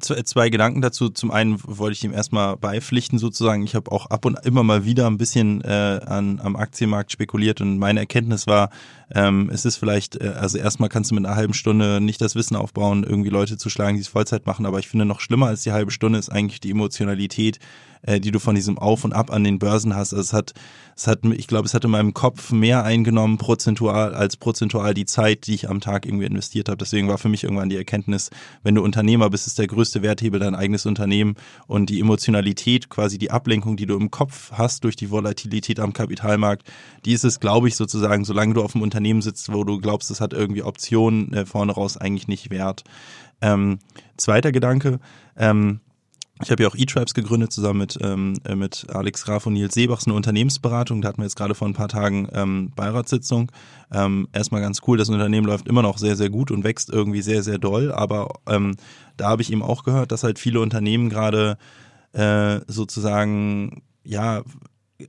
[0.00, 1.08] zwei Gedanken dazu.
[1.08, 3.62] Zum einen wollte ich ihm erstmal beipflichten sozusagen.
[3.62, 7.60] Ich habe auch ab und immer mal wieder ein bisschen äh, an, am Aktienmarkt spekuliert
[7.60, 8.70] und meine Erkenntnis war,
[9.14, 12.34] ähm, es ist vielleicht, äh, also erstmal kannst du mit einer halben Stunde nicht das
[12.34, 15.46] Wissen aufbauen, irgendwie Leute zu schlagen, die es Vollzeit machen, aber ich finde noch schlimmer
[15.46, 17.58] als die halbe Stunde ist eigentlich die Emotionalität,
[18.02, 20.12] äh, die du von diesem Auf und Ab an den Börsen hast.
[20.12, 20.54] Also es hat,
[20.96, 25.04] es hat, ich glaube, es hat in meinem Kopf mehr eingenommen prozentual als prozentual die
[25.04, 26.78] Zeit, die ich am Tag irgendwie investiert habe.
[26.78, 28.30] Deswegen war für mich irgendwann die Erkenntnis,
[28.62, 33.18] wenn du Unternehmer bist, ist der größte Werthebel dein eigenes Unternehmen und die Emotionalität, quasi
[33.18, 36.66] die Ablenkung, die du im Kopf hast durch die Volatilität am Kapitalmarkt,
[37.04, 40.10] die ist es, glaube ich, sozusagen, solange du auf dem Unternehmen sitzt, wo du glaubst,
[40.10, 42.84] es hat irgendwie Optionen äh, vorne raus eigentlich nicht wert.
[43.42, 43.78] Ähm,
[44.16, 45.00] zweiter Gedanke,
[45.36, 45.80] ähm,
[46.42, 49.74] ich habe ja auch E-Tribes gegründet, zusammen mit, ähm, äh, mit Alex Graf und Nils
[49.74, 51.00] Seebachs, eine Unternehmensberatung.
[51.00, 53.50] Da hatten wir jetzt gerade vor ein paar Tagen ähm, Beiratssitzung.
[53.92, 57.22] Ähm, erstmal ganz cool, das Unternehmen läuft immer noch sehr, sehr gut und wächst irgendwie
[57.22, 57.92] sehr, sehr doll.
[57.92, 58.76] Aber ähm,
[59.16, 61.58] da habe ich eben auch gehört, dass halt viele Unternehmen gerade
[62.12, 64.42] äh, sozusagen, ja,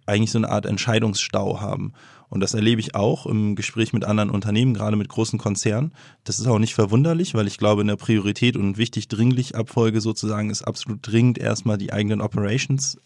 [0.05, 1.93] eigentlich so eine Art Entscheidungsstau haben.
[2.33, 5.91] Und das erlebe ich auch im Gespräch mit anderen Unternehmen, gerade mit großen Konzernen.
[6.23, 10.01] Das ist auch nicht verwunderlich, weil ich glaube, in der Priorität und wichtig dringlich Abfolge
[10.01, 12.97] sozusagen ist absolut dringend erstmal die eigenen Operations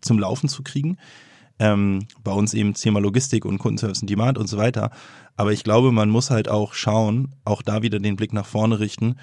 [0.00, 0.96] zum Laufen zu kriegen.
[1.58, 4.92] Ähm, bei uns eben Thema Logistik und Kundenservice und Demand und so weiter.
[5.36, 8.80] Aber ich glaube, man muss halt auch schauen, auch da wieder den Blick nach vorne
[8.80, 9.16] richten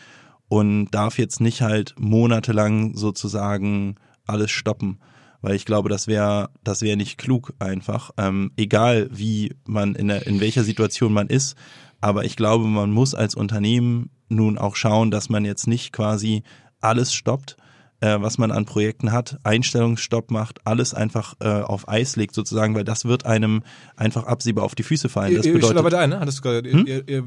[0.49, 3.95] und darf jetzt nicht halt monatelang sozusagen
[4.27, 4.99] alles stoppen
[5.41, 10.07] weil ich glaube, das wäre das wäre nicht klug einfach, ähm, egal wie man in,
[10.07, 11.55] der, in welcher Situation man ist.
[11.99, 16.43] Aber ich glaube, man muss als Unternehmen nun auch schauen, dass man jetzt nicht quasi
[16.79, 17.57] alles stoppt,
[18.01, 22.75] äh, was man an Projekten hat, Einstellungsstopp macht, alles einfach äh, auf Eis legt sozusagen,
[22.75, 23.63] weil das wird einem
[23.95, 25.35] einfach absehbar auf die Füße fallen.
[25.35, 26.19] Das bedeutet, aber ein, ne?
[26.19, 26.85] Hattest du gerade, hm?
[26.85, 27.23] ihr, ihr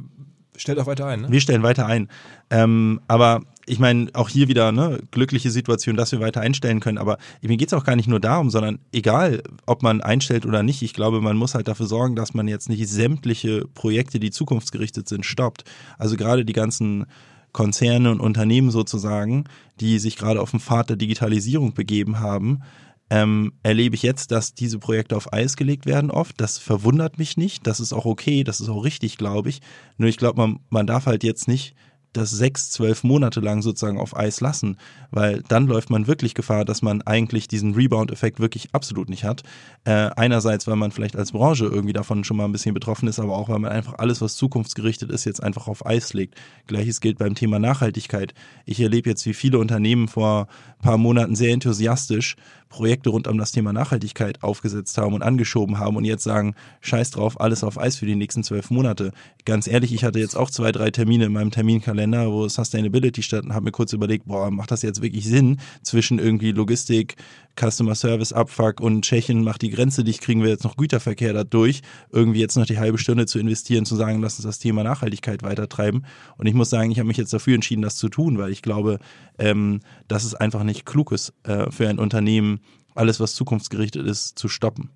[0.57, 1.31] stellt auch weiter ein, ne?
[1.31, 2.09] Wir stellen weiter ein.
[2.51, 6.99] Ähm, aber ich meine, auch hier wieder ne, glückliche Situation, dass wir weiter einstellen können.
[6.99, 10.63] Aber mir geht es auch gar nicht nur darum, sondern egal, ob man einstellt oder
[10.63, 14.31] nicht, ich glaube, man muss halt dafür sorgen, dass man jetzt nicht sämtliche Projekte, die
[14.31, 15.65] zukunftsgerichtet sind, stoppt.
[15.99, 17.07] Also gerade die ganzen
[17.53, 19.45] Konzerne und Unternehmen sozusagen,
[19.81, 22.63] die sich gerade auf dem Pfad der Digitalisierung begeben haben,
[23.11, 26.41] ähm, erlebe ich jetzt, dass diese Projekte auf Eis gelegt werden oft.
[26.41, 27.67] Das verwundert mich nicht.
[27.67, 29.61] Das ist auch okay, das ist auch richtig, glaube ich.
[29.99, 31.75] Nur ich glaube, man, man darf halt jetzt nicht
[32.13, 34.77] das sechs, zwölf Monate lang sozusagen auf Eis lassen,
[35.11, 39.43] weil dann läuft man wirklich Gefahr, dass man eigentlich diesen Rebound-Effekt wirklich absolut nicht hat.
[39.85, 43.21] Äh, einerseits, weil man vielleicht als Branche irgendwie davon schon mal ein bisschen betroffen ist,
[43.21, 46.35] aber auch, weil man einfach alles, was zukunftsgerichtet ist, jetzt einfach auf Eis legt.
[46.67, 48.35] Gleiches gilt beim Thema Nachhaltigkeit.
[48.67, 52.37] Ich erlebe jetzt, wie viele Unternehmen vor ein paar Monaten sehr enthusiastisch
[52.71, 57.11] Projekte rund um das Thema Nachhaltigkeit aufgesetzt haben und angeschoben haben und jetzt sagen, scheiß
[57.11, 59.13] drauf, alles auf Eis für die nächsten zwölf Monate.
[59.45, 63.47] Ganz ehrlich, ich hatte jetzt auch zwei, drei Termine in meinem Terminkalender, wo Sustainability stand
[63.47, 67.17] und habe mir kurz überlegt, boah, macht das jetzt wirklich Sinn zwischen irgendwie Logistik,
[67.59, 71.83] Customer Service Abfuck und Tschechien macht die Grenze dicht, kriegen wir jetzt noch Güterverkehr dadurch,
[72.11, 75.43] irgendwie jetzt noch die halbe Stunde zu investieren, zu sagen, lass uns das Thema Nachhaltigkeit
[75.43, 76.07] weitertreiben.
[76.39, 78.63] Und ich muss sagen, ich habe mich jetzt dafür entschieden, das zu tun, weil ich
[78.63, 78.99] glaube,
[79.39, 82.60] ähm, dass es einfach nicht klug ist, äh, für ein Unternehmen
[82.95, 84.91] alles, was zukunftsgerichtet ist, zu stoppen.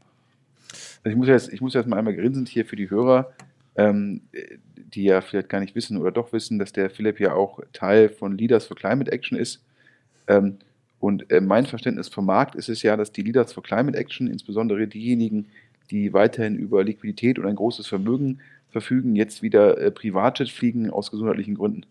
[1.02, 3.32] Also ich muss jetzt, ich muss jetzt mal einmal grinsend hier für die Hörer,
[3.76, 4.22] ähm,
[4.76, 8.08] die ja vielleicht gar nicht wissen oder doch wissen, dass der Philipp ja auch Teil
[8.08, 9.62] von Leaders for Climate Action ist.
[10.26, 10.58] Ähm,
[11.00, 14.26] und äh, mein Verständnis vom Markt ist es ja, dass die Leaders for Climate Action,
[14.26, 15.46] insbesondere diejenigen,
[15.90, 18.40] die weiterhin über Liquidität und ein großes Vermögen
[18.70, 21.84] verfügen, jetzt wieder äh, Privatjet fliegen aus gesundheitlichen Gründen.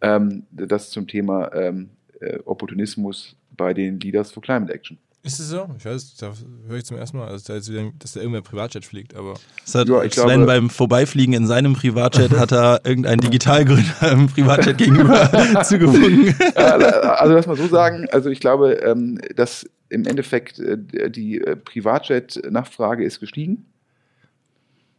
[0.00, 1.90] Ähm, das zum Thema ähm,
[2.20, 4.98] äh, Opportunismus bei den Leaders for Climate Action.
[5.22, 5.68] Ist es so?
[5.76, 6.32] Ich weiß, da
[6.66, 9.34] höre ich zum ersten Mal, also, dass, da, dass da irgendwer Privatjet fliegt, aber.
[9.66, 14.28] Das hat ja, Sven glaube, beim Vorbeifliegen in seinem Privatjet hat er irgendeinen Digitalgründer im
[14.28, 16.34] Privatjet gegenüber zugewunken.
[16.54, 21.54] Also lass mal so sagen, also ich glaube, ähm, dass im Endeffekt äh, die äh,
[21.54, 23.66] Privatjet-Nachfrage ist gestiegen.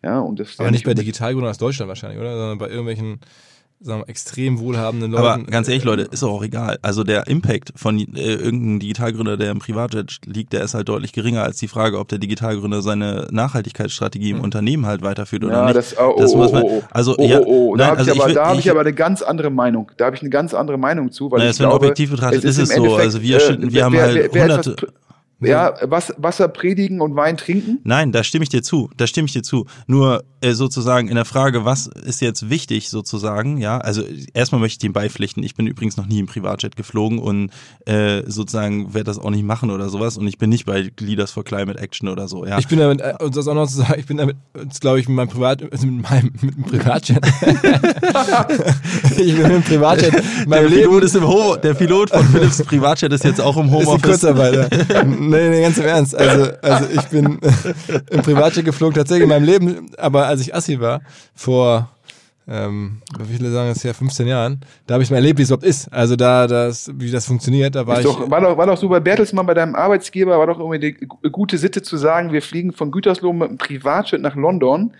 [0.03, 2.35] Ja, und das aber nicht bei Digitalgründern aus Deutschland wahrscheinlich, oder?
[2.35, 3.19] Sondern bei irgendwelchen
[3.81, 5.25] sagen wir, extrem wohlhabenden Leuten.
[5.25, 6.77] Aber ganz ehrlich, Leute, ist auch egal.
[6.81, 11.13] Also der Impact von äh, irgendeinem Digitalgründer, der im Privatjet liegt, der ist halt deutlich
[11.13, 14.43] geringer als die Frage, ob der Digitalgründer seine Nachhaltigkeitsstrategie im mhm.
[14.43, 15.75] Unternehmen halt weiterführt oder ja, nicht.
[15.75, 16.83] Das, oh, das oh, muss man, oh, oh.
[16.91, 17.75] also, oh, ja, oh, oh.
[17.75, 19.91] Da habe also ich, aber, da hab ich, ich aber eine ganz andere Meinung.
[19.97, 22.57] Da habe ich eine ganz andere Meinung zu, weil naja, ich glaube, objektiv betrachtet ist
[22.57, 22.95] es so.
[22.95, 24.75] Also wir, äh, wir wer, haben halt wer, wer hunderte...
[25.49, 27.79] ja, was, Wasser predigen und Wein trinken?
[27.83, 28.89] Nein, da stimme ich dir zu.
[28.97, 29.65] Da stimme ich dir zu.
[29.87, 34.03] Nur äh, sozusagen in der Frage, was ist jetzt wichtig sozusagen, ja, also
[34.33, 35.43] erstmal möchte ich dem beipflichten.
[35.43, 37.51] Ich bin übrigens noch nie im Privatjet geflogen und
[37.85, 41.31] äh, sozusagen werde das auch nicht machen oder sowas und ich bin nicht bei Leaders
[41.31, 42.57] for Climate Action oder so, ja.
[42.57, 44.35] Ich bin damit, äh, um das auch noch zu sagen, ich bin damit,
[44.79, 47.23] glaube ich, mit meinem Privat, also mit meinem, mit dem Privatjet.
[49.17, 50.13] ich bin mit dem Privatjet.
[50.13, 53.95] der Pilot ist im Home, der Pilot von Philips Privatjet ist jetzt auch im Homeoffice.
[53.95, 54.71] Ist Kurzarbeit,
[55.37, 56.15] nee, nee, ganz im Ernst.
[56.15, 57.39] Also, also ich bin
[58.11, 61.01] im Privatjet geflogen, tatsächlich in meinem Leben, aber als ich Assi war,
[61.35, 61.89] vor
[62.47, 65.49] ähm, wie viele sagen es ja 15 Jahren, da habe ich mal erlebt, wie es
[65.49, 65.91] überhaupt ist.
[65.93, 68.11] Also da, das, wie das funktioniert, da war ist ich.
[68.11, 71.07] Doch, war, doch, war doch so bei Bertelsmann, bei deinem Arbeitsgeber, war doch irgendwie die
[71.31, 74.91] gute Sitte zu sagen, wir fliegen von Gütersloh mit einem Privatjet nach London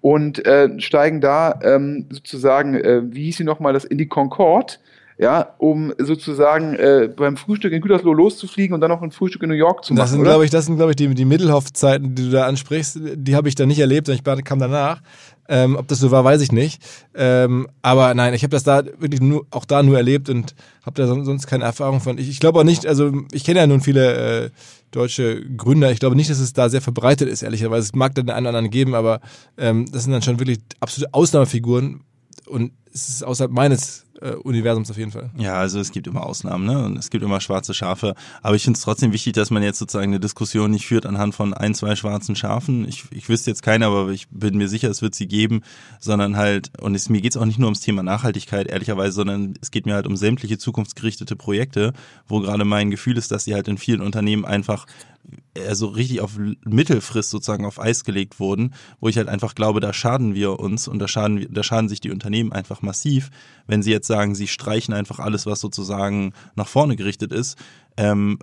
[0.00, 4.74] und äh, steigen da ähm, sozusagen, äh, wie hieß sie nochmal, das in die Concorde
[5.20, 9.50] ja, um sozusagen äh, beim Frühstück in Gütersloh loszufliegen und dann noch ein Frühstück in
[9.50, 10.00] New York zu machen.
[10.00, 12.98] Das sind, glaube ich, das sind, glaube ich, die, die Mittelhoff-Zeiten, die du da ansprichst,
[13.16, 15.02] die habe ich da nicht erlebt, sondern ich kam danach.
[15.46, 16.80] Ähm, ob das so war, weiß ich nicht.
[17.14, 20.54] Ähm, aber nein, ich habe das da wirklich nur, auch da nur erlebt und
[20.86, 22.16] habe da sonst keine Erfahrung von.
[22.16, 24.50] Ich, ich glaube auch nicht, also ich kenne ja nun viele äh,
[24.90, 25.92] deutsche Gründer.
[25.92, 27.82] Ich glaube nicht, dass es da sehr verbreitet ist, ehrlicherweise.
[27.82, 29.20] Es mag dann den einen oder anderen geben, aber
[29.58, 32.04] ähm, das sind dann schon wirklich absolute Ausnahmefiguren
[32.46, 35.30] und es ist außerhalb meines äh, Universums auf jeden Fall.
[35.36, 36.84] Ja, also es gibt immer Ausnahmen, ne?
[36.84, 38.14] Und es gibt immer schwarze Schafe.
[38.42, 41.34] Aber ich finde es trotzdem wichtig, dass man jetzt sozusagen eine Diskussion nicht führt anhand
[41.34, 42.86] von ein, zwei schwarzen Schafen.
[42.86, 45.62] Ich, ich wüsste jetzt keine, aber ich bin mir sicher, es wird sie geben,
[45.98, 49.54] sondern halt, und es, mir geht es auch nicht nur ums Thema Nachhaltigkeit, ehrlicherweise, sondern
[49.60, 51.92] es geht mir halt um sämtliche zukunftsgerichtete Projekte,
[52.28, 54.86] wo gerade mein Gefühl ist, dass sie halt in vielen Unternehmen einfach
[55.66, 59.92] also richtig auf Mittelfrist sozusagen auf Eis gelegt wurden, wo ich halt einfach glaube, da
[59.92, 63.30] schaden wir uns und da schaden, da schaden sich die Unternehmen einfach massiv,
[63.66, 67.56] wenn sie jetzt sagen, sie streichen einfach alles, was sozusagen nach vorne gerichtet ist,
[67.96, 68.38] ähm,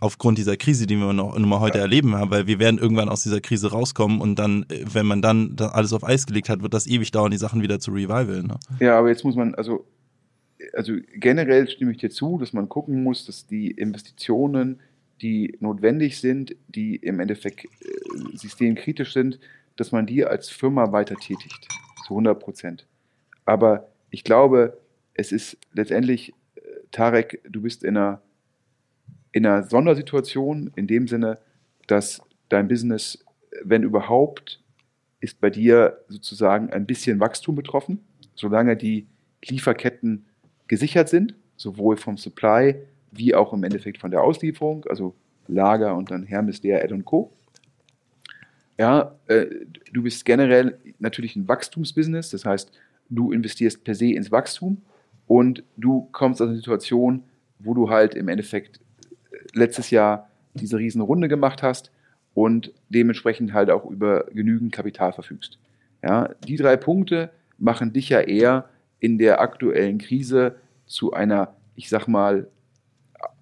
[0.00, 3.08] aufgrund dieser Krise, die wir noch, noch mal heute erleben haben, weil wir werden irgendwann
[3.08, 6.74] aus dieser Krise rauskommen und dann, wenn man dann alles auf Eis gelegt hat, wird
[6.74, 8.42] das ewig dauern, die Sachen wieder zu revival.
[8.42, 8.58] Ne?
[8.78, 9.84] Ja, aber jetzt muss man, also,
[10.72, 14.80] also generell stimme ich dir zu, dass man gucken muss, dass die Investitionen
[15.20, 17.68] die notwendig sind, die im Endeffekt äh,
[18.34, 19.38] systemkritisch sind,
[19.76, 21.68] dass man die als Firma weiter tätigt,
[22.06, 22.86] zu 100 Prozent.
[23.44, 24.78] Aber ich glaube,
[25.20, 26.60] es ist letztendlich, äh,
[26.90, 28.22] Tarek, du bist in einer,
[29.32, 31.38] in einer Sondersituation, in dem Sinne,
[31.86, 33.22] dass dein Business,
[33.62, 34.62] wenn überhaupt,
[35.20, 38.00] ist bei dir sozusagen ein bisschen Wachstum betroffen,
[38.34, 39.06] solange die
[39.44, 40.24] Lieferketten
[40.66, 42.76] gesichert sind, sowohl vom Supply
[43.12, 45.14] wie auch im Endeffekt von der Auslieferung, also
[45.48, 47.32] Lager und dann Hermes, Ed und Co.
[48.78, 49.46] Ja, äh,
[49.92, 52.72] du bist generell natürlich ein Wachstumsbusiness, das heißt,
[53.10, 54.80] du investierst per se ins Wachstum
[55.30, 57.22] und du kommst aus einer Situation,
[57.60, 58.80] wo du halt im Endeffekt
[59.30, 61.92] äh, letztes Jahr diese riesen Runde gemacht hast
[62.34, 65.60] und dementsprechend halt auch über genügend Kapital verfügst.
[66.02, 71.88] Ja, die drei Punkte machen dich ja eher in der aktuellen Krise zu einer, ich
[71.90, 72.48] sag mal,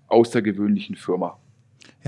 [0.09, 1.39] außergewöhnlichen Firma.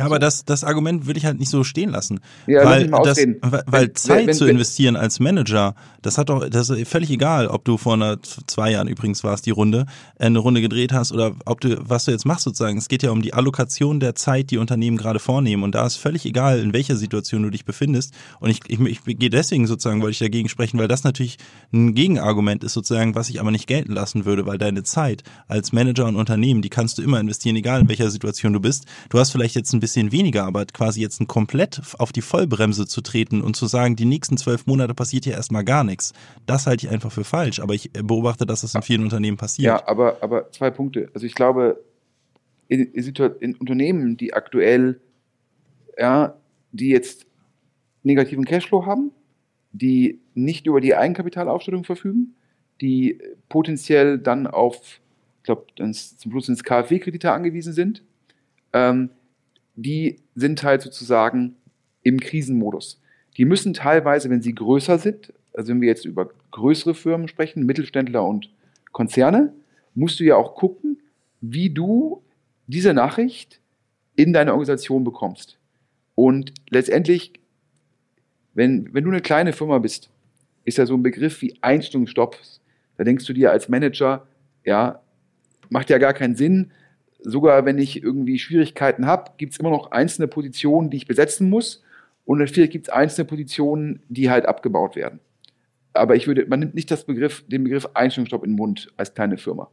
[0.00, 2.20] Ja, aber das, das Argument will ich halt nicht so stehen lassen.
[2.46, 6.70] Ja, weil, das, weil, weil Zeit wenn, zu investieren als Manager, das hat doch, das
[6.70, 9.84] ist völlig egal, ob du vor einer, zwei Jahren übrigens war es die Runde,
[10.18, 12.78] äh, eine Runde gedreht hast oder ob du, was du jetzt machst sozusagen.
[12.78, 15.64] Es geht ja um die Allokation der Zeit, die Unternehmen gerade vornehmen.
[15.64, 18.14] Und da ist völlig egal, in welcher Situation du dich befindest.
[18.38, 21.36] Und ich, ich, ich gehe deswegen sozusagen, wollte ich dagegen sprechen, weil das natürlich
[21.74, 25.72] ein Gegenargument ist sozusagen, was ich aber nicht gelten lassen würde, weil deine Zeit als
[25.72, 28.86] Manager und Unternehmen, die kannst du immer investieren, egal in welcher Situation du bist.
[29.10, 32.86] Du hast vielleicht jetzt ein bisschen weniger, aber quasi jetzt ein komplett auf die Vollbremse
[32.86, 36.12] zu treten und zu sagen, die nächsten zwölf Monate passiert hier erstmal gar nichts,
[36.46, 37.60] das halte ich einfach für falsch.
[37.60, 39.66] Aber ich beobachte, dass das in vielen Unternehmen passiert.
[39.66, 41.10] Ja, aber, aber zwei Punkte.
[41.14, 41.82] Also ich glaube,
[42.68, 42.92] in,
[43.40, 45.00] in Unternehmen, die aktuell,
[45.98, 46.36] ja,
[46.72, 47.26] die jetzt
[48.02, 49.10] negativen Cashflow haben,
[49.72, 52.34] die nicht über die Eigenkapitalaufstellung verfügen,
[52.80, 53.18] die
[53.48, 55.00] potenziell dann auf,
[55.38, 58.02] ich glaube, zum Schluss ins KfW-Kredite angewiesen sind,
[58.72, 59.10] ähm,
[59.82, 61.56] die sind halt sozusagen
[62.02, 63.00] im Krisenmodus.
[63.36, 67.64] Die müssen teilweise, wenn sie größer sind, also wenn wir jetzt über größere Firmen sprechen,
[67.64, 68.50] Mittelständler und
[68.92, 69.52] Konzerne,
[69.94, 70.98] musst du ja auch gucken,
[71.40, 72.22] wie du
[72.66, 73.60] diese Nachricht
[74.16, 75.58] in deine Organisation bekommst.
[76.14, 77.32] Und letztendlich,
[78.54, 80.10] wenn, wenn du eine kleine Firma bist,
[80.64, 82.36] ist ja so ein Begriff wie Einstellungsstopp.
[82.98, 84.26] Da denkst du dir als Manager,
[84.64, 85.00] ja,
[85.70, 86.72] macht ja gar keinen Sinn,
[87.22, 91.48] sogar wenn ich irgendwie Schwierigkeiten habe, gibt es immer noch einzelne Positionen, die ich besetzen
[91.48, 91.82] muss.
[92.24, 95.20] Und natürlich gibt es einzelne Positionen, die halt abgebaut werden.
[95.92, 99.14] Aber ich würde, man nimmt nicht das Begriff, den Begriff Einstellungsstopp in den Mund als
[99.14, 99.68] kleine Firma.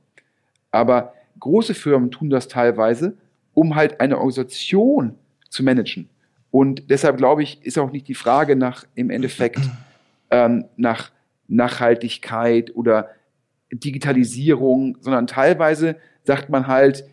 [0.71, 3.15] Aber große Firmen tun das teilweise,
[3.53, 5.15] um halt eine Organisation
[5.49, 6.09] zu managen.
[6.51, 9.59] Und deshalb glaube ich, ist auch nicht die Frage nach im Endeffekt
[10.31, 11.11] ähm, nach
[11.47, 13.09] Nachhaltigkeit oder
[13.71, 17.05] Digitalisierung, sondern teilweise sagt man halt,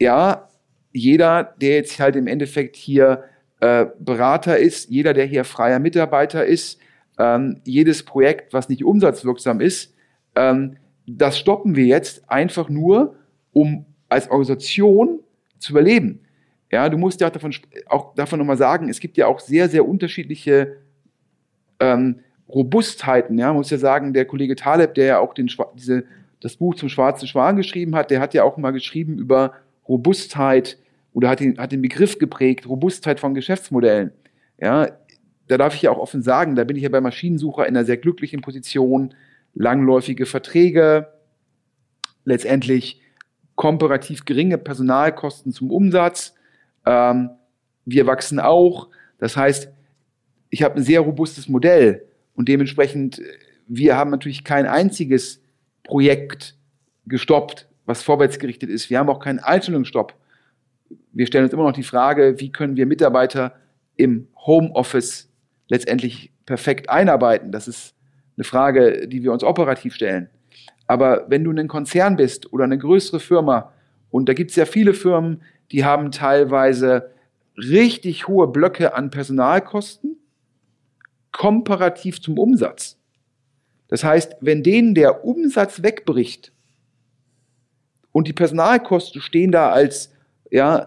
[0.00, 0.48] ja,
[0.92, 3.24] jeder, der jetzt halt im Endeffekt hier
[3.60, 6.78] äh, Berater ist, jeder, der hier freier Mitarbeiter ist,
[7.18, 9.94] ähm, jedes Projekt, was nicht umsatzwirksam ist,
[10.36, 10.76] ähm,
[11.06, 13.16] das stoppen wir jetzt einfach nur,
[13.52, 15.20] um als Organisation
[15.58, 16.20] zu überleben.
[16.70, 17.54] Ja, du musst ja davon,
[17.86, 20.76] auch davon nochmal sagen, es gibt ja auch sehr, sehr unterschiedliche
[21.80, 23.38] ähm, Robustheiten.
[23.38, 26.04] Ja, muss ja sagen, der Kollege Taleb, der ja auch den, diese,
[26.40, 29.54] das Buch zum Schwarzen Schwan geschrieben hat, der hat ja auch mal geschrieben über
[29.88, 30.78] Robustheit
[31.12, 34.12] oder hat den, hat den Begriff geprägt, Robustheit von Geschäftsmodellen.
[34.60, 34.88] Ja,
[35.48, 37.84] da darf ich ja auch offen sagen, da bin ich ja bei Maschinensucher in einer
[37.84, 39.14] sehr glücklichen Position,
[39.54, 41.08] langläufige Verträge,
[42.24, 43.00] letztendlich
[43.54, 46.34] komparativ geringe Personalkosten zum Umsatz.
[46.86, 47.30] Ähm,
[47.84, 48.88] wir wachsen auch.
[49.18, 49.72] Das heißt,
[50.50, 53.20] ich habe ein sehr robustes Modell und dementsprechend,
[53.66, 55.42] wir haben natürlich kein einziges
[55.82, 56.56] Projekt
[57.06, 58.90] gestoppt, was vorwärtsgerichtet ist.
[58.90, 60.12] Wir haben auch keinen Einstellungsstopp.
[61.12, 63.54] Wir stellen uns immer noch die Frage, wie können wir Mitarbeiter
[63.96, 65.32] im Homeoffice
[65.68, 67.50] letztendlich perfekt einarbeiten.
[67.50, 67.94] Das ist
[68.36, 70.28] eine Frage, die wir uns operativ stellen.
[70.86, 73.72] Aber wenn du ein Konzern bist oder eine größere Firma,
[74.10, 75.40] und da gibt es ja viele Firmen,
[75.72, 77.10] die haben teilweise
[77.56, 80.18] richtig hohe Blöcke an Personalkosten
[81.32, 82.98] komparativ zum Umsatz.
[83.88, 86.52] Das heißt, wenn denen der Umsatz wegbricht
[88.12, 90.12] und die Personalkosten stehen da als,
[90.50, 90.86] ja,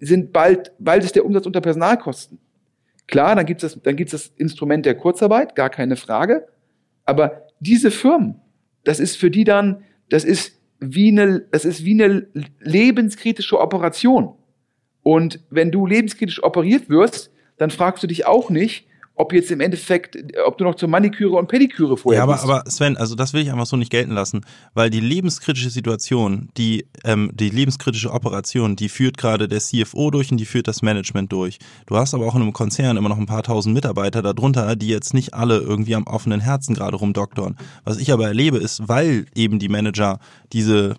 [0.00, 2.38] sind bald, bald ist der Umsatz unter Personalkosten.
[3.06, 6.46] Klar, dann gibt es das, das Instrument der Kurzarbeit, gar keine Frage.
[7.04, 8.40] Aber diese Firmen,
[8.84, 12.26] das ist für die dann, das ist wie eine, das ist wie eine
[12.60, 14.34] lebenskritische Operation.
[15.02, 19.60] Und wenn du lebenskritisch operiert wirst, dann fragst du dich auch nicht, ob jetzt im
[19.60, 23.32] Endeffekt, ob du noch zur Maniküre und Pediküre vorher Ja, aber, aber Sven, also das
[23.32, 24.44] will ich einfach so nicht gelten lassen,
[24.74, 30.30] weil die lebenskritische Situation, die, ähm, die lebenskritische Operation, die führt gerade der CFO durch
[30.30, 31.58] und die führt das Management durch.
[31.86, 34.88] Du hast aber auch in einem Konzern immer noch ein paar tausend Mitarbeiter darunter, die
[34.88, 37.56] jetzt nicht alle irgendwie am offenen Herzen gerade rumdoktoren.
[37.84, 40.18] Was ich aber erlebe ist, weil eben die Manager
[40.52, 40.96] diese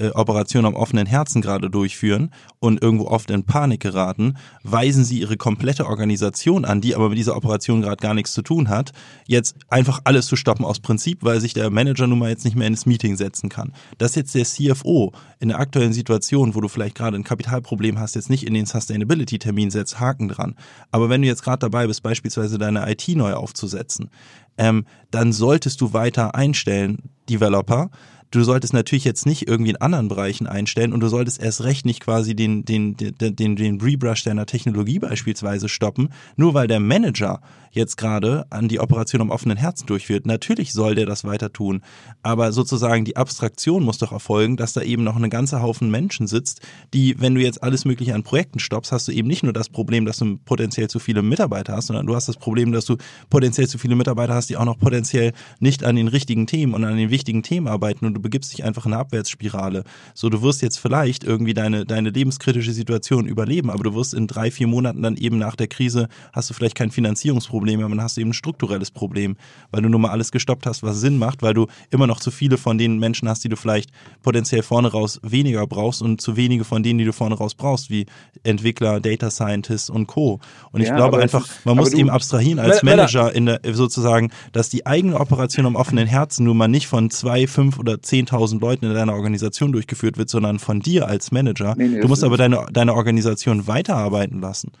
[0.00, 5.20] äh, Operation am offenen Herzen gerade durchführen und irgendwo oft in Panik geraten, weisen sie
[5.20, 8.92] ihre komplette Organisation an, die aber mit dieser Operation gerade gar nichts zu tun hat,
[9.26, 12.56] jetzt einfach alles zu stoppen aus Prinzip, weil sich der Manager nun mal jetzt nicht
[12.56, 13.72] mehr ins Meeting setzen kann.
[13.98, 18.14] Dass jetzt der CFO in der aktuellen Situation, wo du vielleicht gerade ein Kapitalproblem hast,
[18.14, 20.56] jetzt nicht in den Sustainability-Termin setzt, Haken dran.
[20.90, 24.10] Aber wenn du jetzt gerade dabei bist, beispielsweise deine IT neu aufzusetzen,
[24.56, 27.90] ähm, dann solltest du weiter einstellen, Developer,
[28.30, 31.84] du solltest natürlich jetzt nicht irgendwie in anderen Bereichen einstellen und du solltest erst recht
[31.84, 36.80] nicht quasi den, den, den, den, den Rebrush deiner Technologie beispielsweise stoppen, nur weil der
[36.80, 37.40] Manager
[37.72, 40.26] jetzt gerade an die Operation am offenen Herzen durchführt.
[40.26, 41.82] Natürlich soll der das weiter tun,
[42.22, 46.26] aber sozusagen die Abstraktion muss doch erfolgen, dass da eben noch eine ganze Haufen Menschen
[46.26, 46.60] sitzt,
[46.94, 49.68] die, wenn du jetzt alles Mögliche an Projekten stoppst, hast du eben nicht nur das
[49.68, 52.96] Problem, dass du potenziell zu viele Mitarbeiter hast, sondern du hast das Problem, dass du
[53.28, 56.84] potenziell zu viele Mitarbeiter hast, die auch noch potenziell nicht an den richtigen Themen und
[56.84, 59.84] an den wichtigen Themen arbeiten und du begibst dich einfach in eine Abwärtsspirale.
[60.14, 64.26] So, du wirst jetzt vielleicht irgendwie deine, deine lebenskritische Situation überleben, aber du wirst in
[64.26, 68.02] drei, vier Monaten dann eben nach der Krise hast du vielleicht kein Finanzierungsproblem mehr, dann
[68.02, 69.36] hast du eben ein strukturelles Problem,
[69.70, 72.30] weil du nur mal alles gestoppt hast, was Sinn macht, weil du immer noch zu
[72.30, 73.90] viele von den Menschen hast, die du vielleicht
[74.22, 77.90] potenziell vorne raus weniger brauchst und zu wenige von denen, die du vorne raus brauchst,
[77.90, 78.06] wie
[78.42, 80.40] Entwickler, Data Scientists und Co.
[80.72, 84.68] Und ich ja, glaube einfach, man muss eben abstrahieren als Manager in der, sozusagen, dass
[84.68, 88.86] die eigene Operation am offenen Herzen nun mal nicht von zwei, fünf oder 10.000 Leuten
[88.86, 91.74] in deiner Organisation durchgeführt wird, sondern von dir als Manager.
[91.76, 94.72] Nee, nee, du musst aber deine, deine Organisation weiterarbeiten lassen.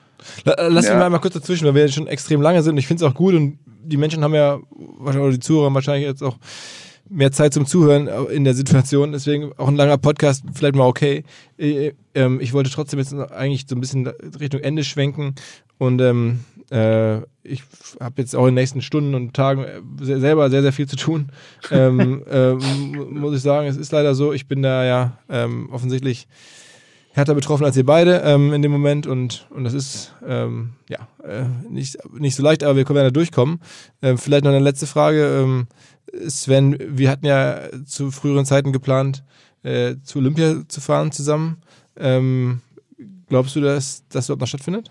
[0.44, 0.92] Lass ja.
[0.92, 3.04] mich mal einmal kurz dazwischen, weil wir jetzt schon extrem lange sind und ich finde
[3.04, 4.58] es auch gut und die Menschen haben ja,
[4.98, 6.36] oder die Zuhörer wahrscheinlich jetzt auch
[7.08, 11.24] mehr Zeit zum Zuhören in der Situation, deswegen auch ein langer Podcast vielleicht mal okay.
[11.56, 15.34] Ich, ähm, ich wollte trotzdem jetzt eigentlich so ein bisschen Richtung Ende schwenken
[15.78, 16.40] und ähm,
[16.70, 17.62] äh, ich
[17.98, 20.96] habe jetzt auch in den nächsten Stunden und Tagen äh, selber sehr, sehr viel zu
[20.96, 21.30] tun.
[21.70, 26.28] ähm, äh, muss ich sagen, es ist leider so, ich bin da ja ähm, offensichtlich
[27.12, 31.08] härter betroffen als ihr beide ähm, in dem Moment und, und das ist ähm, ja
[31.24, 33.60] äh, nicht, nicht so leicht, aber wir können ja da durchkommen.
[34.00, 35.42] Ähm, vielleicht noch eine letzte Frage.
[35.42, 35.66] Ähm,
[36.28, 39.24] Sven, wir hatten ja zu früheren Zeiten geplant,
[39.62, 41.62] äh, zu Olympia zu fahren zusammen.
[41.96, 42.60] Ähm,
[43.28, 44.90] glaubst du, dass das dort noch stattfindet?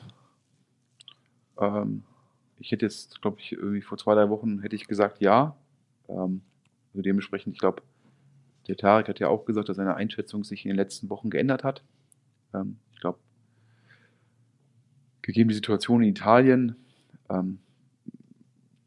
[1.60, 2.03] Ähm,
[2.60, 5.56] ich hätte jetzt, glaube ich, irgendwie vor zwei, drei Wochen hätte ich gesagt, ja.
[6.07, 6.41] Ähm,
[6.94, 7.81] also dementsprechend, ich glaube,
[8.68, 11.64] der Tarek hat ja auch gesagt, dass seine Einschätzung sich in den letzten Wochen geändert
[11.64, 11.84] hat.
[12.53, 13.19] Ähm, ich glaube,
[15.22, 16.76] gegeben die Situation in Italien,
[17.30, 17.60] ähm,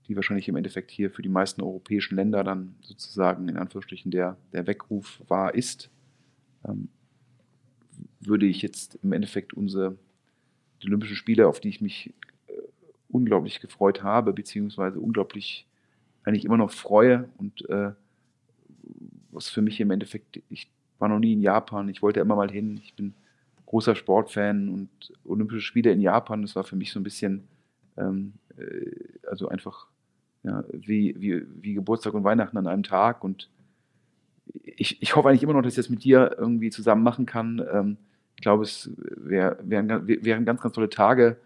[0.09, 4.36] die wahrscheinlich im Endeffekt hier für die meisten europäischen Länder dann sozusagen in Anführungsstrichen der,
[4.53, 5.90] der Weckruf war, ist,
[6.66, 6.89] ähm,
[8.20, 9.97] würde ich jetzt im Endeffekt unsere
[10.82, 12.12] die Olympischen Spiele, auf die ich mich
[13.12, 15.66] unglaublich gefreut habe, beziehungsweise unglaublich
[16.24, 17.93] eigentlich immer noch freue und äh,
[19.30, 22.51] was für mich im Endeffekt, ich war noch nie in Japan, ich wollte immer mal
[22.51, 23.14] hin, ich bin
[23.66, 24.90] großer Sportfan und
[25.24, 27.48] Olympische Spiele in Japan, das war für mich so ein bisschen,
[27.97, 28.90] ähm, äh,
[29.28, 29.86] also einfach
[30.43, 33.48] ja, wie, wie, wie Geburtstag und Weihnachten an einem Tag und
[34.64, 37.64] ich, ich hoffe eigentlich immer noch, dass ich das mit dir irgendwie zusammen machen kann.
[37.72, 37.97] Ähm,
[38.36, 41.36] ich glaube, es wär, wären, ganz, ganz tolle Tage.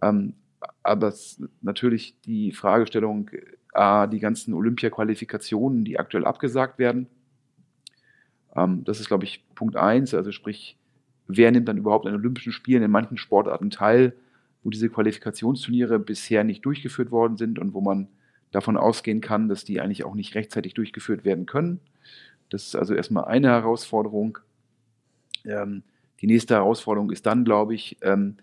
[0.00, 0.34] Ähm,
[0.82, 3.30] aber es, natürlich die Fragestellung,
[3.74, 7.08] äh, die ganzen Olympia-Qualifikationen, die aktuell abgesagt werden.
[8.54, 10.14] Ähm, das ist, glaube ich, Punkt eins.
[10.14, 10.76] Also sprich,
[11.26, 14.14] wer nimmt dann überhaupt an Olympischen Spielen in manchen Sportarten teil,
[14.62, 18.08] wo diese Qualifikationsturniere bisher nicht durchgeführt worden sind und wo man
[18.50, 21.80] davon ausgehen kann, dass die eigentlich auch nicht rechtzeitig durchgeführt werden können.
[22.48, 24.38] Das ist also erstmal eine Herausforderung.
[25.44, 25.82] Ähm,
[26.20, 28.36] die nächste Herausforderung ist dann, glaube ich, ähm,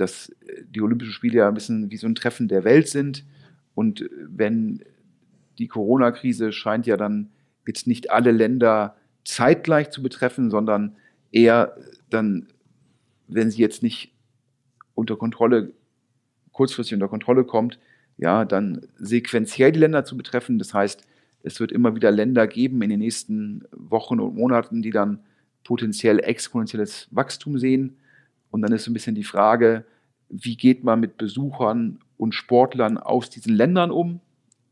[0.00, 0.32] dass
[0.68, 3.24] die Olympischen Spiele ja ein bisschen wie so ein Treffen der Welt sind.
[3.74, 4.82] Und wenn
[5.58, 7.30] die Corona-Krise scheint ja dann
[7.66, 10.96] jetzt nicht alle Länder zeitgleich zu betreffen, sondern
[11.30, 11.76] eher
[12.08, 12.48] dann,
[13.28, 14.12] wenn sie jetzt nicht
[14.94, 15.72] unter Kontrolle,
[16.52, 17.78] kurzfristig unter Kontrolle kommt,
[18.16, 20.58] ja, dann sequenziell die Länder zu betreffen.
[20.58, 21.06] Das heißt,
[21.42, 25.20] es wird immer wieder Länder geben in den nächsten Wochen und Monaten, die dann
[25.64, 27.96] potenziell exponentielles Wachstum sehen.
[28.50, 29.84] Und dann ist so ein bisschen die Frage,
[30.28, 34.20] wie geht man mit Besuchern und Sportlern aus diesen Ländern um?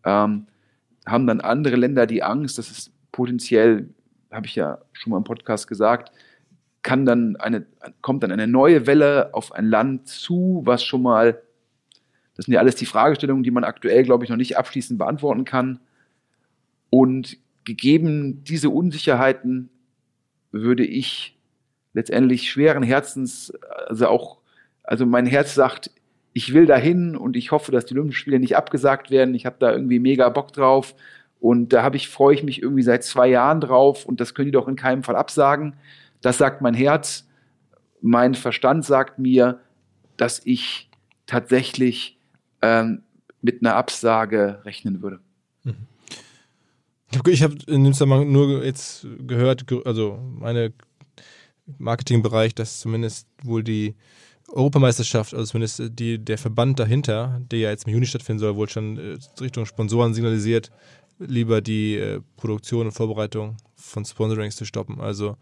[0.05, 0.47] Ähm,
[1.07, 3.89] haben dann andere Länder die Angst, dass es potenziell,
[4.31, 6.13] habe ich ja schon mal im Podcast gesagt,
[6.83, 7.67] kann dann eine,
[8.03, 11.41] kommt dann eine neue Welle auf ein Land zu, was schon mal,
[12.37, 15.45] das sind ja alles die Fragestellungen, die man aktuell, glaube ich, noch nicht abschließend beantworten
[15.45, 15.81] kann.
[16.91, 19.71] Und gegeben diese Unsicherheiten
[20.53, 21.38] würde ich
[21.99, 23.53] letztendlich schweren Herzens,
[23.89, 24.39] also auch,
[24.85, 25.91] also mein Herz sagt,
[26.33, 29.35] ich will dahin und ich hoffe, dass die Olympischen Spiele nicht abgesagt werden.
[29.35, 30.95] Ich habe da irgendwie mega Bock drauf
[31.41, 34.47] und da habe ich freue ich mich irgendwie seit zwei Jahren drauf und das können
[34.47, 35.75] die doch in keinem Fall absagen.
[36.20, 37.27] Das sagt mein Herz.
[38.01, 39.59] Mein Verstand sagt mir,
[40.16, 40.89] dass ich
[41.27, 42.16] tatsächlich
[42.62, 43.03] ähm,
[43.43, 45.19] mit einer Absage rechnen würde.
[45.65, 45.89] Mhm.
[47.27, 50.73] Ich habe in dem Zusammenhang nur jetzt gehört, also meine
[51.78, 53.95] Marketingbereich, dass zumindest wohl die
[54.49, 58.69] Europameisterschaft, also zumindest die, der Verband dahinter, der ja jetzt im Juni stattfinden soll, wohl
[58.69, 60.70] schon äh, Richtung Sponsoren signalisiert,
[61.19, 65.01] lieber die äh, Produktion und Vorbereitung von Sponsorings zu stoppen.
[65.01, 65.36] Also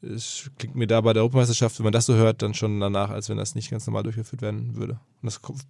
[0.00, 3.10] es klingt mir da bei der Europameisterschaft, wenn man das so hört, dann schon danach,
[3.10, 4.92] als wenn das nicht ganz normal durchgeführt werden würde.
[5.22, 5.64] Und das kommt,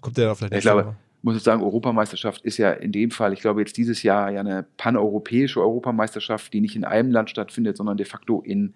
[0.00, 0.58] kommt ja vielleicht nicht.
[0.58, 4.02] Ich glaube, muss ich sagen, Europameisterschaft ist ja in dem Fall, ich glaube jetzt dieses
[4.02, 8.74] Jahr ja eine paneuropäische Europameisterschaft, die nicht in einem Land stattfindet, sondern de facto in,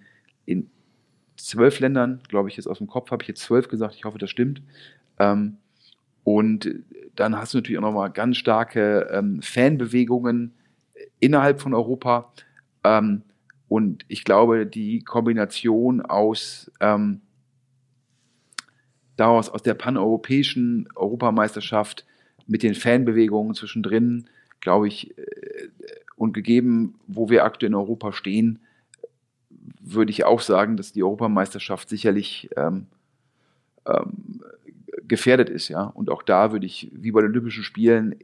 [0.51, 0.71] in
[1.37, 4.19] zwölf Ländern, glaube ich jetzt aus dem Kopf, habe ich jetzt zwölf gesagt, ich hoffe,
[4.19, 4.63] das stimmt.
[5.19, 5.57] Ähm,
[6.25, 6.75] und
[7.17, 10.53] dann hast du natürlich auch nochmal ganz starke ähm, Fanbewegungen
[11.19, 12.33] innerhalb von Europa.
[12.85, 13.23] Ähm,
[13.69, 17.21] und ich glaube, die Kombination aus ähm,
[19.17, 22.07] daraus aus der paneuropäischen Europameisterschaft
[22.47, 24.27] mit den Fanbewegungen zwischendrin,
[24.61, 25.69] glaube ich, äh,
[26.17, 28.59] und gegeben, wo wir aktuell in Europa stehen,
[29.81, 32.87] würde ich auch sagen, dass die Europameisterschaft sicherlich ähm,
[33.87, 34.41] ähm,
[35.07, 35.85] gefährdet ist, ja.
[35.85, 38.15] Und auch da würde ich, wie bei den Olympischen Spielen,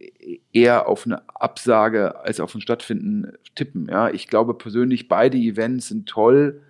[0.52, 4.10] eher auf eine Absage als auf ein Stattfinden tippen, ja.
[4.10, 6.62] Ich glaube persönlich, beide Events sind toll,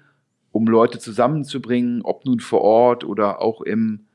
[0.53, 4.07] um Leute zusammenzubringen, ob nun vor Ort oder auch im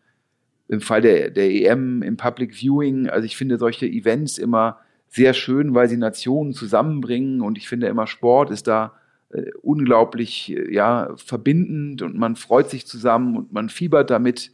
[0.71, 3.09] im Fall der, der EM im Public Viewing.
[3.09, 4.79] Also ich finde solche Events immer
[5.09, 8.93] sehr schön, weil sie Nationen zusammenbringen und ich finde immer Sport ist da
[9.33, 14.51] äh, unglaublich äh, ja verbindend und man freut sich zusammen und man fiebert damit.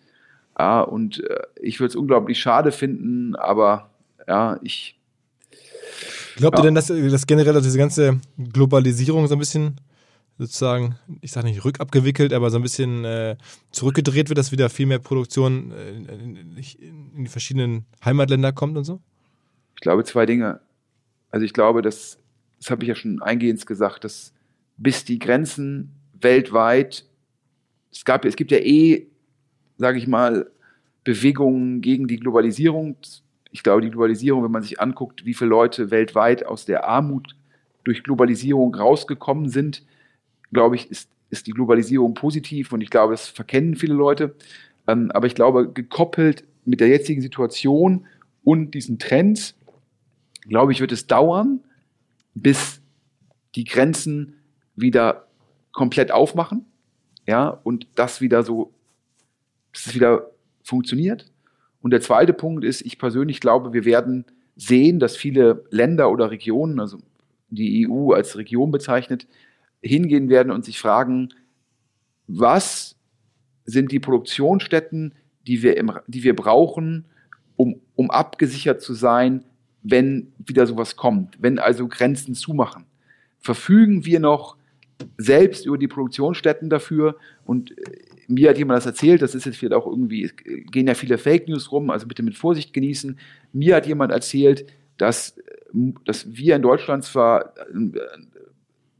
[0.58, 3.92] Ja, und äh, ich würde es unglaublich schade finden, aber
[4.28, 5.00] ja, ich.
[6.36, 6.64] Glaubt ja.
[6.64, 9.80] ihr denn, dass, dass generell diese ganze Globalisierung so ein bisschen
[10.38, 13.38] sozusagen, ich sage nicht rückabgewickelt, aber so ein bisschen äh,
[13.72, 18.84] zurückgedreht wird, dass wieder viel mehr Produktion äh, in, in, die verschiedenen Heimatländer kommt und
[18.84, 19.02] so?
[19.76, 20.60] Ich glaube zwei Dinge.
[21.32, 22.20] Also ich glaube, dass,
[22.60, 24.34] das habe ich ja schon eingehend gesagt, dass
[24.78, 27.06] bis die Grenzen weltweit,
[27.92, 29.08] es gab, es gibt ja eh,
[29.78, 30.50] sage ich mal,
[31.04, 32.98] Bewegungen gegen die Globalisierung.
[33.52, 37.36] Ich glaube, die Globalisierung, wenn man sich anguckt, wie viele Leute weltweit aus der Armut
[37.84, 39.84] durch Globalisierung rausgekommen sind,
[40.52, 44.36] glaube ich, ist, ist die Globalisierung positiv und ich glaube, das verkennen viele Leute.
[44.88, 48.06] Ähm, aber ich glaube, gekoppelt mit der jetzigen Situation
[48.44, 49.56] und diesen Trends,
[50.42, 51.62] glaube ich, wird es dauern,
[52.34, 52.82] bis
[53.56, 54.36] die Grenzen
[54.78, 55.28] wieder
[55.74, 56.66] komplett aufmachen,
[57.28, 58.72] ja, und das wieder so,
[59.74, 60.32] dass es wieder
[60.64, 61.30] funktioniert.
[61.82, 64.26] Und der zweite Punkt ist, ich persönlich glaube, wir werden
[64.56, 67.00] sehen, dass viele Länder oder Regionen, also
[67.50, 69.28] die EU als Region bezeichnet,
[69.82, 71.30] hingehen werden und sich fragen,
[72.28, 72.96] was
[73.66, 75.14] sind die Produktionsstätten,
[75.46, 77.06] die wir, im, die wir brauchen,
[77.56, 79.44] um, um abgesichert zu sein,
[79.84, 82.86] wenn wieder sowas kommt, wenn also Grenzen zumachen.
[83.40, 84.58] Verfügen wir noch
[85.18, 87.84] selbst über die Produktionsstätten dafür und äh,
[88.28, 90.30] mir hat jemand das erzählt, das ist jetzt vielleicht auch irgendwie,
[90.72, 93.18] gehen ja viele Fake News rum, also bitte mit Vorsicht genießen.
[93.54, 94.66] Mir hat jemand erzählt,
[94.98, 98.00] dass, äh, dass wir in Deutschland zwar äh,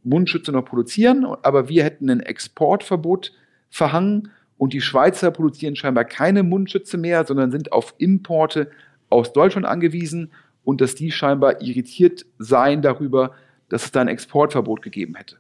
[0.04, 3.34] Mundschütze noch produzieren, aber wir hätten ein Exportverbot
[3.70, 8.72] verhangen und die Schweizer produzieren scheinbar keine Mundschütze mehr, sondern sind auf Importe
[9.10, 10.32] aus Deutschland angewiesen
[10.64, 13.34] und dass die scheinbar irritiert seien darüber,
[13.70, 15.38] dass es da ein Exportverbot gegeben hätte.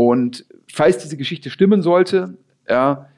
[0.00, 3.10] Und falls diese Geschichte stimmen sollte, ja,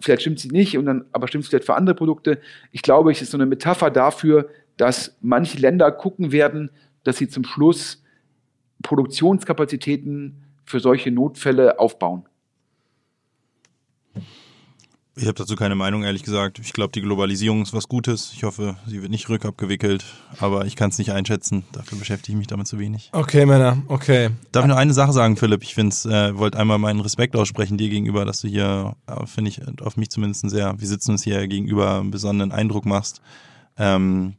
[0.00, 2.42] vielleicht stimmt sie nicht, und dann, aber stimmt es vielleicht für andere Produkte.
[2.72, 6.70] Ich glaube, es ist so eine Metapher dafür, dass manche Länder gucken werden,
[7.04, 8.04] dass sie zum Schluss
[8.82, 12.26] Produktionskapazitäten für solche Notfälle aufbauen.
[15.16, 16.58] Ich habe dazu keine Meinung, ehrlich gesagt.
[16.58, 18.32] Ich glaube, die Globalisierung ist was Gutes.
[18.34, 20.04] Ich hoffe, sie wird nicht rückabgewickelt,
[20.40, 21.64] aber ich kann es nicht einschätzen.
[21.70, 23.10] Dafür beschäftige ich mich damit zu wenig.
[23.12, 24.30] Okay, Männer, okay.
[24.50, 25.62] Darf ich noch eine Sache sagen, Philipp?
[25.62, 29.50] Ich finde äh, wollte einmal meinen Respekt aussprechen dir gegenüber, dass du hier, äh, finde
[29.50, 33.20] ich, auf mich zumindest sehr, wir sitzen uns hier gegenüber, einen besonderen Eindruck machst.
[33.78, 34.34] Ähm,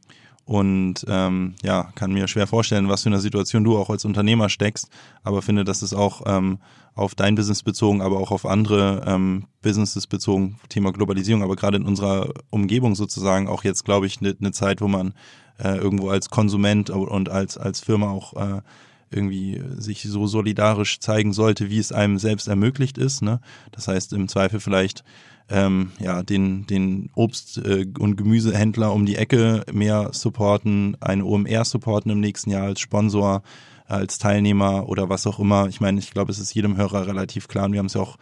[0.46, 4.48] und ähm, ja, kann mir schwer vorstellen, was für eine Situation du auch als Unternehmer
[4.48, 4.88] steckst,
[5.24, 6.58] aber finde, dass es auch ähm,
[6.94, 11.78] auf dein Business bezogen, aber auch auf andere ähm, Businesses bezogen, Thema Globalisierung, aber gerade
[11.78, 15.14] in unserer Umgebung sozusagen auch jetzt, glaube ich, eine ne Zeit, wo man
[15.58, 18.62] äh, irgendwo als Konsument und als, als Firma auch äh,
[19.10, 23.20] irgendwie sich so solidarisch zeigen sollte, wie es einem selbst ermöglicht ist.
[23.20, 23.40] Ne?
[23.72, 25.02] Das heißt, im Zweifel vielleicht
[25.48, 31.64] ähm, ja, den, den Obst- äh, und Gemüsehändler um die Ecke mehr supporten, eine OMR
[31.64, 33.42] supporten im nächsten Jahr als Sponsor,
[33.86, 35.68] als Teilnehmer oder was auch immer.
[35.68, 38.00] Ich meine, ich glaube, es ist jedem Hörer relativ klar und wir haben es ja
[38.00, 38.16] auch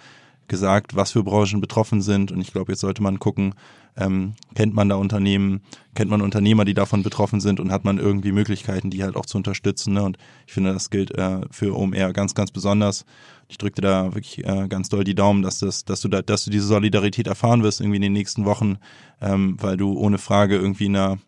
[0.48, 3.54] gesagt, was für Branchen betroffen sind und ich glaube, jetzt sollte man gucken,
[3.96, 5.62] ähm, kennt man da Unternehmen,
[5.94, 9.26] kennt man Unternehmer, die davon betroffen sind und hat man irgendwie Möglichkeiten, die halt auch
[9.26, 9.94] zu unterstützen.
[9.94, 10.02] Ne?
[10.02, 13.04] Und ich finde, das gilt äh, für OMR ganz, ganz besonders.
[13.48, 16.22] Ich drücke dir da wirklich äh, ganz doll die Daumen, dass das, dass du da,
[16.22, 18.78] dass du diese Solidarität erfahren wirst irgendwie in den nächsten Wochen,
[19.20, 21.18] ähm, weil du ohne Frage irgendwie in einer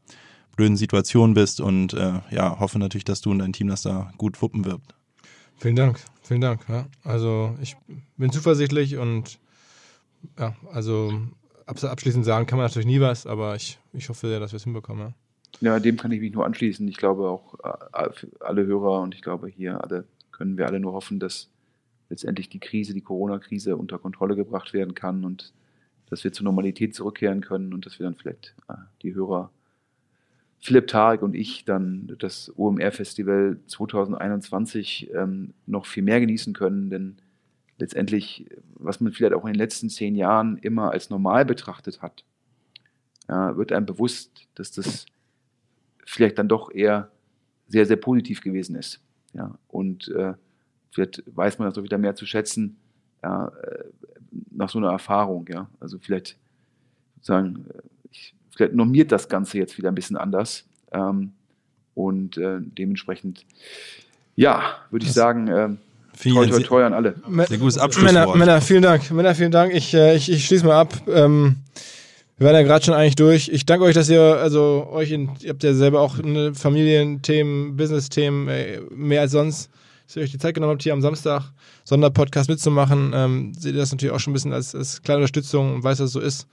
[0.56, 4.10] blöden Situation bist und äh, ja, hoffe natürlich, dass du und dein Team das da
[4.16, 4.80] gut wuppen wird.
[5.58, 6.66] Vielen Dank, vielen Dank.
[6.68, 6.86] Ja.
[7.04, 7.76] Also ich
[8.16, 9.38] bin zuversichtlich und
[10.38, 11.12] ja, also
[11.66, 14.64] abschließend sagen kann man natürlich nie was, aber ich, ich hoffe sehr, dass wir es
[14.64, 15.14] hinbekommen.
[15.60, 15.74] Ja.
[15.74, 16.86] ja, dem kann ich mich nur anschließen.
[16.88, 17.54] Ich glaube auch
[17.92, 18.08] äh,
[18.40, 21.48] alle Hörer und ich glaube hier alle können wir alle nur hoffen, dass
[22.08, 25.52] letztendlich die Krise, die Corona-Krise unter Kontrolle gebracht werden kann und
[26.08, 29.50] dass wir zur Normalität zurückkehren können und dass wir dann vielleicht äh, die Hörer
[30.60, 37.16] Philipp Tarek und ich dann das OMR-Festival 2021 ähm, noch viel mehr genießen können, denn
[37.78, 42.24] letztendlich, was man vielleicht auch in den letzten zehn Jahren immer als normal betrachtet hat,
[43.28, 45.06] ja, wird einem bewusst, dass das
[46.04, 47.10] vielleicht dann doch eher
[47.68, 49.00] sehr, sehr positiv gewesen ist.
[49.34, 50.34] Ja, und äh,
[50.96, 52.76] vielleicht weiß man das auch wieder mehr zu schätzen,
[53.22, 53.84] ja, äh,
[54.50, 55.68] nach so einer Erfahrung, ja.
[55.78, 56.36] Also vielleicht
[57.16, 60.64] sozusagen, äh, ich, vielleicht normiert das Ganze jetzt wieder ein bisschen anders.
[60.92, 61.32] Ähm,
[61.94, 63.44] und äh, dementsprechend,
[64.36, 65.68] ja, würde ich sagen, äh,
[66.22, 67.14] Toi, toi, toi an alle.
[67.46, 68.14] Sehr gutes Abschlusswort.
[68.14, 69.10] Männer, Männer, vielen Dank.
[69.10, 69.74] Männer, vielen Dank.
[69.74, 70.94] Ich, äh, ich, ich schließe mal ab.
[71.06, 71.56] Ähm,
[72.38, 73.50] wir waren ja gerade schon eigentlich durch.
[73.50, 77.76] Ich danke euch, dass ihr, also euch, in, ihr habt ja selber auch eine Familienthemen,
[77.76, 79.68] Business-Themen, äh, mehr als sonst,
[80.06, 81.52] dass ihr euch die Zeit genommen habt, hier am Samstag
[81.84, 83.12] Sonderpodcast mitzumachen.
[83.14, 85.98] Ähm, seht ihr das natürlich auch schon ein bisschen als, als kleine Unterstützung und weiß,
[85.98, 86.46] dass es so ist.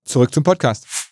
[0.05, 1.06] Zurück zum Podcast.